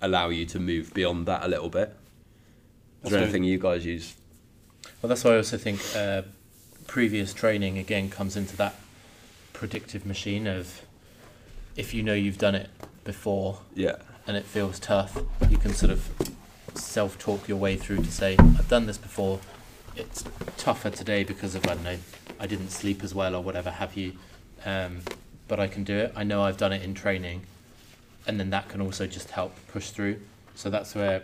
allow 0.02 0.28
you 0.28 0.44
to 0.46 0.58
move 0.58 0.92
beyond 0.92 1.26
that 1.26 1.44
a 1.44 1.48
little 1.48 1.68
bit. 1.68 1.94
Is 3.04 3.10
there 3.10 3.22
anything 3.22 3.44
you 3.44 3.58
guys 3.58 3.84
use? 3.84 4.14
Well, 5.00 5.08
that's 5.08 5.24
why 5.24 5.32
I 5.32 5.36
also 5.36 5.58
think 5.58 5.80
uh, 5.94 6.22
previous 6.86 7.34
training 7.34 7.78
again 7.78 8.10
comes 8.10 8.36
into 8.36 8.56
that 8.56 8.76
predictive 9.52 10.04
machine 10.06 10.46
of 10.46 10.82
if 11.76 11.94
you 11.94 12.02
know 12.02 12.14
you've 12.14 12.38
done 12.38 12.54
it 12.54 12.70
before 13.04 13.58
yeah 13.74 13.96
and 14.26 14.36
it 14.36 14.44
feels 14.44 14.78
tough, 14.78 15.18
you 15.48 15.58
can 15.58 15.72
sort 15.72 15.92
of 15.92 16.08
self 16.74 17.18
talk 17.18 17.48
your 17.48 17.58
way 17.58 17.76
through 17.76 17.98
to 17.98 18.10
say, 18.10 18.36
I've 18.38 18.68
done 18.68 18.86
this 18.86 18.98
before, 18.98 19.40
it's 19.96 20.24
tougher 20.56 20.90
today 20.90 21.24
because 21.24 21.54
of, 21.54 21.64
I 21.66 21.74
don't 21.74 21.84
know, 21.84 21.98
I 22.40 22.46
didn't 22.46 22.70
sleep 22.70 23.04
as 23.04 23.14
well 23.14 23.34
or 23.34 23.42
whatever 23.42 23.70
have 23.70 23.96
you, 23.96 24.12
um, 24.64 25.00
but 25.48 25.60
I 25.60 25.66
can 25.66 25.84
do 25.84 25.96
it. 25.96 26.12
I 26.16 26.24
know 26.24 26.42
I've 26.42 26.56
done 26.56 26.72
it 26.72 26.82
in 26.82 26.94
training, 26.94 27.42
and 28.26 28.40
then 28.40 28.50
that 28.50 28.68
can 28.68 28.80
also 28.80 29.06
just 29.06 29.30
help 29.30 29.54
push 29.68 29.90
through. 29.90 30.20
So 30.54 30.70
that's 30.70 30.94
where 30.94 31.22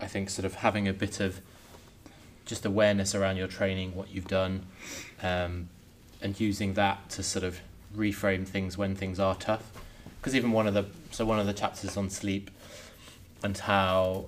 I 0.00 0.06
think 0.06 0.30
sort 0.30 0.46
of 0.46 0.56
having 0.56 0.88
a 0.88 0.92
bit 0.92 1.20
of 1.20 1.40
just 2.46 2.64
awareness 2.64 3.14
around 3.14 3.36
your 3.36 3.46
training, 3.46 3.94
what 3.94 4.10
you've 4.10 4.26
done, 4.26 4.66
um, 5.22 5.68
and 6.22 6.38
using 6.40 6.74
that 6.74 7.08
to 7.10 7.22
sort 7.22 7.44
of 7.44 7.60
reframe 7.96 8.46
things 8.46 8.76
when 8.78 8.96
things 8.96 9.20
are 9.20 9.34
tough. 9.34 9.70
Because 10.20 10.34
even 10.34 10.52
one 10.52 10.66
of 10.66 10.74
the 10.74 10.86
so 11.10 11.24
one 11.24 11.38
of 11.38 11.46
the 11.46 11.52
chapters 11.52 11.96
on 11.96 12.10
sleep 12.10 12.50
and 13.42 13.56
how 13.56 14.26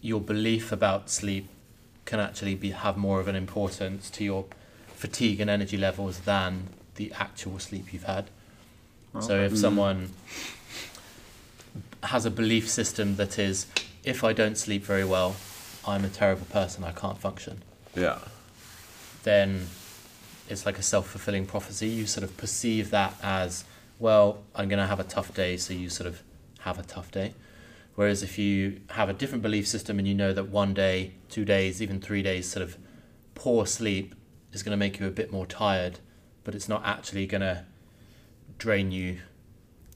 your 0.00 0.20
belief 0.20 0.72
about 0.72 1.10
sleep 1.10 1.48
can 2.04 2.20
actually 2.20 2.54
be 2.54 2.70
have 2.70 2.96
more 2.96 3.20
of 3.20 3.28
an 3.28 3.36
importance 3.36 4.10
to 4.10 4.24
your 4.24 4.46
fatigue 4.94 5.40
and 5.40 5.50
energy 5.50 5.76
levels 5.76 6.20
than 6.20 6.68
the 6.96 7.12
actual 7.18 7.58
sleep 7.58 7.92
you've 7.92 8.04
had. 8.04 8.28
So 9.20 9.40
if 9.40 9.52
mm. 9.52 9.56
someone 9.56 10.10
has 12.04 12.24
a 12.24 12.30
belief 12.30 12.68
system 12.68 13.16
that 13.16 13.38
is, 13.38 13.66
if 14.04 14.22
I 14.22 14.32
don't 14.32 14.56
sleep 14.56 14.84
very 14.84 15.04
well, 15.04 15.36
I'm 15.86 16.04
a 16.04 16.08
terrible 16.08 16.46
person, 16.46 16.84
I 16.84 16.92
can't 16.92 17.18
function, 17.18 17.62
yeah 17.94 18.18
then 19.22 19.66
it's 20.48 20.66
like 20.66 20.78
a 20.78 20.82
self 20.82 21.08
fulfilling 21.08 21.46
prophecy. 21.46 21.88
You 21.88 22.06
sort 22.06 22.24
of 22.24 22.36
perceive 22.36 22.90
that 22.90 23.14
as, 23.22 23.64
well, 24.00 24.42
I'm 24.54 24.68
going 24.68 24.80
to 24.80 24.86
have 24.86 24.98
a 24.98 25.04
tough 25.04 25.32
day, 25.34 25.56
so 25.56 25.72
you 25.72 25.88
sort 25.90 26.08
of 26.08 26.22
have 26.60 26.78
a 26.78 26.82
tough 26.82 27.12
day. 27.12 27.34
Whereas 27.94 28.22
if 28.22 28.38
you 28.38 28.80
have 28.90 29.08
a 29.08 29.12
different 29.12 29.42
belief 29.42 29.68
system 29.68 29.98
and 29.98 30.08
you 30.08 30.14
know 30.14 30.32
that 30.32 30.48
one 30.48 30.72
day, 30.72 31.12
two 31.28 31.44
days, 31.44 31.82
even 31.82 32.00
three 32.00 32.22
days, 32.22 32.50
sort 32.50 32.62
of 32.62 32.78
poor 33.34 33.66
sleep 33.66 34.14
is 34.52 34.62
going 34.62 34.72
to 34.72 34.76
make 34.76 34.98
you 34.98 35.06
a 35.06 35.10
bit 35.10 35.30
more 35.30 35.44
tired, 35.44 35.98
but 36.42 36.54
it's 36.54 36.68
not 36.68 36.82
actually 36.84 37.26
going 37.26 37.42
to 37.42 37.64
drain 38.58 38.90
you 38.90 39.18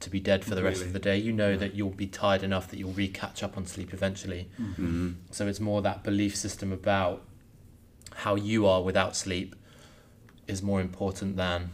to 0.01 0.11
be 0.11 0.21
dead 0.21 0.45
for 0.45 0.55
the 0.55 0.63
rest 0.63 0.83
of 0.83 0.93
the 0.93 0.99
day. 0.99 1.17
You 1.17 1.33
know 1.33 1.57
that 1.57 1.75
you'll 1.75 1.91
be 1.91 2.07
tired 2.07 2.43
enough 2.43 2.69
that 2.69 2.79
you'll 2.79 2.93
re 2.93 3.09
catch 3.09 3.43
up 3.43 3.57
on 3.57 3.65
sleep 3.65 3.95
eventually. 3.95 4.51
mm-hmm. 4.61 5.13
So 5.31 5.47
it's 5.47 5.61
more 5.61 5.81
that 5.81 6.03
belief 6.05 6.37
system 6.37 6.73
about 6.73 7.23
how 8.17 8.35
you 8.35 8.67
are 8.67 8.83
without 8.83 9.17
sleep 9.17 9.55
is 10.47 10.63
more 10.63 10.81
important 10.81 11.37
than 11.37 11.71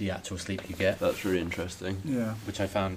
the 0.00 0.10
actual 0.10 0.38
sleep 0.38 0.68
you 0.68 0.74
get, 0.74 0.98
that's 0.98 1.24
really 1.24 1.40
interesting 1.40 2.00
Yeah. 2.04 2.34
which 2.46 2.58
I 2.60 2.66
found 2.66 2.96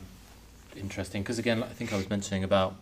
interesting 0.75 1.21
because 1.21 1.37
again, 1.37 1.61
I 1.61 1.67
think 1.67 1.93
I 1.93 1.97
was 1.97 2.09
mentioning 2.09 2.43
about 2.43 2.75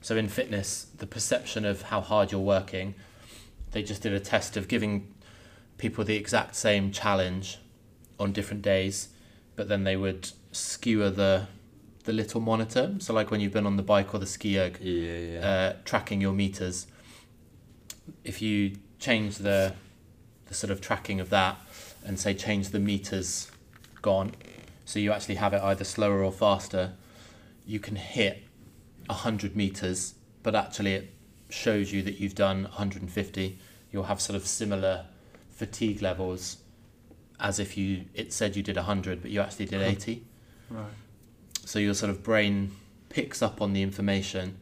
so 0.00 0.16
in 0.16 0.28
fitness, 0.28 0.86
the 0.96 1.06
perception 1.06 1.64
of 1.64 1.82
how 1.82 2.00
hard 2.00 2.32
you're 2.32 2.40
working, 2.40 2.94
they 3.72 3.82
just 3.82 4.02
did 4.02 4.12
a 4.12 4.20
test 4.20 4.56
of 4.56 4.66
giving 4.68 5.06
people 5.78 6.04
the 6.04 6.16
exact 6.16 6.54
same 6.56 6.90
challenge 6.92 7.58
on 8.18 8.32
different 8.32 8.62
days 8.62 9.08
but 9.56 9.68
then 9.68 9.84
they 9.84 9.96
would 9.96 10.30
skewer 10.52 11.10
the 11.10 11.46
the 12.04 12.12
little 12.12 12.40
monitor. 12.40 12.94
So 12.98 13.12
like 13.12 13.30
when 13.30 13.40
you've 13.40 13.52
been 13.52 13.66
on 13.66 13.76
the 13.76 13.82
bike 13.82 14.12
or 14.14 14.18
the 14.18 14.26
ski 14.26 14.58
erg, 14.58 14.78
Yeah, 14.80 15.18
yeah. 15.18 15.48
uh, 15.48 15.72
tracking 15.84 16.20
your 16.20 16.32
meters. 16.32 16.86
If 18.24 18.40
you 18.42 18.76
change 18.98 19.38
the 19.38 19.74
the 20.46 20.54
sort 20.54 20.70
of 20.70 20.80
tracking 20.80 21.20
of 21.20 21.28
that 21.30 21.56
and 22.04 22.18
say 22.18 22.34
change 22.34 22.70
the 22.70 22.78
meters 22.78 23.50
gone, 24.00 24.32
so 24.84 24.98
you 24.98 25.12
actually 25.12 25.36
have 25.36 25.52
it 25.54 25.62
either 25.62 25.84
slower 25.84 26.22
or 26.22 26.32
faster, 26.32 26.92
you 27.66 27.78
can 27.78 27.96
hit 27.96 28.42
hundred 29.10 29.54
meters, 29.54 30.14
but 30.42 30.54
actually 30.54 30.94
it 30.94 31.12
shows 31.50 31.92
you 31.92 32.00
that 32.02 32.18
you've 32.18 32.34
done 32.34 32.62
150. 32.62 33.58
You'll 33.90 34.04
have 34.04 34.20
sort 34.22 34.36
of 34.36 34.46
similar 34.46 35.04
fatigue 35.50 36.00
levels 36.00 36.56
as 37.38 37.58
if 37.58 37.76
you 37.76 38.06
it 38.14 38.32
said 38.32 38.56
you 38.56 38.62
did 38.62 38.76
100, 38.76 39.20
but 39.20 39.30
you 39.30 39.40
actually 39.40 39.66
did 39.66 39.82
80 39.82 40.24
Right. 40.70 40.86
so 41.66 41.78
your 41.78 41.92
sort 41.92 42.08
of 42.08 42.22
brain 42.22 42.70
picks 43.10 43.42
up 43.42 43.60
on 43.60 43.74
the 43.74 43.82
information 43.82 44.56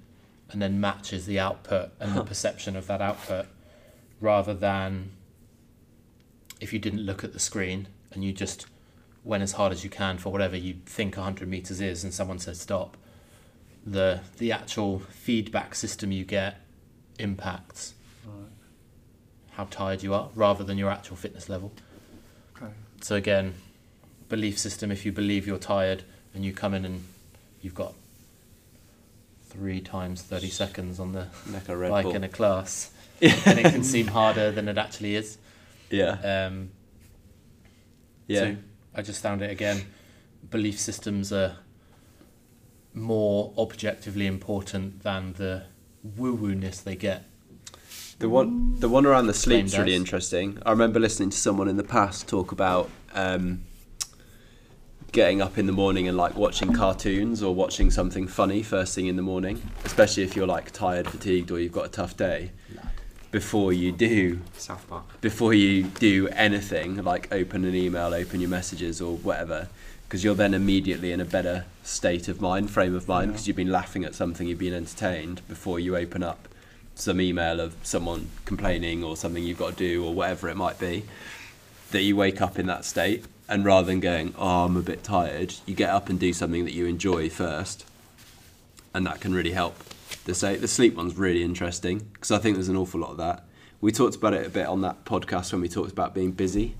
and 0.50 0.60
then 0.60 0.80
matches 0.80 1.26
the 1.26 1.38
output 1.38 1.92
and 2.00 2.16
the 2.16 2.24
perception 2.32 2.74
of 2.74 2.88
that 2.88 3.00
output 3.00 3.46
rather 4.20 4.52
than 4.52 5.12
if 6.60 6.72
you 6.72 6.78
didn't 6.78 7.00
look 7.00 7.24
at 7.24 7.32
the 7.32 7.38
screen 7.40 7.88
and 8.12 8.22
you 8.24 8.32
just 8.32 8.66
went 9.24 9.42
as 9.42 9.52
hard 9.52 9.72
as 9.72 9.82
you 9.84 9.90
can 9.90 10.16
for 10.18 10.30
whatever 10.30 10.56
you 10.56 10.74
think 10.86 11.16
100 11.16 11.48
meters 11.48 11.80
is 11.80 12.04
and 12.04 12.12
someone 12.14 12.38
says 12.38 12.60
stop 12.60 12.96
the 13.86 14.20
the 14.38 14.50
actual 14.52 14.98
feedback 14.98 15.74
system 15.74 16.12
you 16.12 16.24
get 16.24 16.60
impacts 17.18 17.94
Right. 18.26 18.48
how 19.52 19.64
tired 19.70 20.02
you 20.02 20.12
are 20.14 20.28
rather 20.34 20.62
than 20.64 20.76
your 20.78 20.90
actual 20.90 21.16
fitness 21.16 21.48
level 21.48 21.72
Okay. 22.56 22.72
so 23.00 23.16
again, 23.16 23.54
belief 24.28 24.58
system. 24.58 24.90
If 24.92 25.04
you 25.06 25.12
believe 25.12 25.46
you're 25.46 25.58
tired 25.58 26.02
and 26.34 26.44
you 26.44 26.52
come 26.52 26.74
in 26.74 26.84
and 26.84 27.04
you've 27.62 27.74
got 27.74 27.94
three 29.48 29.80
times 29.80 30.22
thirty 30.22 30.48
seconds 30.50 31.00
on 31.00 31.12
the 31.12 31.26
Like 31.90 32.04
in 32.14 32.22
a 32.24 32.28
class, 32.28 32.90
and 33.22 33.58
it 33.58 33.72
can 33.72 33.82
seem 33.84 34.08
harder 34.08 34.50
than 34.50 34.68
it 34.68 34.78
actually 34.78 35.14
is. 35.16 35.38
Yeah, 35.90 36.46
Um, 36.46 36.70
yeah. 38.26 38.40
So 38.40 38.56
I 38.94 39.02
just 39.02 39.22
found 39.22 39.42
it 39.42 39.50
again. 39.50 39.86
Belief 40.50 40.78
systems 40.78 41.32
are 41.32 41.56
more 42.94 43.52
objectively 43.58 44.26
important 44.26 45.02
than 45.02 45.34
the 45.34 45.64
woo 46.02 46.34
woo 46.34 46.54
ness 46.54 46.80
they 46.80 46.96
get. 46.96 47.24
The 48.18 48.28
one, 48.28 48.78
the 48.78 48.88
one 48.88 49.06
around 49.06 49.28
the 49.28 49.34
sleep 49.34 49.64
is 49.64 49.78
really 49.78 49.94
interesting. 49.94 50.58
I 50.66 50.72
remember 50.72 51.00
listening 51.00 51.30
to 51.30 51.36
someone 51.36 51.68
in 51.68 51.76
the 51.78 51.84
past 51.84 52.28
talk 52.28 52.52
about 52.52 52.90
um, 53.14 53.62
getting 55.12 55.40
up 55.40 55.56
in 55.56 55.66
the 55.66 55.72
morning 55.72 56.06
and 56.06 56.16
like 56.16 56.36
watching 56.36 56.72
cartoons 56.74 57.42
or 57.42 57.54
watching 57.54 57.90
something 57.90 58.26
funny 58.26 58.62
first 58.62 58.94
thing 58.94 59.06
in 59.06 59.16
the 59.16 59.22
morning, 59.22 59.62
especially 59.84 60.22
if 60.22 60.36
you're 60.36 60.46
like 60.46 60.70
tired, 60.70 61.08
fatigued, 61.08 61.50
or 61.50 61.58
you've 61.58 61.72
got 61.72 61.86
a 61.86 61.90
tough 61.90 62.16
day. 62.16 62.50
Before 63.30 63.72
you 63.72 63.92
do, 63.92 64.40
South 64.56 64.88
Park. 64.88 65.20
before 65.20 65.54
you 65.54 65.84
do 65.84 66.26
anything, 66.32 66.96
like 67.04 67.32
open 67.32 67.64
an 67.64 67.76
email, 67.76 68.12
open 68.12 68.40
your 68.40 68.50
messages, 68.50 69.00
or 69.00 69.16
whatever, 69.18 69.68
because 70.08 70.24
you're 70.24 70.34
then 70.34 70.52
immediately 70.52 71.12
in 71.12 71.20
a 71.20 71.24
better 71.24 71.64
state 71.84 72.26
of 72.26 72.40
mind, 72.40 72.70
frame 72.72 72.94
of 72.96 73.06
mind, 73.06 73.28
Yeah. 73.28 73.32
because 73.32 73.46
you've 73.46 73.56
been 73.56 73.70
laughing 73.70 74.04
at 74.04 74.16
something, 74.16 74.48
you've 74.48 74.58
been 74.58 74.74
entertained 74.74 75.42
before 75.46 75.78
you 75.78 75.96
open 75.96 76.24
up 76.24 76.48
some 76.96 77.20
email 77.20 77.60
of 77.60 77.74
someone 77.84 78.30
complaining 78.44 79.04
or 79.04 79.16
something 79.16 79.44
you've 79.44 79.58
got 79.58 79.76
to 79.76 79.88
do 79.88 80.04
or 80.04 80.12
whatever 80.12 80.48
it 80.48 80.56
might 80.56 80.80
be. 80.80 81.04
That 81.92 82.02
you 82.02 82.16
wake 82.16 82.40
up 82.40 82.58
in 82.58 82.66
that 82.66 82.84
state, 82.84 83.24
and 83.48 83.64
rather 83.64 83.86
than 83.86 84.00
going, 84.00 84.34
"Oh, 84.36 84.64
I'm 84.64 84.76
a 84.76 84.82
bit 84.82 85.04
tired," 85.04 85.54
you 85.66 85.74
get 85.76 85.90
up 85.90 86.08
and 86.08 86.18
do 86.18 86.32
something 86.32 86.64
that 86.64 86.74
you 86.74 86.86
enjoy 86.86 87.30
first, 87.30 87.84
and 88.92 89.06
that 89.06 89.20
can 89.20 89.32
really 89.32 89.52
help. 89.52 89.76
The 90.24 90.34
say 90.34 90.56
the 90.56 90.68
sleep 90.68 90.96
one's 90.96 91.16
really 91.16 91.42
interesting 91.42 92.10
because 92.12 92.30
I 92.30 92.38
think 92.38 92.56
there's 92.56 92.68
an 92.68 92.76
awful 92.76 93.00
lot 93.00 93.10
of 93.10 93.16
that. 93.16 93.46
We 93.80 93.92
talked 93.92 94.16
about 94.16 94.34
it 94.34 94.46
a 94.46 94.50
bit 94.50 94.66
on 94.66 94.82
that 94.82 95.04
podcast 95.04 95.52
when 95.52 95.62
we 95.62 95.68
talked 95.68 95.90
about 95.90 96.14
being 96.14 96.32
busy, 96.32 96.76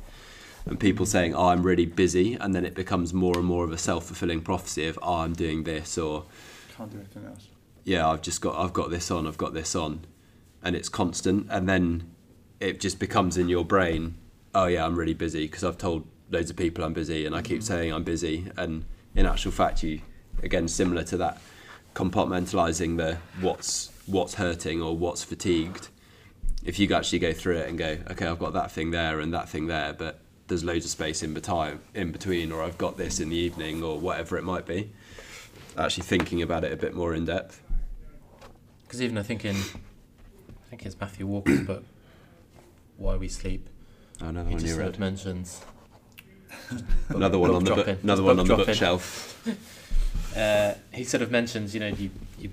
and 0.67 0.79
people 0.79 1.07
saying, 1.07 1.35
"Oh, 1.35 1.49
I'm 1.49 1.63
really 1.63 1.87
busy," 1.87 2.35
and 2.35 2.55
then 2.55 2.67
it 2.67 2.75
becomes 2.75 3.15
more 3.15 3.39
and 3.39 3.47
more 3.47 3.65
of 3.65 3.73
a 3.73 3.79
self-fulfilling 3.79 4.43
prophecy 4.43 4.87
of, 4.87 4.99
"Oh, 5.03 5.17
I'm 5.17 5.33
doing 5.33 5.65
this," 5.65 5.97
or 5.97 6.27
Can't 6.77 6.91
do 6.91 6.99
anything 6.99 7.25
else. 7.25 7.49
yeah, 7.85 8.07
I've 8.09 8.23
just 8.23 8.41
got 8.41 8.57
I've 8.57 8.75
got 8.75 8.91
this 8.91 9.11
on, 9.11 9.27
I've 9.27 9.39
got 9.39 9.55
this 9.55 9.75
on, 9.75 10.05
and 10.63 10.77
it's 10.77 10.91
constant, 10.91 11.47
and 11.51 11.69
then 11.69 12.11
it 12.61 12.81
just 12.81 12.99
becomes 12.99 13.39
in 13.39 13.49
your 13.49 13.65
brain, 13.65 14.17
oh 14.55 14.67
yeah, 14.67 14.85
I'm 14.85 14.97
really 14.97 15.15
busy 15.15 15.47
because 15.47 15.65
I've 15.65 15.79
told 15.79 16.07
loads 16.31 16.51
of 16.51 16.57
people 16.57 16.85
I'm 16.85 16.93
busy, 16.93 17.25
and 17.25 17.35
I 17.35 17.41
keep 17.43 17.61
mm-hmm. 17.61 17.65
saying 17.65 17.93
I'm 17.95 18.05
busy, 18.05 18.51
and 18.57 18.85
in 19.15 19.25
actual 19.25 19.53
fact, 19.53 19.83
you 19.83 20.03
again 20.43 20.69
similar 20.69 21.03
to 21.05 21.17
that, 21.17 21.41
compartmentalizing 21.95 22.97
the 22.97 23.19
what's 23.41 23.91
what's 24.07 24.35
hurting 24.35 24.83
or 24.83 24.97
what's 24.97 25.23
fatigued. 25.23 25.89
If 26.65 26.79
you 26.79 26.93
actually 26.95 27.21
go 27.21 27.33
through 27.33 27.59
it 27.59 27.69
and 27.69 27.79
go, 27.79 27.99
okay, 28.11 28.27
I've 28.27 28.39
got 28.39 28.53
that 28.53 28.71
thing 28.71 28.91
there 28.91 29.21
and 29.21 29.33
that 29.33 29.49
thing 29.49 29.67
there, 29.67 29.95
but 29.95 30.21
there's 30.49 30.63
loads 30.63 30.85
of 30.85 30.91
space 30.91 31.23
in 31.23 31.33
between, 31.33 31.81
in 31.95 32.13
between, 32.13 32.53
or 32.53 32.63
I've 32.63 32.77
got 32.77 32.97
this 32.99 33.19
in 33.21 33.31
the 33.31 33.37
evening, 33.37 33.83
or 33.83 33.99
whatever 33.99 34.37
it 34.37 34.45
might 34.45 34.67
be. 34.67 34.93
Actually 35.79 36.03
thinking 36.03 36.43
about 36.43 36.65
it 36.65 36.73
a 36.73 36.77
bit 36.77 36.95
more 36.95 37.15
in 37.15 37.25
depth. 37.25 37.63
Because 38.83 39.01
even 39.01 39.17
I 39.17 39.23
think 39.23 39.45
in, 39.45 39.57
I 39.57 40.69
think 40.69 40.85
it's 40.85 41.01
Matthew 41.01 41.27
Walker's 41.27 41.61
book, 41.61 41.85
Why 42.99 43.17
We 43.17 43.29
Sleep. 43.29 43.69
Another 44.21 44.49
He 44.49 44.55
one 44.55 44.63
just 44.63 44.75
you 44.75 44.81
read. 44.83 44.99
mentions 44.99 45.65
Another 47.09 47.39
one 47.39 47.53
on 47.53 47.65
the 47.65 47.97
another 48.03 48.23
one 48.23 48.39
on 48.39 48.47
the 48.47 48.57
bookshelf. 48.57 49.43
uh, 50.37 50.75
he 50.93 51.05
sort 51.05 51.23
of 51.23 51.31
mentions, 51.31 51.75
you 51.75 51.81
know, 51.81 51.89
you, 51.89 52.11
you, 52.39 52.51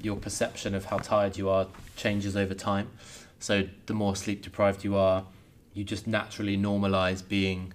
your 0.00 0.16
perception 0.16 0.74
of 0.74 0.86
how 0.86 0.98
tired 0.98 1.36
you 1.36 1.48
are 1.48 1.66
changes 1.96 2.36
over 2.36 2.54
time. 2.54 2.88
So 3.38 3.68
the 3.86 3.94
more 3.94 4.16
sleep 4.16 4.42
deprived 4.42 4.84
you 4.84 4.96
are, 4.96 5.24
you 5.72 5.84
just 5.84 6.06
naturally 6.06 6.56
normalize 6.56 7.26
being 7.26 7.72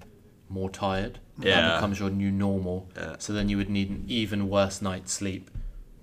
more 0.49 0.69
tired. 0.69 1.19
Yeah. 1.39 1.61
That 1.61 1.75
becomes 1.77 1.99
your 1.99 2.09
new 2.09 2.31
normal. 2.31 2.88
Yeah. 2.95 3.15
So 3.19 3.33
then 3.33 3.49
you 3.49 3.57
would 3.57 3.69
need 3.69 3.89
an 3.89 4.05
even 4.07 4.49
worse 4.49 4.81
night's 4.81 5.11
sleep 5.11 5.49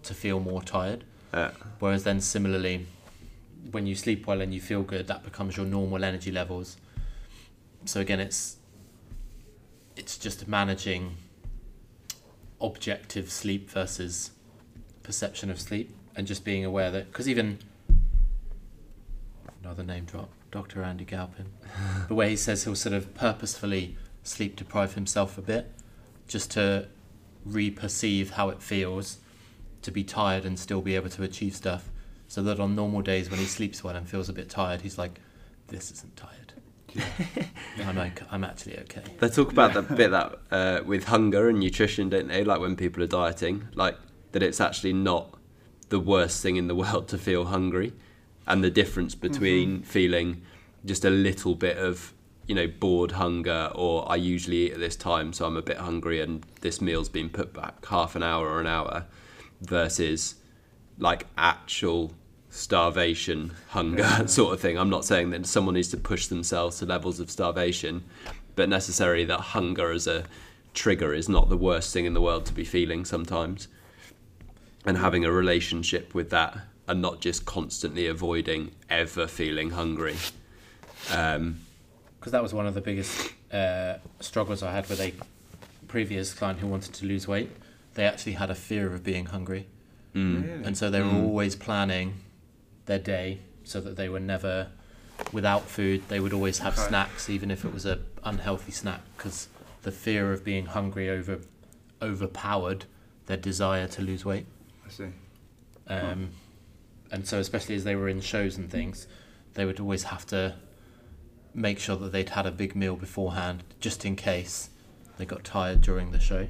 to 0.02 0.14
feel 0.14 0.40
more 0.40 0.62
tired. 0.62 1.04
Yeah. 1.32 1.52
Whereas 1.78 2.04
then 2.04 2.20
similarly, 2.20 2.86
when 3.70 3.86
you 3.86 3.94
sleep 3.94 4.26
well 4.26 4.40
and 4.40 4.52
you 4.52 4.60
feel 4.60 4.82
good, 4.82 5.06
that 5.06 5.22
becomes 5.22 5.56
your 5.56 5.66
normal 5.66 6.04
energy 6.04 6.32
levels. 6.32 6.76
So 7.84 8.00
again, 8.00 8.20
it's 8.20 8.56
it's 9.96 10.16
just 10.18 10.48
managing 10.48 11.16
objective 12.62 13.30
sleep 13.30 13.68
versus 13.68 14.30
perception 15.02 15.50
of 15.50 15.60
sleep, 15.60 15.94
and 16.14 16.26
just 16.26 16.44
being 16.44 16.64
aware 16.64 16.90
that 16.90 17.10
because 17.10 17.28
even 17.28 17.58
another 19.62 19.82
name 19.82 20.04
drop, 20.04 20.30
Dr. 20.50 20.82
Andy 20.82 21.04
Galpin, 21.04 21.46
the 22.08 22.14
way 22.14 22.30
he 22.30 22.36
says 22.36 22.64
he'll 22.64 22.74
sort 22.74 22.94
of 22.94 23.14
purposefully 23.14 23.96
sleep 24.22 24.56
deprive 24.56 24.94
himself 24.94 25.36
a 25.38 25.42
bit, 25.42 25.70
just 26.28 26.50
to 26.52 26.88
re-perceive 27.44 28.30
how 28.30 28.48
it 28.48 28.62
feels 28.62 29.18
to 29.82 29.90
be 29.90 30.04
tired 30.04 30.44
and 30.44 30.58
still 30.58 30.80
be 30.80 30.94
able 30.94 31.10
to 31.10 31.22
achieve 31.22 31.56
stuff. 31.56 31.90
So 32.28 32.42
that 32.44 32.60
on 32.60 32.74
normal 32.74 33.02
days 33.02 33.30
when 33.30 33.40
he 33.40 33.46
sleeps 33.46 33.84
well 33.84 33.96
and 33.96 34.08
feels 34.08 34.28
a 34.28 34.32
bit 34.32 34.48
tired, 34.48 34.82
he's 34.82 34.96
like, 34.96 35.20
"This 35.68 35.90
isn't 35.90 36.16
tired. 36.16 36.51
I'm 37.86 37.98
okay. 37.98 38.26
I'm 38.30 38.44
actually 38.44 38.78
okay." 38.80 39.02
They 39.18 39.28
talk 39.28 39.50
about 39.52 39.74
the 39.74 39.82
bit 39.82 40.10
that 40.10 40.38
uh, 40.50 40.80
with 40.84 41.04
hunger 41.04 41.48
and 41.48 41.58
nutrition, 41.60 42.08
don't 42.08 42.28
they? 42.28 42.44
Like 42.44 42.60
when 42.60 42.76
people 42.76 43.02
are 43.02 43.06
dieting, 43.06 43.68
like 43.74 43.96
that 44.32 44.42
it's 44.42 44.60
actually 44.60 44.92
not 44.92 45.38
the 45.88 46.00
worst 46.00 46.42
thing 46.42 46.56
in 46.56 46.68
the 46.68 46.74
world 46.74 47.08
to 47.08 47.18
feel 47.18 47.46
hungry, 47.46 47.92
and 48.46 48.62
the 48.62 48.70
difference 48.70 49.14
between 49.14 49.82
feeling 49.82 50.42
just 50.84 51.04
a 51.04 51.10
little 51.10 51.54
bit 51.54 51.76
of 51.76 52.12
you 52.46 52.54
know 52.54 52.66
bored 52.66 53.12
hunger 53.12 53.70
or 53.74 54.10
I 54.10 54.16
usually 54.16 54.66
eat 54.66 54.72
at 54.72 54.78
this 54.80 54.96
time, 54.96 55.32
so 55.32 55.46
I'm 55.46 55.56
a 55.56 55.62
bit 55.62 55.78
hungry, 55.78 56.20
and 56.20 56.44
this 56.60 56.80
meal's 56.80 57.08
been 57.08 57.28
put 57.28 57.52
back 57.52 57.84
half 57.86 58.16
an 58.16 58.22
hour 58.22 58.48
or 58.48 58.60
an 58.60 58.66
hour, 58.66 59.06
versus 59.60 60.36
like 60.98 61.26
actual 61.38 62.12
starvation 62.52 63.52
hunger 63.70 64.02
Yeah. 64.02 64.26
sort 64.26 64.52
of 64.54 64.60
thing. 64.60 64.78
I'm 64.78 64.90
not 64.90 65.04
saying 65.04 65.30
that 65.30 65.46
someone 65.46 65.74
needs 65.74 65.88
to 65.88 65.96
push 65.96 66.26
themselves 66.26 66.78
to 66.78 66.86
levels 66.86 67.18
of 67.18 67.30
starvation, 67.30 68.04
but 68.54 68.68
necessarily 68.68 69.24
that 69.24 69.40
hunger 69.40 69.90
as 69.90 70.06
a 70.06 70.24
trigger 70.74 71.12
is 71.14 71.28
not 71.28 71.48
the 71.48 71.56
worst 71.56 71.92
thing 71.92 72.04
in 72.04 72.12
the 72.14 72.20
world 72.20 72.44
to 72.46 72.52
be 72.52 72.64
feeling 72.64 73.04
sometimes. 73.06 73.68
And 74.84 74.98
having 74.98 75.24
a 75.24 75.32
relationship 75.32 76.14
with 76.14 76.30
that 76.30 76.56
and 76.86 77.00
not 77.00 77.20
just 77.20 77.46
constantly 77.46 78.06
avoiding 78.06 78.72
ever 78.90 79.26
feeling 79.26 79.70
hungry. 79.70 80.16
Um, 81.10 81.60
because 82.18 82.32
that 82.32 82.42
was 82.42 82.52
one 82.52 82.66
of 82.66 82.74
the 82.74 82.80
biggest 82.80 83.32
uh, 83.52 83.94
struggles 84.20 84.62
I 84.62 84.72
had 84.72 84.88
with 84.88 85.00
a 85.00 85.12
previous 85.88 86.34
client 86.34 86.58
who 86.60 86.66
wanted 86.66 86.92
to 86.94 87.06
lose 87.06 87.26
weight. 87.26 87.50
They 87.94 88.04
actually 88.04 88.32
had 88.32 88.50
a 88.50 88.54
fear 88.54 88.92
of 88.92 89.02
being 89.02 89.26
hungry, 89.26 89.66
mm, 90.14 90.42
Really? 90.44 90.64
and 90.64 90.76
so 90.78 90.90
they 90.90 91.00
were 91.00 91.08
Mm. 91.08 91.24
always 91.24 91.56
planning 91.56 92.14
their 92.86 92.98
day 92.98 93.40
so 93.64 93.80
that 93.80 93.96
they 93.96 94.08
were 94.08 94.20
never 94.20 94.68
without 95.32 95.62
food. 95.68 96.02
They 96.08 96.20
would 96.20 96.32
always 96.32 96.58
have 96.58 96.74
Okay. 96.78 96.88
snacks, 96.88 97.30
even 97.30 97.50
if 97.50 97.64
it 97.64 97.72
was 97.72 97.86
a 97.86 98.00
unhealthy 98.24 98.72
snack, 98.72 99.02
because 99.16 99.48
the 99.82 99.92
fear 99.92 100.32
of 100.32 100.44
being 100.44 100.66
hungry 100.66 101.08
over 101.08 101.40
overpowered 102.00 102.84
their 103.26 103.36
desire 103.36 103.86
to 103.88 104.02
lose 104.02 104.24
weight. 104.24 104.46
I 104.86 104.90
see. 104.90 105.08
Um, 105.86 106.30
and 107.10 107.26
so, 107.26 107.38
especially 107.38 107.74
as 107.76 107.84
they 107.84 107.94
were 107.94 108.08
in 108.08 108.20
shows 108.20 108.56
and 108.56 108.70
things, 108.70 109.06
they 109.54 109.64
would 109.64 109.78
always 109.78 110.04
have 110.04 110.26
to 110.26 110.56
make 111.54 111.78
sure 111.78 111.96
that 111.96 112.10
they'd 112.12 112.30
had 112.30 112.46
a 112.46 112.50
big 112.50 112.74
meal 112.74 112.96
beforehand, 112.96 113.62
just 113.80 114.04
in 114.04 114.16
case 114.16 114.70
they 115.18 115.24
got 115.26 115.44
tired 115.44 115.82
during 115.82 116.10
the 116.10 116.18
show. 116.18 116.48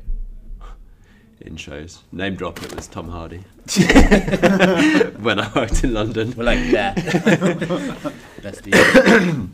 In 1.47 1.57
shows. 1.57 2.03
Name 2.13 2.35
drop 2.37 2.63
it 2.63 2.75
was 2.75 2.87
Tom 2.87 3.09
Hardy. 3.09 3.39
when 5.21 5.39
I 5.41 5.51
worked 5.55 5.85
in 5.85 5.95
London. 5.95 6.35
We're 6.37 6.45
like 6.45 6.71
that. 6.73 8.13
Let's. 8.43 8.61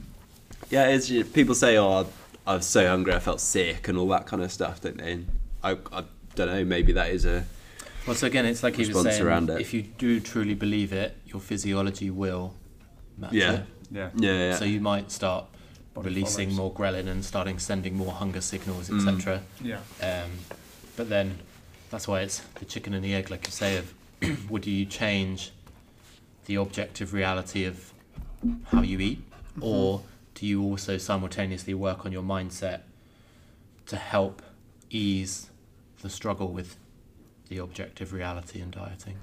Yeah, 0.70 0.88
it's 0.88 1.08
people 1.32 1.54
say, 1.54 1.78
"Oh, 1.78 2.06
I 2.46 2.54
was 2.56 2.66
so 2.66 2.86
hungry, 2.86 3.14
I 3.14 3.20
felt 3.20 3.40
sick," 3.40 3.88
and 3.88 3.96
all 3.96 4.08
that 4.08 4.26
kind 4.26 4.42
of 4.42 4.52
stuff, 4.52 4.82
don't 4.82 4.98
they? 4.98 5.12
And 5.12 5.26
I, 5.64 5.78
I 5.90 6.04
don't 6.34 6.48
know. 6.48 6.62
Maybe 6.62 6.92
that 6.92 7.08
is 7.08 7.24
a 7.24 7.46
Well, 8.06 8.14
so 8.14 8.26
again, 8.26 8.44
it's 8.44 8.62
like 8.62 8.74
he 8.76 8.80
was 8.82 8.88
Response 8.90 9.14
saying, 9.16 9.26
around 9.26 9.48
it. 9.48 9.62
if 9.62 9.72
you 9.72 9.80
do 9.80 10.20
truly 10.20 10.52
believe 10.54 10.92
it, 10.92 11.16
your 11.24 11.40
physiology 11.40 12.10
will 12.10 12.52
match 13.16 13.32
Yeah. 13.32 13.52
it. 13.52 13.62
Yeah. 13.90 14.10
yeah, 14.16 14.32
yeah. 14.32 14.54
So 14.56 14.66
you 14.66 14.82
might 14.82 15.10
start 15.10 15.46
Body 15.94 16.08
releasing 16.10 16.50
follows. 16.50 16.58
more 16.58 16.74
ghrelin 16.74 17.08
and 17.08 17.24
starting 17.24 17.58
sending 17.58 17.96
more 17.96 18.12
hunger 18.12 18.42
signals, 18.42 18.90
Mm. 18.90 19.08
etc. 19.08 19.40
Yeah. 19.62 19.78
Um, 20.02 20.30
but 20.96 21.08
then 21.08 21.38
that's 21.90 22.06
why 22.08 22.20
it's 22.20 22.40
the 22.56 22.64
chicken 22.64 22.94
and 22.94 23.04
the 23.04 23.14
egg, 23.14 23.30
like 23.30 23.46
you 23.46 23.52
say. 23.52 23.76
Of 23.76 23.94
would 24.50 24.66
you 24.66 24.84
change 24.84 25.52
the 26.46 26.56
objective 26.56 27.12
reality 27.12 27.64
of 27.64 27.92
how 28.66 28.82
you 28.82 28.98
eat, 29.00 29.30
mm-hmm. 29.30 29.64
or 29.64 30.02
do 30.34 30.46
you 30.46 30.62
also 30.62 30.98
simultaneously 30.98 31.74
work 31.74 32.06
on 32.06 32.12
your 32.12 32.22
mindset 32.22 32.80
to 33.86 33.96
help 33.96 34.42
ease 34.90 35.50
the 36.02 36.08
struggle 36.08 36.48
with 36.48 36.76
the 37.48 37.58
objective 37.58 38.12
reality 38.12 38.60
in 38.60 38.70
dieting? 38.70 39.16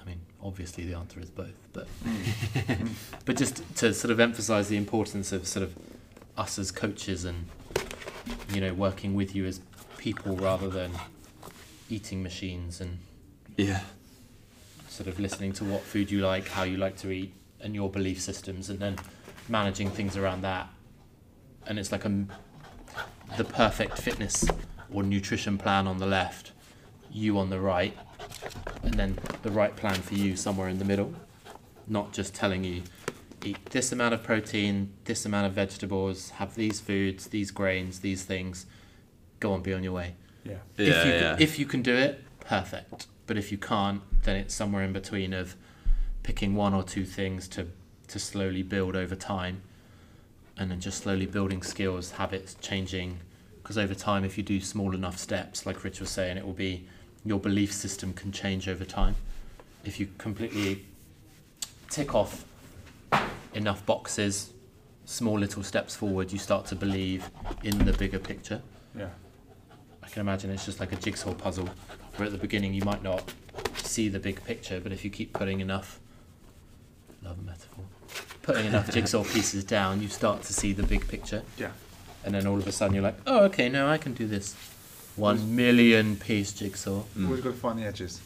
I 0.00 0.04
mean, 0.04 0.20
obviously 0.42 0.84
the 0.84 0.94
answer 0.94 1.20
is 1.20 1.30
both, 1.30 1.54
but 1.72 1.86
but 3.24 3.36
just 3.36 3.62
to 3.76 3.94
sort 3.94 4.10
of 4.10 4.20
emphasize 4.20 4.68
the 4.68 4.76
importance 4.76 5.32
of 5.32 5.46
sort 5.46 5.62
of 5.62 5.74
us 6.36 6.58
as 6.58 6.70
coaches 6.70 7.24
and 7.24 7.46
you 8.52 8.60
know 8.60 8.72
working 8.72 9.14
with 9.14 9.34
you 9.34 9.44
as 9.44 9.60
people 9.98 10.36
rather 10.36 10.68
than 10.68 10.90
eating 11.92 12.22
machines 12.22 12.80
and 12.80 12.98
yeah, 13.56 13.82
sort 14.88 15.08
of 15.08 15.20
listening 15.20 15.52
to 15.52 15.64
what 15.64 15.82
food 15.82 16.10
you 16.10 16.20
like, 16.20 16.48
how 16.48 16.62
you 16.62 16.78
like 16.78 16.96
to 16.96 17.10
eat, 17.10 17.34
and 17.60 17.74
your 17.74 17.90
belief 17.90 18.18
systems, 18.18 18.70
and 18.70 18.78
then 18.78 18.96
managing 19.48 19.90
things 19.90 20.16
around 20.16 20.40
that. 20.40 20.68
And 21.66 21.78
it's 21.78 21.92
like 21.92 22.06
a 22.06 22.24
the 23.36 23.44
perfect 23.44 23.98
fitness 23.98 24.48
or 24.92 25.02
nutrition 25.02 25.58
plan 25.58 25.86
on 25.86 25.98
the 25.98 26.06
left, 26.06 26.52
you 27.10 27.38
on 27.38 27.50
the 27.50 27.60
right, 27.60 27.96
and 28.82 28.94
then 28.94 29.18
the 29.42 29.50
right 29.50 29.76
plan 29.76 29.94
for 29.94 30.14
you 30.14 30.34
somewhere 30.34 30.68
in 30.68 30.78
the 30.78 30.86
middle. 30.86 31.12
Not 31.86 32.12
just 32.12 32.34
telling 32.34 32.64
you 32.64 32.82
eat 33.44 33.66
this 33.66 33.92
amount 33.92 34.14
of 34.14 34.22
protein, 34.22 34.94
this 35.04 35.26
amount 35.26 35.46
of 35.46 35.52
vegetables, 35.52 36.30
have 36.30 36.54
these 36.54 36.80
foods, 36.80 37.26
these 37.26 37.50
grains, 37.50 38.00
these 38.00 38.24
things. 38.24 38.64
Go 39.40 39.54
and 39.54 39.62
be 39.62 39.74
on 39.74 39.82
your 39.82 39.92
way 39.92 40.14
Yeah. 40.44 40.54
yeah, 40.76 40.86
if 40.86 41.06
you 41.06 41.12
yeah. 41.12 41.20
Can, 41.20 41.42
if 41.42 41.58
you 41.58 41.66
can 41.66 41.82
do 41.82 41.94
it, 41.94 42.24
perfect. 42.40 43.06
But 43.26 43.38
if 43.38 43.52
you 43.52 43.58
can't, 43.58 44.02
then 44.24 44.36
it's 44.36 44.54
somewhere 44.54 44.82
in 44.82 44.92
between 44.92 45.32
of 45.32 45.56
picking 46.22 46.54
one 46.54 46.74
or 46.74 46.82
two 46.82 47.04
things 47.04 47.48
to 47.48 47.68
to 48.08 48.18
slowly 48.18 48.62
build 48.62 48.94
over 48.94 49.14
time, 49.14 49.62
and 50.58 50.70
then 50.70 50.80
just 50.80 51.02
slowly 51.02 51.26
building 51.26 51.62
skills, 51.62 52.12
habits, 52.12 52.54
changing. 52.60 53.20
Because 53.62 53.78
over 53.78 53.94
time, 53.94 54.24
if 54.24 54.36
you 54.36 54.42
do 54.42 54.60
small 54.60 54.94
enough 54.94 55.18
steps, 55.18 55.64
like 55.64 55.82
Rich 55.84 56.00
was 56.00 56.10
saying, 56.10 56.36
it 56.36 56.44
will 56.44 56.52
be 56.52 56.86
your 57.24 57.38
belief 57.38 57.72
system 57.72 58.12
can 58.12 58.32
change 58.32 58.68
over 58.68 58.84
time. 58.84 59.14
If 59.84 60.00
you 60.00 60.08
completely 60.18 60.84
tick 61.88 62.14
off 62.14 62.44
enough 63.54 63.86
boxes, 63.86 64.50
small 65.04 65.38
little 65.38 65.62
steps 65.62 65.94
forward, 65.94 66.32
you 66.32 66.38
start 66.38 66.66
to 66.66 66.74
believe 66.74 67.30
in 67.62 67.78
the 67.84 67.92
bigger 67.92 68.18
picture. 68.18 68.62
Yeah. 68.98 69.10
I 70.02 70.08
can 70.08 70.20
imagine 70.20 70.50
it's 70.50 70.64
just 70.66 70.80
like 70.80 70.92
a 70.92 70.96
jigsaw 70.96 71.34
puzzle 71.34 71.68
where 72.16 72.26
at 72.26 72.32
the 72.32 72.38
beginning 72.38 72.74
you 72.74 72.84
might 72.84 73.02
not 73.02 73.32
see 73.76 74.08
the 74.08 74.18
big 74.18 74.44
picture, 74.44 74.80
but 74.80 74.92
if 74.92 75.04
you 75.04 75.10
keep 75.10 75.32
putting 75.32 75.60
enough, 75.60 76.00
love 77.22 77.38
a 77.38 77.42
metaphor, 77.42 77.84
putting 78.42 78.66
enough 78.66 78.90
jigsaw 78.92 79.24
pieces 79.24 79.64
down, 79.64 80.02
you 80.02 80.08
start 80.08 80.42
to 80.42 80.52
see 80.52 80.72
the 80.72 80.82
big 80.82 81.06
picture, 81.08 81.42
Yeah. 81.56 81.70
and 82.24 82.34
then 82.34 82.46
all 82.46 82.58
of 82.58 82.66
a 82.66 82.72
sudden 82.72 82.94
you're 82.94 83.02
like, 83.02 83.16
oh, 83.26 83.44
okay, 83.44 83.68
now 83.68 83.88
I 83.88 83.98
can 83.98 84.12
do 84.14 84.26
this. 84.26 84.54
One 85.16 85.54
million 85.56 86.16
piece 86.16 86.52
jigsaw, 86.52 87.02
Mm. 87.16 87.26
Always 87.26 87.40
got 87.42 87.50
to 87.50 87.56
find 87.56 87.78
the 87.78 87.84
edges, 87.84 88.20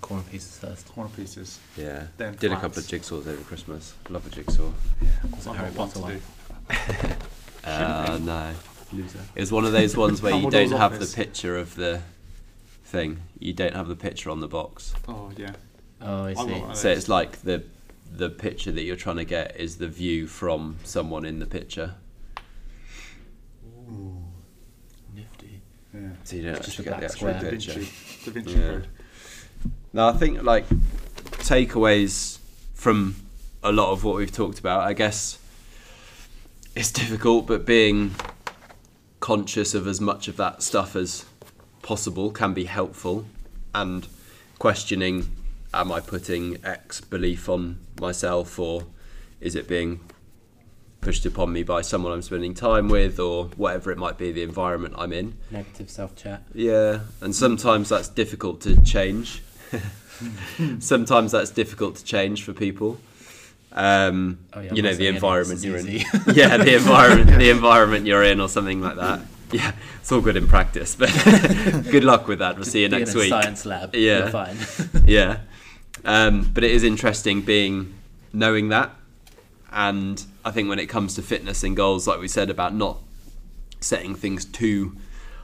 corner 0.00 0.22
pieces 0.30 0.58
first. 0.58 0.88
corner 0.88 1.10
pieces. 1.10 1.58
yeah. 1.76 2.06
Then 2.16 2.34
Did 2.36 2.52
a 2.52 2.56
couple 2.60 2.78
of 2.78 2.84
jigsaws 2.86 3.26
over 3.26 3.42
Christmas. 3.44 3.94
Love 4.08 4.26
a 4.26 4.30
jigsaw. 4.30 4.70
Yeah. 5.02 5.08
Was 5.34 5.46
it 5.46 5.52
Harry 5.54 5.70
got 5.70 5.76
one 5.78 5.88
Potter 5.88 5.92
to 5.94 6.00
one? 6.00 6.12
do. 6.14 7.14
Uh, 7.64 8.18
no. 8.22 8.52
Loser. 8.92 9.18
It 9.34 9.40
was 9.40 9.52
one 9.52 9.64
of 9.64 9.72
those 9.72 9.96
ones 9.96 10.22
where 10.22 10.34
you 10.40 10.50
don't 10.50 10.70
have 10.72 10.94
office. 10.94 11.12
the 11.12 11.16
picture 11.24 11.56
of 11.56 11.74
the 11.74 12.02
thing. 12.84 13.18
You 13.38 13.52
don't 13.52 13.74
have 13.74 13.88
the 13.88 13.96
picture 13.96 14.30
on 14.30 14.40
the 14.40 14.48
box. 14.48 14.94
Oh 15.08 15.32
yeah. 15.36 15.52
Oh, 16.00 16.24
I 16.24 16.34
see. 16.34 16.60
one. 16.60 16.74
So 16.74 16.90
it's 16.90 17.08
like 17.08 17.42
the 17.42 17.64
the 18.10 18.30
picture 18.30 18.70
that 18.72 18.82
you're 18.82 18.96
trying 18.96 19.16
to 19.16 19.24
get 19.24 19.56
is 19.58 19.78
the 19.78 19.88
view 19.88 20.26
from 20.26 20.76
someone 20.84 21.24
in 21.24 21.38
the 21.40 21.46
picture. 21.46 21.94
Ooh, 23.90 24.16
nifty. 25.14 25.60
Yeah. 25.92 26.00
So 26.24 26.36
you 26.36 26.42
don't 26.42 26.56
Just 26.56 26.68
actually 26.68 26.86
a 26.86 26.90
get 26.90 26.94
the 26.94 26.98
black 26.98 27.02
actual 27.04 27.16
square. 27.18 27.32
Da 27.42 27.50
picture. 27.50 27.72
Vinci. 27.72 28.24
Da 28.24 28.30
Vinci 28.32 28.50
Yeah. 28.52 28.70
Code. 28.70 28.86
No, 29.92 30.08
I 30.08 30.12
think 30.12 30.42
like 30.42 30.68
takeaways 31.38 32.38
from 32.74 33.16
a 33.62 33.72
lot 33.72 33.90
of 33.90 34.04
what 34.04 34.16
we've 34.16 34.32
talked 34.32 34.58
about. 34.58 34.80
I 34.82 34.92
guess 34.92 35.38
it's 36.76 36.92
difficult, 36.92 37.46
but 37.46 37.64
being 37.66 38.14
conscious 39.26 39.74
of 39.74 39.88
as 39.88 40.00
much 40.00 40.28
of 40.28 40.36
that 40.36 40.62
stuff 40.62 40.94
as 40.94 41.24
possible 41.82 42.30
can 42.30 42.54
be 42.54 42.62
helpful, 42.62 43.26
and 43.74 44.06
questioning: 44.60 45.28
Am 45.74 45.90
I 45.90 45.98
putting 45.98 46.64
X 46.64 47.00
belief 47.00 47.48
on 47.48 47.80
myself, 48.00 48.56
or 48.56 48.84
is 49.40 49.56
it 49.56 49.66
being 49.66 49.98
pushed 51.00 51.26
upon 51.26 51.52
me 51.52 51.64
by 51.64 51.80
someone 51.80 52.12
I'm 52.12 52.22
spending 52.22 52.54
time 52.54 52.88
with, 52.88 53.18
or 53.18 53.46
whatever 53.56 53.90
it 53.90 53.98
might 53.98 54.16
be, 54.16 54.30
the 54.30 54.44
environment 54.44 54.94
I'm 54.96 55.12
in? 55.12 55.36
Negative 55.50 55.90
self 55.90 56.14
chat. 56.14 56.44
Yeah, 56.54 57.00
and 57.20 57.34
sometimes 57.34 57.88
that's 57.88 58.08
difficult 58.08 58.60
to 58.60 58.80
change. 58.84 59.42
sometimes 60.78 61.32
that's 61.32 61.50
difficult 61.50 61.96
to 61.96 62.04
change 62.04 62.44
for 62.44 62.52
people. 62.52 63.00
Um, 63.76 64.38
Oh, 64.54 64.60
yeah, 64.60 64.72
you 64.72 64.82
know 64.82 64.94
the 64.94 65.06
environment 65.06 65.62
you're 65.62 65.76
in. 65.76 65.86
yeah, 66.32 66.56
the 66.56 66.74
environment, 66.80 67.38
the 67.38 67.50
environment 67.50 68.06
you're 68.06 68.22
in, 68.24 68.40
or 68.40 68.48
something 68.48 68.80
like 68.80 68.96
that. 68.96 69.20
Yeah, 69.52 69.72
it's 70.00 70.10
all 70.10 70.20
good 70.20 70.36
in 70.36 70.48
practice, 70.48 70.96
but 70.96 71.08
good 71.90 72.02
luck 72.02 72.26
with 72.26 72.38
that. 72.40 72.56
We'll 72.56 72.64
see 72.64 72.82
you 72.82 72.88
next 72.88 73.14
week. 73.14 73.28
science 73.28 73.64
lab. 73.66 73.94
Yeah. 73.94 74.18
You're 74.18 74.28
fine. 74.30 74.56
yeah, 75.06 75.38
um, 76.04 76.50
but 76.52 76.64
it 76.64 76.70
is 76.70 76.82
interesting 76.82 77.42
being 77.42 77.94
knowing 78.32 78.70
that, 78.70 78.90
and 79.70 80.24
I 80.44 80.50
think 80.50 80.68
when 80.68 80.78
it 80.78 80.86
comes 80.86 81.14
to 81.14 81.22
fitness 81.22 81.62
and 81.62 81.76
goals, 81.76 82.08
like 82.08 82.18
we 82.18 82.28
said 82.28 82.50
about 82.50 82.74
not 82.74 82.98
setting 83.80 84.14
things 84.14 84.44
too 84.46 84.96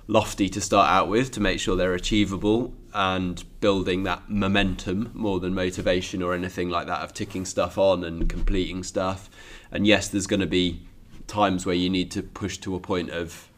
lofty 0.06 0.48
to 0.48 0.60
start 0.60 0.90
out 0.90 1.08
with 1.08 1.30
to 1.32 1.40
make 1.40 1.60
sure 1.60 1.76
they're 1.76 1.94
achievable 1.94 2.74
and 2.92 3.44
building 3.60 4.02
that 4.02 4.28
momentum 4.28 5.10
more 5.14 5.40
than 5.40 5.54
motivation 5.54 6.22
or 6.22 6.34
anything 6.34 6.68
like 6.68 6.86
that 6.86 7.00
of 7.00 7.14
ticking 7.14 7.44
stuff 7.44 7.78
on 7.78 8.04
and 8.04 8.28
completing 8.28 8.82
stuff. 8.82 9.30
And 9.70 9.86
yes, 9.86 10.08
there's 10.08 10.26
going 10.26 10.40
to 10.40 10.46
be 10.46 10.82
times 11.26 11.64
where 11.64 11.74
you 11.74 11.88
need 11.88 12.10
to 12.10 12.22
push 12.22 12.58
to 12.58 12.74
a 12.74 12.80
point 12.80 13.10
of 13.10 13.48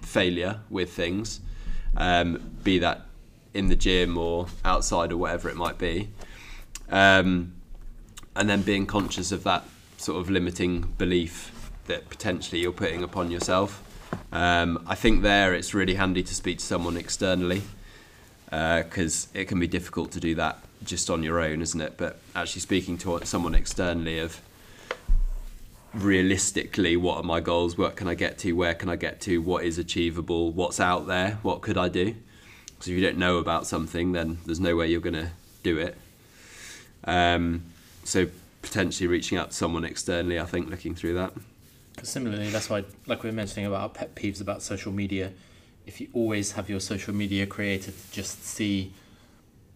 failure 0.00 0.60
with 0.70 0.92
things, 0.92 1.40
um, 1.96 2.56
be 2.64 2.78
that 2.78 3.06
in 3.54 3.68
the 3.68 3.76
gym 3.76 4.18
or 4.18 4.46
outside 4.64 5.12
or 5.12 5.16
whatever 5.16 5.48
it 5.48 5.56
might 5.56 5.78
be. 5.78 6.08
Um, 6.88 7.54
and 8.34 8.48
then 8.48 8.62
being 8.62 8.86
conscious 8.86 9.30
of 9.30 9.44
that 9.44 9.64
sort 9.98 10.20
of 10.20 10.30
limiting 10.30 10.80
belief 10.98 11.70
that 11.86 12.08
potentially 12.08 12.60
you're 12.60 12.72
putting 12.72 13.02
upon 13.02 13.30
yourself. 13.30 13.82
Um, 14.32 14.82
I 14.86 14.94
think 14.94 15.22
there 15.22 15.54
it's 15.54 15.74
really 15.74 15.94
handy 15.94 16.22
to 16.22 16.34
speak 16.34 16.58
to 16.58 16.64
someone 16.64 16.96
externally 16.96 17.62
because 18.46 19.28
it 19.34 19.46
can 19.46 19.58
be 19.58 19.66
difficult 19.66 20.12
to 20.12 20.20
do 20.20 20.34
that 20.34 20.58
just 20.84 21.10
on 21.10 21.22
your 21.22 21.40
own, 21.40 21.62
isn't 21.62 21.80
it? 21.80 21.94
But 21.96 22.18
actually 22.34 22.60
speaking 22.60 22.98
to 22.98 23.20
someone 23.24 23.54
externally 23.54 24.18
of 24.18 24.40
realistically 25.94 26.96
what 26.96 27.18
are 27.18 27.22
my 27.22 27.40
goals? 27.40 27.76
What 27.76 27.96
can 27.96 28.08
i 28.08 28.14
get 28.14 28.38
to? 28.38 28.52
Where 28.52 28.74
can 28.74 28.88
i 28.88 28.96
get 28.96 29.20
to? 29.22 29.38
What 29.38 29.64
is 29.64 29.78
achievable? 29.78 30.50
What's 30.50 30.80
out 30.80 31.06
there? 31.06 31.38
What 31.42 31.60
could 31.60 31.76
i 31.76 31.88
do? 31.88 32.14
Because 32.66 32.88
if 32.88 32.94
you 32.94 33.02
don't 33.02 33.18
know 33.18 33.38
about 33.38 33.66
something 33.66 34.12
then 34.12 34.38
there's 34.46 34.60
no 34.60 34.74
way 34.76 34.88
you're 34.88 35.00
going 35.00 35.14
to 35.14 35.30
do 35.62 35.78
it. 35.78 35.96
Um, 37.04 37.62
so 38.04 38.28
potentially 38.62 39.06
reaching 39.06 39.36
out 39.36 39.50
to 39.50 39.56
someone 39.56 39.84
externally 39.84 40.40
i 40.40 40.44
think 40.44 40.70
looking 40.70 40.94
through 40.94 41.14
that 41.14 41.32
Similarly, 42.02 42.50
that's 42.50 42.68
why, 42.68 42.84
like 43.06 43.22
we 43.22 43.30
were 43.30 43.34
mentioning 43.36 43.66
about 43.66 43.80
our 43.80 43.88
pet 43.88 44.14
peeves 44.14 44.40
about 44.40 44.62
social 44.62 44.92
media, 44.92 45.32
if 45.86 46.00
you 46.00 46.08
always 46.12 46.52
have 46.52 46.68
your 46.68 46.80
social 46.80 47.14
media 47.14 47.46
created 47.46 47.94
to 47.96 48.12
just 48.12 48.44
see 48.44 48.92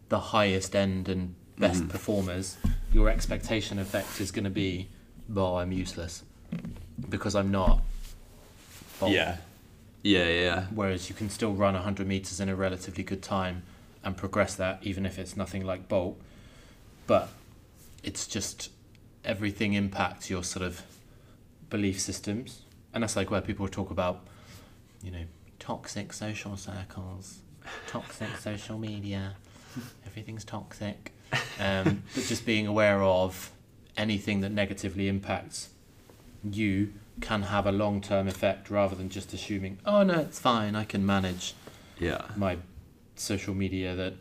the 0.09 0.19
highest 0.21 0.75
end 0.77 1.09
and 1.09 1.35
best 1.59 1.85
Mhm. 1.85 1.89
performers, 1.89 2.57
your 2.93 3.09
expectation 3.09 3.79
effect 3.79 4.21
is 4.21 4.31
going 4.31 4.45
to 4.45 4.51
be, 4.51 4.89
well, 5.29 5.59
I'm 5.59 5.73
useless 5.73 6.23
because 7.09 7.35
I'm 7.35 7.51
not. 7.51 7.83
Bolt. 9.01 9.13
Yeah. 9.13 9.39
Yeah, 10.03 10.29
yeah. 10.29 10.67
Whereas 10.75 11.09
you 11.09 11.15
can 11.15 11.29
still 11.31 11.53
run 11.55 11.75
100 11.75 12.07
meters 12.07 12.39
in 12.41 12.49
a 12.49 12.55
relatively 12.55 13.03
good 13.03 13.23
time 13.23 13.63
and 14.05 14.17
progress 14.17 14.55
that, 14.55 14.79
even 14.83 15.05
if 15.05 15.19
it's 15.19 15.37
nothing 15.37 15.65
like 15.67 15.89
Bolt. 15.89 16.21
But 17.07 17.29
it's 18.05 18.27
just 18.27 18.71
everything 19.25 19.73
impacts 19.73 20.31
your 20.31 20.45
sort 20.45 20.65
of 20.65 20.83
belief 21.71 22.01
systems. 22.01 22.63
And 22.95 23.03
that's 23.03 23.17
like 23.17 23.31
where 23.31 23.41
people 23.41 23.69
talk 23.69 23.91
about, 23.91 24.27
you 25.03 25.11
know, 25.11 25.25
toxic 25.59 26.13
social 26.13 26.57
circles, 26.57 27.39
toxic 27.87 28.37
social 28.39 28.79
media, 28.79 29.35
everything's 30.07 30.45
toxic. 30.45 31.13
Um, 31.59 32.05
but 32.15 32.23
just 32.25 32.47
being 32.47 32.67
aware 32.69 33.03
of 33.03 33.51
anything 33.97 34.41
that 34.43 34.51
negatively 34.53 35.09
impacts 35.09 35.71
you 36.45 36.93
can 37.21 37.43
have 37.43 37.67
a 37.67 37.73
long 37.73 38.01
term 38.01 38.29
effect 38.29 38.71
rather 38.71 38.95
than 38.95 39.09
just 39.09 39.33
assuming, 39.33 39.79
oh 39.85 40.03
no, 40.05 40.21
it's 40.21 40.39
fine, 40.39 40.77
I 40.77 40.85
can 40.85 41.05
manage 41.05 41.55
Yeah. 41.99 42.23
my 42.37 42.59
social 43.17 43.55
media 43.55 43.97
that 43.97 44.15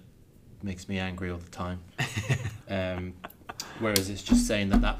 makes 0.63 0.89
me 0.89 0.97
angry 0.97 1.29
all 1.29 1.37
the 1.37 1.49
time. 1.51 1.81
um, 2.69 3.13
whereas 3.79 4.09
it's 4.09 4.23
just 4.23 4.47
saying 4.47 4.69
that 4.69 4.81
that 4.81 4.97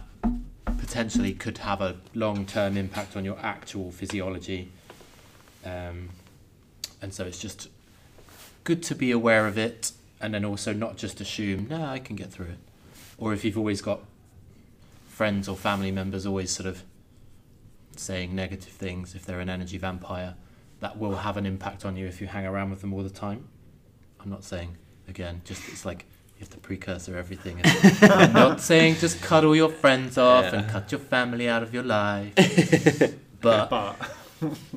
potentially 0.85 1.33
could 1.33 1.57
have 1.57 1.81
a 1.81 1.95
long 2.13 2.45
term 2.45 2.77
impact 2.77 3.17
on 3.17 3.25
your 3.25 3.37
actual 3.41 3.91
physiology. 3.91 4.71
Um, 5.65 6.09
and 7.01 7.11
so 7.11 7.25
it's 7.25 7.39
just 7.39 7.69
good 8.63 8.83
to 8.83 8.95
be 8.95 9.11
aware 9.11 9.47
of 9.47 9.57
it 9.57 9.91
and 10.21 10.33
then 10.33 10.45
also 10.45 10.73
not 10.73 10.95
just 10.95 11.19
assume, 11.19 11.67
no, 11.69 11.83
I 11.83 11.97
can 11.97 12.15
get 12.15 12.31
through 12.31 12.47
it. 12.47 12.59
Or 13.17 13.33
if 13.33 13.43
you've 13.43 13.57
always 13.57 13.81
got 13.81 14.01
friends 15.07 15.49
or 15.49 15.55
family 15.55 15.91
members 15.91 16.25
always 16.25 16.51
sort 16.51 16.67
of 16.67 16.83
saying 17.95 18.35
negative 18.35 18.73
things, 18.73 19.15
if 19.15 19.25
they're 19.25 19.39
an 19.39 19.49
energy 19.49 19.79
vampire, 19.79 20.35
that 20.81 20.99
will 20.99 21.15
have 21.17 21.35
an 21.35 21.47
impact 21.47 21.83
on 21.83 21.97
you 21.97 22.05
if 22.05 22.21
you 22.21 22.27
hang 22.27 22.45
around 22.45 22.69
with 22.69 22.81
them 22.81 22.93
all 22.93 23.01
the 23.01 23.09
time. 23.09 23.47
I'm 24.19 24.29
not 24.29 24.43
saying, 24.43 24.77
again, 25.07 25.41
just 25.45 25.67
it's 25.69 25.83
like 25.83 26.05
you 26.37 26.39
have 26.41 26.49
to 26.49 26.57
precursor 26.57 27.17
everything. 27.17 27.61
And 27.63 28.11
I'm 28.11 28.33
not 28.33 28.61
saying 28.61 28.95
just 28.95 29.21
cut 29.21 29.45
all 29.45 29.55
your 29.55 29.69
friends 29.69 30.17
off 30.17 30.53
and 30.53 30.67
cut 30.69 30.91
your 30.91 30.99
family 30.99 31.47
out 31.47 31.63
of 31.63 31.73
your 31.73 31.83
life. 31.83 32.33
But 33.41 33.69
But 33.69 33.95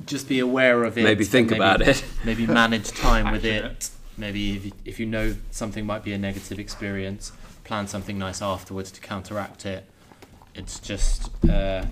just 0.04 0.28
be 0.28 0.40
aware 0.40 0.84
of 0.84 0.98
it. 0.98 1.04
Maybe 1.04 1.24
and 1.24 1.30
think 1.32 1.52
about 1.52 1.80
it. 1.80 2.04
Maybe 2.24 2.46
manage 2.46 2.88
time 2.90 3.32
with 3.32 3.44
it. 3.46 3.88
Maybe 4.18 4.56
if 4.56 4.64
you, 4.66 4.72
if 4.84 5.00
you 5.00 5.06
know 5.06 5.36
something 5.50 5.86
might 5.86 6.04
be 6.04 6.12
a 6.12 6.18
negative 6.18 6.58
experience, 6.58 7.32
plan 7.64 7.86
something 7.86 8.18
nice 8.18 8.42
afterwards 8.42 8.90
to 8.92 9.00
counteract 9.00 9.64
it. 9.64 9.86
It's 10.54 10.78
just 10.80 11.30
uh, 11.48 11.86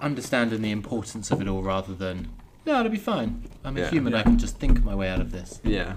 understanding 0.00 0.62
the 0.62 0.70
importance 0.70 1.30
of 1.32 1.40
it 1.40 1.48
all 1.48 1.62
rather 1.62 1.94
than, 1.94 2.28
no, 2.66 2.78
it'll 2.78 2.92
be 2.92 2.98
fine. 2.98 3.42
I'm 3.64 3.76
a 3.76 3.80
Yeah. 3.80 3.90
human, 3.90 4.14
I 4.14 4.22
can 4.22 4.38
just 4.38 4.58
think 4.58 4.84
my 4.84 4.94
way 4.94 5.08
out 5.08 5.20
of 5.20 5.32
this. 5.32 5.60
Yeah. 5.64 5.94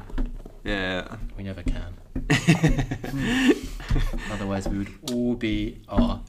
Yeah. 0.64 1.18
We 1.38 1.44
never 1.44 1.62
can. 1.62 1.94
Otherwise, 4.32 4.68
we 4.68 4.80
would 4.80 4.94
all 5.12 5.36
be 5.36 5.80
our 5.90 6.22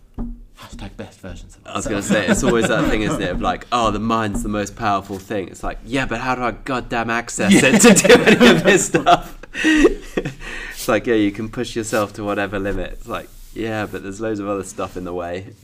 hashtag 0.59 0.97
best 0.97 1.21
versions 1.21 1.57
of 1.57 1.65
this. 1.65 1.73
I 1.73 1.77
was 1.77 1.87
going 1.87 2.03
to 2.03 2.09
say, 2.09 2.27
it's 2.27 2.43
always 2.43 2.69
that 2.69 2.89
thing, 2.89 3.03
isn't 3.03 3.23
it? 3.23 3.31
Of 3.31 3.41
like, 3.41 3.67
oh, 3.73 3.91
the 3.91 3.99
mind's 3.99 4.43
the 4.43 4.49
most 4.49 4.77
powerful 4.77 5.19
thing. 5.19 5.49
It's 5.49 5.63
like, 5.63 5.79
yeah, 5.85 6.07
but 6.07 6.21
how 6.21 6.35
do 6.35 6.43
I 6.43 6.53
goddamn 6.53 7.11
access 7.11 7.53
it 7.55 7.81
to 7.81 8.09
do 8.09 8.23
any 8.23 8.57
of 8.57 8.65
this 8.65 8.87
stuff? 8.87 9.39
it's 9.55 10.89
like, 10.89 11.07
yeah, 11.07 11.15
you 11.15 11.31
can 11.31 11.49
push 11.49 11.77
yourself 11.77 12.13
to 12.15 12.25
whatever 12.25 12.59
limit. 12.59 12.93
It's 12.93 13.09
like, 13.09 13.29
yeah, 13.55 13.87
but 13.87 14.03
there's 14.03 14.21
loads 14.21 14.41
of 14.41 14.49
other 14.49 14.65
stuff 14.65 14.97
in 14.97 15.05
the 15.05 15.15
way. 15.15 15.55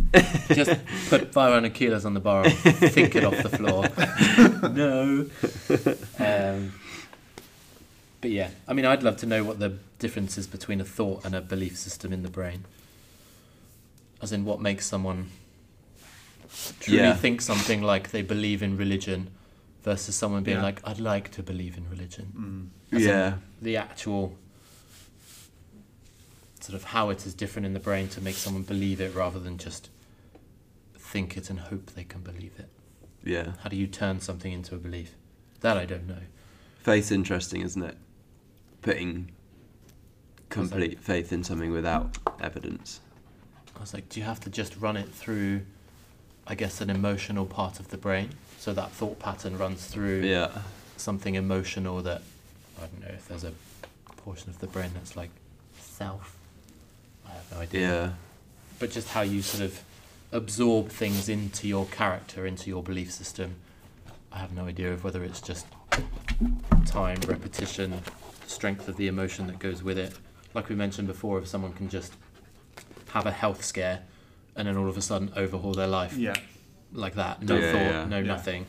Just 0.48 0.70
put 1.08 1.32
500 1.32 1.74
kilos 1.74 2.04
on 2.04 2.14
the 2.14 2.20
bar 2.20 2.44
and 2.44 2.54
think 2.54 3.14
it 3.14 3.24
off 3.24 3.42
the 3.42 3.50
floor. 3.50 3.84
no. 4.70 5.26
Um, 6.18 6.72
but 8.20 8.30
yeah, 8.30 8.50
I 8.66 8.72
mean, 8.72 8.86
I'd 8.86 9.02
love 9.02 9.18
to 9.18 9.26
know 9.26 9.44
what 9.44 9.58
the 9.58 9.76
difference 9.99 10.36
is 10.38 10.47
between 10.47 10.80
a 10.80 10.84
thought 10.84 11.24
and 11.24 11.34
a 11.34 11.40
belief 11.40 11.76
system 11.76 12.12
in 12.12 12.22
the 12.22 12.30
brain. 12.30 12.64
As 14.22 14.32
in, 14.32 14.45
what 14.45 14.61
makes 14.61 14.86
someone 14.86 15.28
truly 16.80 17.01
Yeah. 17.03 17.14
think 17.16 17.40
something 17.40 17.82
like 17.82 18.11
they 18.11 18.22
believe 18.22 18.62
in 18.62 18.76
religion 18.76 19.30
versus 19.82 20.14
someone 20.16 20.42
being 20.42 20.59
Yeah. 20.59 20.62
like, 20.62 20.80
I'd 20.86 21.01
like 21.01 21.30
to 21.32 21.42
believe 21.42 21.76
in 21.76 21.88
religion. 21.90 22.70
mm, 22.92 23.01
Yeah. 23.01 23.38
the 23.61 23.76
actual 23.76 24.36
sort 26.61 26.74
of 26.76 26.84
how 26.84 27.11
it 27.11 27.26
is 27.26 27.34
different 27.34 27.66
in 27.66 27.74
the 27.74 27.80
brain 27.80 28.09
to 28.09 28.20
make 28.22 28.36
someone 28.36 28.62
believe 28.62 29.01
it 29.01 29.14
rather 29.14 29.38
than 29.38 29.59
just 29.59 29.90
think 30.99 31.36
it 31.36 31.51
and 31.51 31.61
hope 31.61 31.92
they 31.95 32.05
can 32.05 32.22
believe 32.22 32.53
it. 32.59 32.70
Yeah. 33.22 33.53
How 33.62 33.68
do 33.68 33.76
you 33.76 33.86
turn 33.86 34.20
something 34.20 34.51
into 34.53 34.74
a 34.74 34.78
belief? 34.78 35.12
That 35.61 35.76
I 35.76 35.84
don't 35.84 36.07
know. 36.07 36.22
Faith's 36.82 37.11
interesting, 37.11 37.61
isn't 37.61 37.82
it? 37.82 37.97
Putting 38.80 39.30
complete 40.49 41.01
faith 41.01 41.32
in 41.32 41.42
something 41.45 41.70
without 41.72 42.16
evidence. 42.40 43.01
I 43.76 43.80
was 43.80 43.92
like, 43.95 44.09
do 44.09 44.20
you 44.20 44.26
have 44.26 44.40
to 44.40 44.51
just 44.51 44.76
run 44.76 44.97
it 44.97 45.09
through, 45.11 45.62
I 46.47 46.55
guess, 46.55 46.80
an 46.80 46.90
emotional 46.90 47.45
part 47.47 47.80
of 47.80 47.88
the 47.88 47.97
brain? 47.97 48.30
So 48.59 48.72
that 48.72 48.90
thought 48.92 49.18
pattern 49.18 49.59
runs 49.59 49.86
through 49.86 50.20
Yeah. 50.22 50.51
something 50.97 51.34
emotional 51.34 52.01
that, 52.03 52.22
I 52.78 52.82
don't 52.82 53.01
know 53.01 53.09
if 53.14 53.26
there's 53.28 53.45
a 53.45 53.53
portion 54.16 54.51
of 54.51 54.59
the 54.61 54.66
brain 54.68 54.90
that's 54.95 55.16
like 55.16 55.30
self. 55.80 56.36
I 57.26 57.32
have 57.32 57.53
no 57.53 57.59
idea. 57.61 57.80
Yeah. 57.80 58.11
but 58.78 58.90
just 58.90 59.09
how 59.09 59.20
you 59.22 59.40
sort 59.42 59.62
of 59.64 59.80
absorb 60.32 60.88
things 60.88 61.28
into 61.28 61.68
your 61.68 61.86
character, 61.86 62.45
into 62.47 62.68
your 62.68 62.82
belief 62.82 63.12
system. 63.12 63.55
I 64.32 64.38
have 64.38 64.53
no 64.53 64.66
idea 64.66 64.92
of 64.92 65.05
whether 65.05 65.22
it's 65.22 65.40
just 65.40 65.66
time, 66.86 67.20
repetition, 67.26 68.01
strength 68.47 68.88
of 68.88 68.97
the 68.97 69.07
emotion 69.09 69.47
that 69.47 69.59
goes 69.61 69.82
with 69.82 69.97
it. 69.99 70.12
Like 70.55 70.68
we 70.68 70.74
mentioned 70.76 71.09
before, 71.09 71.38
if 71.38 71.46
someone 71.48 71.72
can 71.72 71.88
just 71.88 72.12
have 73.11 73.26
a 73.26 73.30
health 73.32 73.64
scare 73.64 74.02
and 74.57 74.68
then 74.68 74.76
all 74.76 74.88
of 74.88 74.96
a 74.96 75.02
sudden 75.02 75.32
overhaul 75.36 75.72
their 75.74 75.86
life 75.88 76.16
yeah. 76.16 76.34
like 76.92 77.14
that, 77.14 77.42
no 77.42 77.57
Yeah, 77.57 77.72
thought, 77.72 77.78
yeah. 77.80 78.05
no 78.07 78.18
Yeah. 78.18 78.24
nothing, 78.24 78.66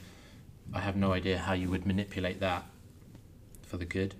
I 0.74 0.80
have 0.80 0.96
no 0.96 1.14
idea 1.14 1.38
how 1.38 1.54
you 1.54 1.70
would 1.70 1.86
manipulate 1.86 2.40
that 2.40 2.64
for 3.64 3.78
the 3.78 3.86
good. 3.86 4.16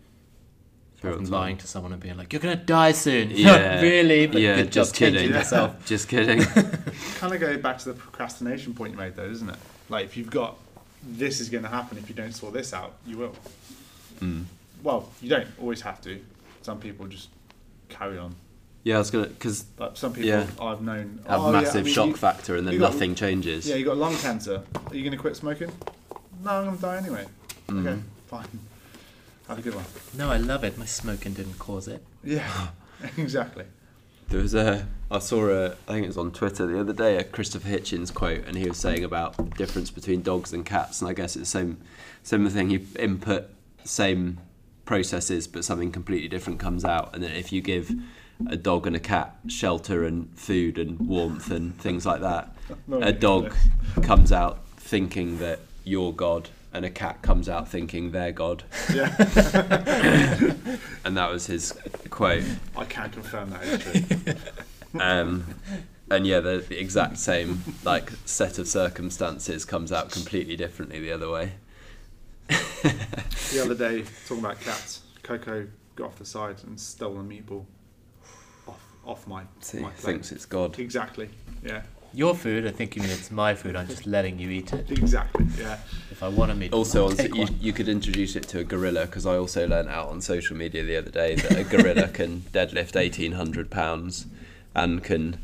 Sure, 1.02 1.10
Rather 1.10 1.18
than 1.18 1.24
it's 1.26 1.32
lying 1.32 1.58
to 1.58 1.68
someone 1.68 1.92
and 1.92 2.02
being 2.02 2.16
like, 2.18 2.32
"You're 2.32 2.40
gonna 2.42 2.56
die 2.56 2.92
soon." 2.94 3.32
Yeah. 3.32 3.76
Not 3.76 3.82
really, 3.82 4.28
but 4.28 4.42
Yeah, 4.42 4.56
good 4.56 4.66
job 4.66 4.72
just 4.72 4.96
changing 4.96 5.22
kidding. 5.24 5.36
yourself. 5.36 5.86
Just 5.86 6.08
kidding. 6.08 6.42
Kind 7.16 7.34
of 7.34 7.40
go 7.42 7.58
back 7.58 7.80
to 7.80 7.92
the 7.92 7.94
procrastination 8.00 8.74
point 8.74 8.92
you 8.94 8.98
made, 8.98 9.16
though, 9.16 9.26
isn't 9.30 9.50
it? 9.50 9.58
Like, 9.90 10.06
if 10.06 10.16
you've 10.16 10.32
got 10.32 10.58
this 11.04 11.40
is 11.42 11.50
going 11.50 11.64
to 11.64 11.70
happen 11.70 11.98
if 11.98 12.08
you 12.10 12.16
don't 12.16 12.32
sort 12.32 12.54
this 12.54 12.74
out, 12.74 12.94
you 13.06 13.18
will. 13.18 13.36
Mm. 14.22 14.46
Well, 14.84 15.10
you 15.22 15.30
don't 15.30 15.48
always 15.60 15.82
have 15.82 16.02
to. 16.02 16.20
Some 16.62 16.80
people 16.80 17.06
just 17.08 17.28
carry 17.90 18.18
on. 18.18 18.36
Yeah, 18.84 18.96
I 18.96 19.00
was 19.00 19.10
gonna 19.12 19.28
because 19.28 19.66
Like 19.80 19.98
some 19.98 20.14
people 20.14 20.30
Yeah. 20.30 20.46
I've 20.62 20.82
known 20.82 21.20
have 21.28 21.40
"Oh, 21.42 21.52
yeah, 21.52 21.62
massive 21.62 21.82
I 21.82 21.84
mean, 21.86 21.94
shock 21.94 22.08
you- 22.10 22.16
factor 22.16 22.56
and 22.56 22.68
then 22.68 22.74
you 22.76 22.80
got- 22.80 22.94
nothing 22.94 23.16
changes. 23.16 23.68
Yeah, 23.68 23.76
you 23.76 23.86
got 23.86 23.98
lung 23.98 24.16
cancer. 24.18 24.62
Are 24.88 24.96
you 24.96 25.02
going 25.02 25.12
to 25.12 25.18
quit 25.18 25.36
smoking? 25.36 25.72
No, 26.44 26.52
I'm 26.52 26.66
going 26.66 26.76
to 26.76 26.82
die 26.82 26.98
anyway. 26.98 27.26
Mm. 27.68 27.88
Okay, 27.88 28.02
fine. 28.28 28.46
Have 29.48 29.58
a 29.60 29.62
good 29.62 29.74
one. 29.76 29.86
No, 30.16 30.30
I 30.32 30.38
love 30.38 30.64
it. 30.64 30.78
My 30.78 30.86
smoking 30.86 31.34
didn't 31.34 31.58
cause 31.58 31.88
it. 31.88 32.04
Yeah, 32.24 32.68
exactly. 33.18 33.66
There 34.30 34.42
was 34.42 34.54
a 34.56 34.88
I 35.12 35.20
saw 35.20 35.50
a 35.50 35.66
I 35.88 35.94
think 35.94 36.04
it 36.06 36.08
was 36.08 36.18
on 36.18 36.32
Twitter 36.32 36.66
the 36.66 36.80
other 36.80 36.94
day 36.94 37.18
a 37.18 37.24
Christopher 37.24 37.70
Hitchens 37.70 38.12
quote 38.12 38.44
and 38.48 38.58
he 38.58 38.68
was 38.68 38.78
saying 38.80 39.04
about 39.04 39.38
the 39.38 39.44
difference 39.44 39.92
between 39.92 40.24
dogs 40.24 40.52
and 40.52 40.66
cats 40.66 41.00
and 41.02 41.10
I 41.10 41.14
guess 41.14 41.36
it's 41.36 41.52
the 41.52 41.60
same 41.60 41.78
similar 42.24 42.50
thing 42.50 42.72
you 42.72 42.88
input 42.98 43.46
same 43.84 44.40
processes 44.86 45.48
but 45.48 45.66
something 45.66 45.92
completely 45.92 46.28
different 46.28 46.60
comes 46.60 46.86
out. 46.86 47.14
And 47.14 47.24
then 47.24 47.32
if 47.32 47.52
you 47.52 47.62
give 47.62 47.92
a 48.48 48.58
dog 48.58 48.86
and 48.86 48.96
a 48.96 49.00
cat 49.00 49.36
shelter 49.48 50.04
and 50.04 50.30
food 50.38 50.78
and 50.78 51.00
warmth 51.00 51.52
and 51.52 51.78
things 51.78 52.06
like 52.06 52.22
that 52.22 52.54
No, 52.88 53.00
a 53.00 53.12
dog 53.12 53.54
comes 54.02 54.32
out 54.32 54.66
thinking 54.78 55.40
that 55.40 55.60
you're 55.84 56.12
God 56.12 56.50
and 56.74 56.84
a 56.84 56.90
cat 56.90 57.22
comes 57.22 57.48
out 57.48 57.70
thinking 57.70 58.12
they're 58.12 58.34
God. 58.34 58.64
Yeah, 58.94 59.16
and 61.06 61.16
that 61.16 61.30
was 61.32 61.48
his 61.48 61.74
quote. 62.10 62.44
I 62.76 62.84
can 62.84 63.10
confirm 63.12 63.50
that 63.52 63.64
is 63.64 63.82
true. 64.94 65.00
um, 65.00 65.46
and 66.12 66.28
yeah, 66.28 66.42
the, 66.42 66.66
the 66.68 66.78
exact 66.78 67.18
same 67.18 67.64
like 67.86 68.12
set 68.26 68.60
of 68.60 68.68
circumstances 68.68 69.64
comes 69.64 69.92
out 69.94 70.12
completely 70.12 70.58
differently 70.58 71.00
the 71.00 71.14
other 71.14 71.30
way. 71.30 71.54
the 72.48 73.62
other 73.64 73.76
day, 73.76 74.04
talking 74.28 74.44
about 74.44 74.60
cats, 74.60 75.02
Coco 75.24 75.68
got 75.96 76.08
off 76.08 76.18
the 76.18 76.26
side 76.26 76.58
and 76.66 76.80
stole 76.80 77.18
a 77.20 77.24
meatball 77.24 77.66
off 78.68 78.82
off 79.06 79.28
my 79.28 79.44
See, 79.62 79.80
my 79.80 79.90
plate. 79.92 80.00
thinks 80.14 80.32
it's 80.32 80.46
God. 80.46 80.78
Exactly. 80.80 81.30
Yeah. 81.64 81.82
your 82.14 82.36
food, 82.36 82.66
I 82.68 82.72
think 82.72 82.96
you 82.96 83.02
mean 83.02 83.12
it's 83.12 83.32
my 83.32 83.56
food. 83.56 83.76
I'm 83.76 83.88
just 83.88 84.06
letting 84.06 84.40
you 84.40 84.50
eat 84.50 84.72
it. 84.74 84.90
Exactly. 84.92 85.46
Yeah. 85.58 85.80
If 86.12 86.22
I 86.24 86.28
want 86.30 86.52
to 86.52 86.56
meet, 86.56 86.72
Also, 86.74 87.08
I'll 87.08 87.16
take 87.16 87.34
you, 87.36 87.42
one. 87.42 87.58
you 87.60 87.74
could 87.74 87.90
introduce 87.90 88.36
it 88.36 88.44
to 88.50 88.60
a 88.60 88.64
gorilla 88.64 89.06
because 89.06 89.26
I 89.26 89.36
also 89.36 89.68
learnt 89.68 89.90
out 89.90 90.10
on 90.10 90.22
social 90.22 90.56
media 90.56 90.84
the 90.84 90.96
other 90.98 91.12
day 91.12 91.36
that 91.36 91.58
a 91.58 91.64
gorilla 91.64 92.08
can 92.20 92.42
deadlift 92.54 92.96
eighteen 92.96 93.34
hundred 93.34 93.70
pounds 93.72 94.28
and 94.74 95.04
can 95.04 95.38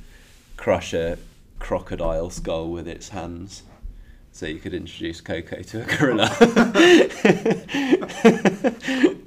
crush 0.58 0.94
a 0.94 1.18
crocodile 1.60 2.30
skull 2.30 2.70
with 2.72 2.88
its 2.88 3.10
hands. 3.10 3.64
So 4.34 4.46
you 4.46 4.60
could 4.60 4.74
introduce 4.74 5.20
Coco 5.22 5.62
to 5.62 5.82
a 5.82 5.86
gorilla. 5.98 6.30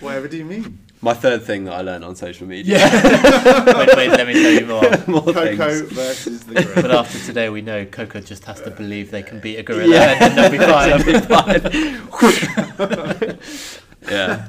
Whatever 0.00 0.28
do 0.28 0.36
you 0.36 0.44
mean? 0.44 0.78
My 1.00 1.14
third 1.14 1.42
thing 1.42 1.64
that 1.64 1.72
I 1.74 1.80
learned 1.82 2.04
on 2.04 2.14
social 2.14 2.46
media. 2.46 2.78
wait, 2.78 3.96
wait, 3.96 4.08
let 4.10 4.24
me 4.26 4.34
tell 4.34 4.52
you 4.52 4.66
more. 4.66 4.82
More 5.08 5.22
Coco 5.32 5.56
things. 5.56 5.80
versus 5.92 6.44
the 6.44 6.54
But 6.76 6.92
after 6.92 7.18
today, 7.18 7.48
we 7.50 7.60
know 7.60 7.84
Coco 7.84 8.20
just 8.20 8.44
has 8.44 8.60
to 8.62 8.70
believe 8.70 9.10
they 9.10 9.22
can 9.24 9.40
beat 9.40 9.56
a 9.56 9.62
gorilla, 9.64 9.92
Yeah. 9.94 10.24
and 10.24 10.36
then 10.36 10.36
they'll 10.36 10.50
be 11.04 11.18
fine. 11.26 11.62
yeah. 14.10 14.48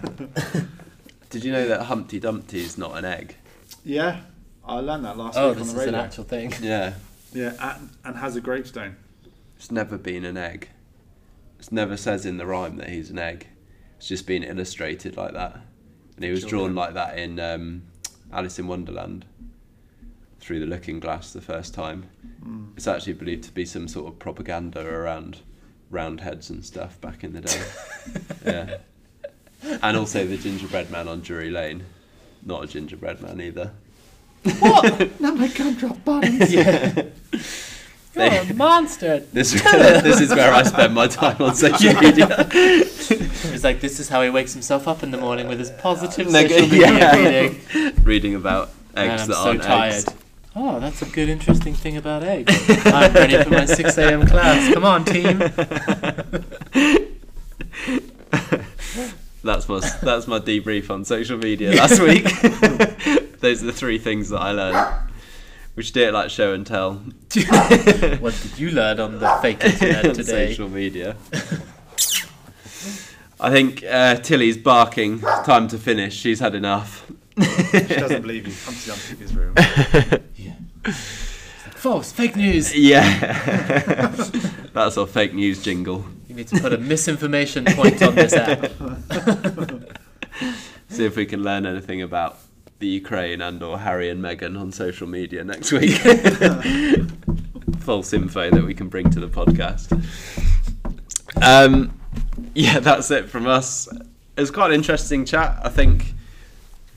Did 1.31 1.43
you 1.43 1.51
know 1.51 1.67
that 1.67 1.81
Humpty 1.84 2.19
Dumpty 2.19 2.59
is 2.61 2.77
not 2.77 2.95
an 2.97 3.05
egg? 3.05 3.36
yeah, 3.84 4.19
I 4.63 4.75
learned 4.75 5.05
that 5.05 5.17
last 5.17 5.36
oh, 5.38 5.49
week 5.49 5.59
on 5.61 5.67
the 5.67 5.73
radio. 5.73 5.73
Oh, 5.73 5.75
this 5.75 5.81
is 5.81 5.88
an 5.88 5.95
actual 5.95 6.23
thing. 6.23 6.53
Yeah. 6.61 6.93
Yeah, 7.34 7.53
and, 7.59 7.89
and 8.05 8.15
has 8.17 8.36
a 8.36 8.41
gravestone. 8.41 8.95
It's 9.64 9.72
never 9.72 9.97
been 9.97 10.26
an 10.26 10.36
egg. 10.36 10.68
It 11.57 11.72
never 11.72 11.95
says 11.95 12.26
in 12.26 12.36
the 12.36 12.45
rhyme 12.45 12.76
that 12.76 12.89
he's 12.89 13.09
an 13.09 13.18
egg. 13.18 13.47
It's 13.95 14.09
just 14.09 14.28
been 14.28 14.43
illustrated 14.43 15.16
like 15.16 15.32
that. 15.36 15.61
And 16.18 16.26
he 16.26 16.32
was 16.32 16.43
drawn 16.43 16.76
like 16.76 16.95
that 16.95 17.18
in 17.18 17.39
um, 17.39 17.84
Alice 18.34 18.59
in 18.59 18.68
Wonderland 18.68 19.24
through 20.41 20.59
the 20.59 20.66
looking 20.66 20.99
glass 20.99 21.32
the 21.32 21.39
first 21.39 21.74
time. 21.74 22.09
Mm. 22.45 22.74
It's 22.76 22.88
actually 22.88 23.14
believed 23.14 23.45
to 23.45 23.53
be 23.53 23.64
some 23.64 23.88
sort 23.88 24.11
of 24.11 24.20
propaganda 24.20 24.86
around 24.86 25.39
roundheads 25.89 26.49
and 26.49 26.66
stuff 26.66 26.99
back 26.99 27.24
in 27.24 27.32
the 27.32 27.39
day. 27.39 27.64
yeah. 28.45 28.78
And 29.82 29.95
also 29.95 30.28
the 30.28 30.36
gingerbread 30.36 30.91
man 30.91 31.07
on 31.07 31.22
Drury 31.22 31.51
Lane. 31.51 31.86
Not 32.45 32.66
a 32.66 32.68
gingerbread 32.68 33.22
man 33.22 33.39
either. 33.39 33.72
What? 34.59 35.09
Now 35.22 35.36
my 35.36 35.47
gumdrop 35.47 36.03
buttons. 36.03 36.53
yeah. 36.53 37.03
You're 38.16 38.26
a 38.26 38.53
monster. 38.53 39.24
This, 39.34 39.51
this 39.64 40.22
is 40.22 40.30
where 40.30 40.53
I 40.53 40.64
spend 40.64 40.93
my 40.93 41.07
time 41.07 41.41
on 41.41 41.55
social 41.55 41.93
media. 41.99 42.43
He's 42.51 43.64
like, 43.64 43.82
this 43.82 43.99
is 43.99 44.09
how 44.09 44.22
he 44.22 44.30
wakes 44.30 44.53
himself 44.53 44.88
up 44.88 45.01
in 45.03 45.11
the 45.11 45.18
morning 45.18 45.47
with 45.47 45.59
his 45.59 45.72
positive 45.72 46.30
social 46.30 46.61
media 46.61 46.91
yeah. 46.91 47.16
reading. 47.16 48.03
Reading 48.03 48.36
about 48.36 48.70
Man, 48.95 49.09
eggs 49.09 49.24
I'm 49.24 49.28
that 49.30 49.36
so 49.36 49.47
aren't 49.47 49.64
tired. 49.64 49.93
eggs. 49.93 50.05
Oh, 50.55 50.80
that's 50.80 51.01
a 51.01 51.05
good, 51.05 51.30
interesting 51.30 51.74
thing 51.74 51.97
about 51.97 52.24
eggs. 52.24 52.53
I'm 52.86 53.11
ready 53.14 53.43
for 53.43 53.49
my 53.49 53.66
6 53.66 53.97
a.m. 53.97 54.28
class. 54.28 54.72
Come 54.74 54.86
on, 54.86 55.03
team. 55.05 55.39
That's 59.43 59.68
my 59.68 59.82
that's 60.01 60.26
my 60.26 60.39
debrief 60.39 60.89
on 60.89 61.03
social 61.03 61.38
media 61.38 61.74
last 61.74 61.99
week. 61.99 62.24
Those 63.41 63.61
are 63.61 63.66
the 63.66 63.74
three 63.74 63.97
things 63.97 64.30
that 64.30 64.39
I 64.39 64.51
learned. 64.53 65.12
We 65.76 65.84
should 65.84 65.93
do 65.95 66.03
it 66.07 66.13
like 66.13 66.30
show 66.30 66.53
and 66.53 66.65
tell 66.67 66.93
What 68.19 68.39
did 68.41 68.59
you 68.59 68.71
learn 68.71 68.99
on 68.99 69.19
the 69.19 69.28
fake 69.41 69.63
internet 69.65 70.05
on 70.05 70.13
today? 70.13 70.49
social 70.49 70.69
media. 70.69 71.15
I 73.39 73.49
think 73.49 73.84
uh, 73.84 74.15
Tilly's 74.17 74.57
barking. 74.57 75.19
Time 75.19 75.67
to 75.69 75.78
finish. 75.78 76.15
She's 76.15 76.39
had 76.39 76.53
enough. 76.55 77.05
she 77.38 77.82
doesn't 77.95 78.21
believe 78.28 78.47
you. 78.47 78.53
Humpty 78.63 78.88
Dumpty 78.88 79.24
is 79.24 79.36
real. 79.36 79.53
Yeah. 80.36 80.53
False, 81.76 82.11
fake 82.13 82.36
news. 82.38 82.74
Yeah, 82.78 84.13
that's 84.74 84.97
our 84.97 85.05
fake 85.07 85.34
news 85.34 85.61
jingle. 85.61 86.05
You 86.30 86.36
need 86.36 86.47
to 86.49 86.59
put 86.61 86.71
a 86.71 86.78
misinformation 86.78 87.65
point 87.65 88.01
on 88.01 88.15
this 88.15 88.32
app. 88.34 88.71
See 90.89 91.03
if 91.03 91.17
we 91.17 91.26
can 91.26 91.43
learn 91.43 91.65
anything 91.65 92.01
about 92.01 92.38
the 92.84 92.89
Ukraine 92.89 93.39
and 93.39 93.63
or 93.63 93.79
Harry 93.79 94.09
and 94.09 94.21
Meghan 94.21 94.59
on 94.59 94.73
social 94.73 95.07
media 95.07 95.41
next 95.45 95.71
week. 95.71 95.95
False 97.79 98.11
info 98.11 98.49
that 98.51 98.61
we 98.65 98.73
can 98.73 98.89
bring 98.89 99.09
to 99.09 99.21
the 99.21 99.27
podcast. 99.29 99.88
Um, 101.41 101.97
yeah, 102.53 102.79
that's 102.79 103.09
it 103.09 103.29
from 103.29 103.47
us. 103.47 103.88
It 104.36 104.41
was 104.41 104.51
quite 104.51 104.67
an 104.71 104.73
interesting 104.75 105.23
chat. 105.23 105.61
I 105.63 105.69
think 105.69 106.13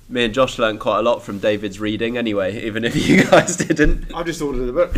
me 0.08 0.24
and 0.24 0.34
Josh 0.34 0.58
learned 0.58 0.80
quite 0.80 0.98
a 0.98 1.02
lot 1.02 1.22
from 1.22 1.38
David's 1.38 1.78
reading 1.78 2.16
anyway, 2.18 2.64
even 2.64 2.84
if 2.84 2.96
you 3.08 3.22
guys 3.22 3.56
didn't. 3.68 4.12
I've 4.12 4.26
just 4.26 4.42
ordered 4.42 4.68
a 4.68 4.72
book. 4.72 4.92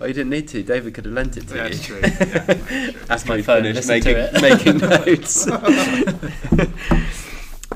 well, 0.00 0.08
you 0.08 0.14
didn't 0.14 0.30
need 0.30 0.48
to. 0.48 0.62
David 0.62 0.94
could 0.94 1.04
have 1.04 1.12
lent 1.12 1.36
it 1.36 1.46
to 1.48 1.56
Yeah, 1.56 1.64
you. 1.64 1.68
it's 1.68 1.84
true. 1.84 2.00
Yeah, 2.00 2.90
that's 3.08 3.26
my 3.26 3.42
phone, 3.42 3.64
finished 3.64 3.88
making, 3.88 4.14
to 4.14 4.40
making 4.40 4.78
notes. 4.78 5.46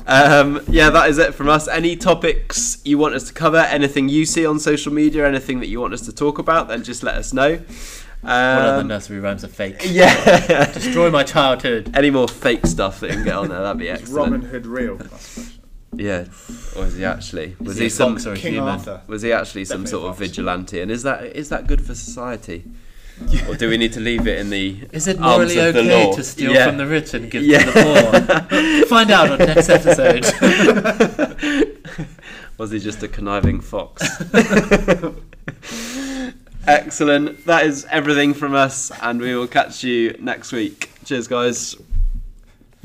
Um, 0.07 0.61
yeah, 0.69 0.89
that 0.89 1.09
is 1.09 1.17
it 1.17 1.33
from 1.33 1.49
us. 1.49 1.67
Any 1.67 1.95
topics 1.95 2.81
you 2.85 2.97
want 2.97 3.15
us 3.15 3.23
to 3.25 3.33
cover, 3.33 3.57
anything 3.57 4.09
you 4.09 4.25
see 4.25 4.45
on 4.45 4.59
social 4.59 4.93
media, 4.93 5.27
anything 5.27 5.59
that 5.59 5.67
you 5.67 5.79
want 5.81 5.93
us 5.93 6.01
to 6.01 6.13
talk 6.13 6.39
about, 6.39 6.67
then 6.67 6.83
just 6.83 7.03
let 7.03 7.15
us 7.15 7.33
know. 7.33 7.59
What 8.21 8.31
other 8.31 8.81
Um, 8.81 8.87
nursery 8.87 9.19
rhymes 9.19 9.43
are 9.43 9.47
fake? 9.49 9.81
yeah. 9.89 10.65
Destroy 10.73 11.09
my 11.09 11.23
childhood. 11.23 11.91
Any 11.93 12.09
more 12.09 12.27
fake 12.27 12.65
stuff 12.65 12.99
that 12.99 13.07
you 13.11 13.15
can 13.15 13.23
get 13.23 13.35
on 13.35 13.49
there, 13.49 13.61
that'd 13.61 13.77
be 13.79 13.87
Is 13.87 14.01
excellent. 14.01 14.31
Robin 14.33 14.49
Hood 14.49 14.65
real? 14.65 14.97
Question. 14.97 15.43
Yeah. 15.95 16.25
Or 16.77 16.85
is 16.85 16.95
he 16.97 17.05
actually? 17.05 17.55
Was 17.59 17.77
he 17.77 17.83
he 17.83 17.87
a 17.87 17.89
some 17.89 18.13
fox 18.13 18.27
or 18.27 18.33
a 18.33 18.37
King 18.37 18.53
human? 18.53 18.69
Arthur. 18.73 19.01
was 19.07 19.21
he 19.21 19.31
actually 19.33 19.65
some 19.65 19.83
Definitely 19.83 20.01
sort 20.01 20.11
of 20.11 20.17
vigilante? 20.19 20.81
And 20.81 20.91
is 20.91 21.03
that 21.03 21.23
is 21.35 21.49
that 21.49 21.65
good 21.67 21.81
for 21.81 21.95
society? 21.95 22.63
Or 23.49 23.55
do 23.55 23.69
we 23.69 23.77
need 23.77 23.93
to 23.93 23.99
leave 23.99 24.27
it 24.27 24.39
in 24.39 24.49
the 24.49 24.77
Is 24.91 25.07
it 25.07 25.19
morally 25.19 25.59
okay 25.59 26.11
to 26.13 26.23
steal 26.23 26.51
Yeah. 26.53 26.67
from 26.67 26.77
the 26.77 26.85
rich 26.87 27.13
and 27.13 27.29
give 27.29 27.43
Yeah. 27.43 27.59
to 27.59 27.71
the 27.71 28.45
poor? 28.49 28.85
Find 28.87 29.11
out 29.11 29.31
on 29.31 29.37
next 29.39 29.69
episode. 29.69 30.25
Was 32.57 32.71
he 32.71 32.79
just 32.79 33.01
a 33.03 33.07
conniving 33.07 33.61
fox? 33.61 34.03
Excellent. 36.67 37.45
That 37.45 37.65
is 37.65 37.85
everything 37.89 38.33
from 38.33 38.53
us, 38.53 38.91
and 39.01 39.19
we 39.21 39.35
will 39.35 39.47
catch 39.47 39.83
you 39.83 40.15
next 40.19 40.51
week. 40.51 40.89
Cheers, 41.05 41.27
guys. 41.27 41.75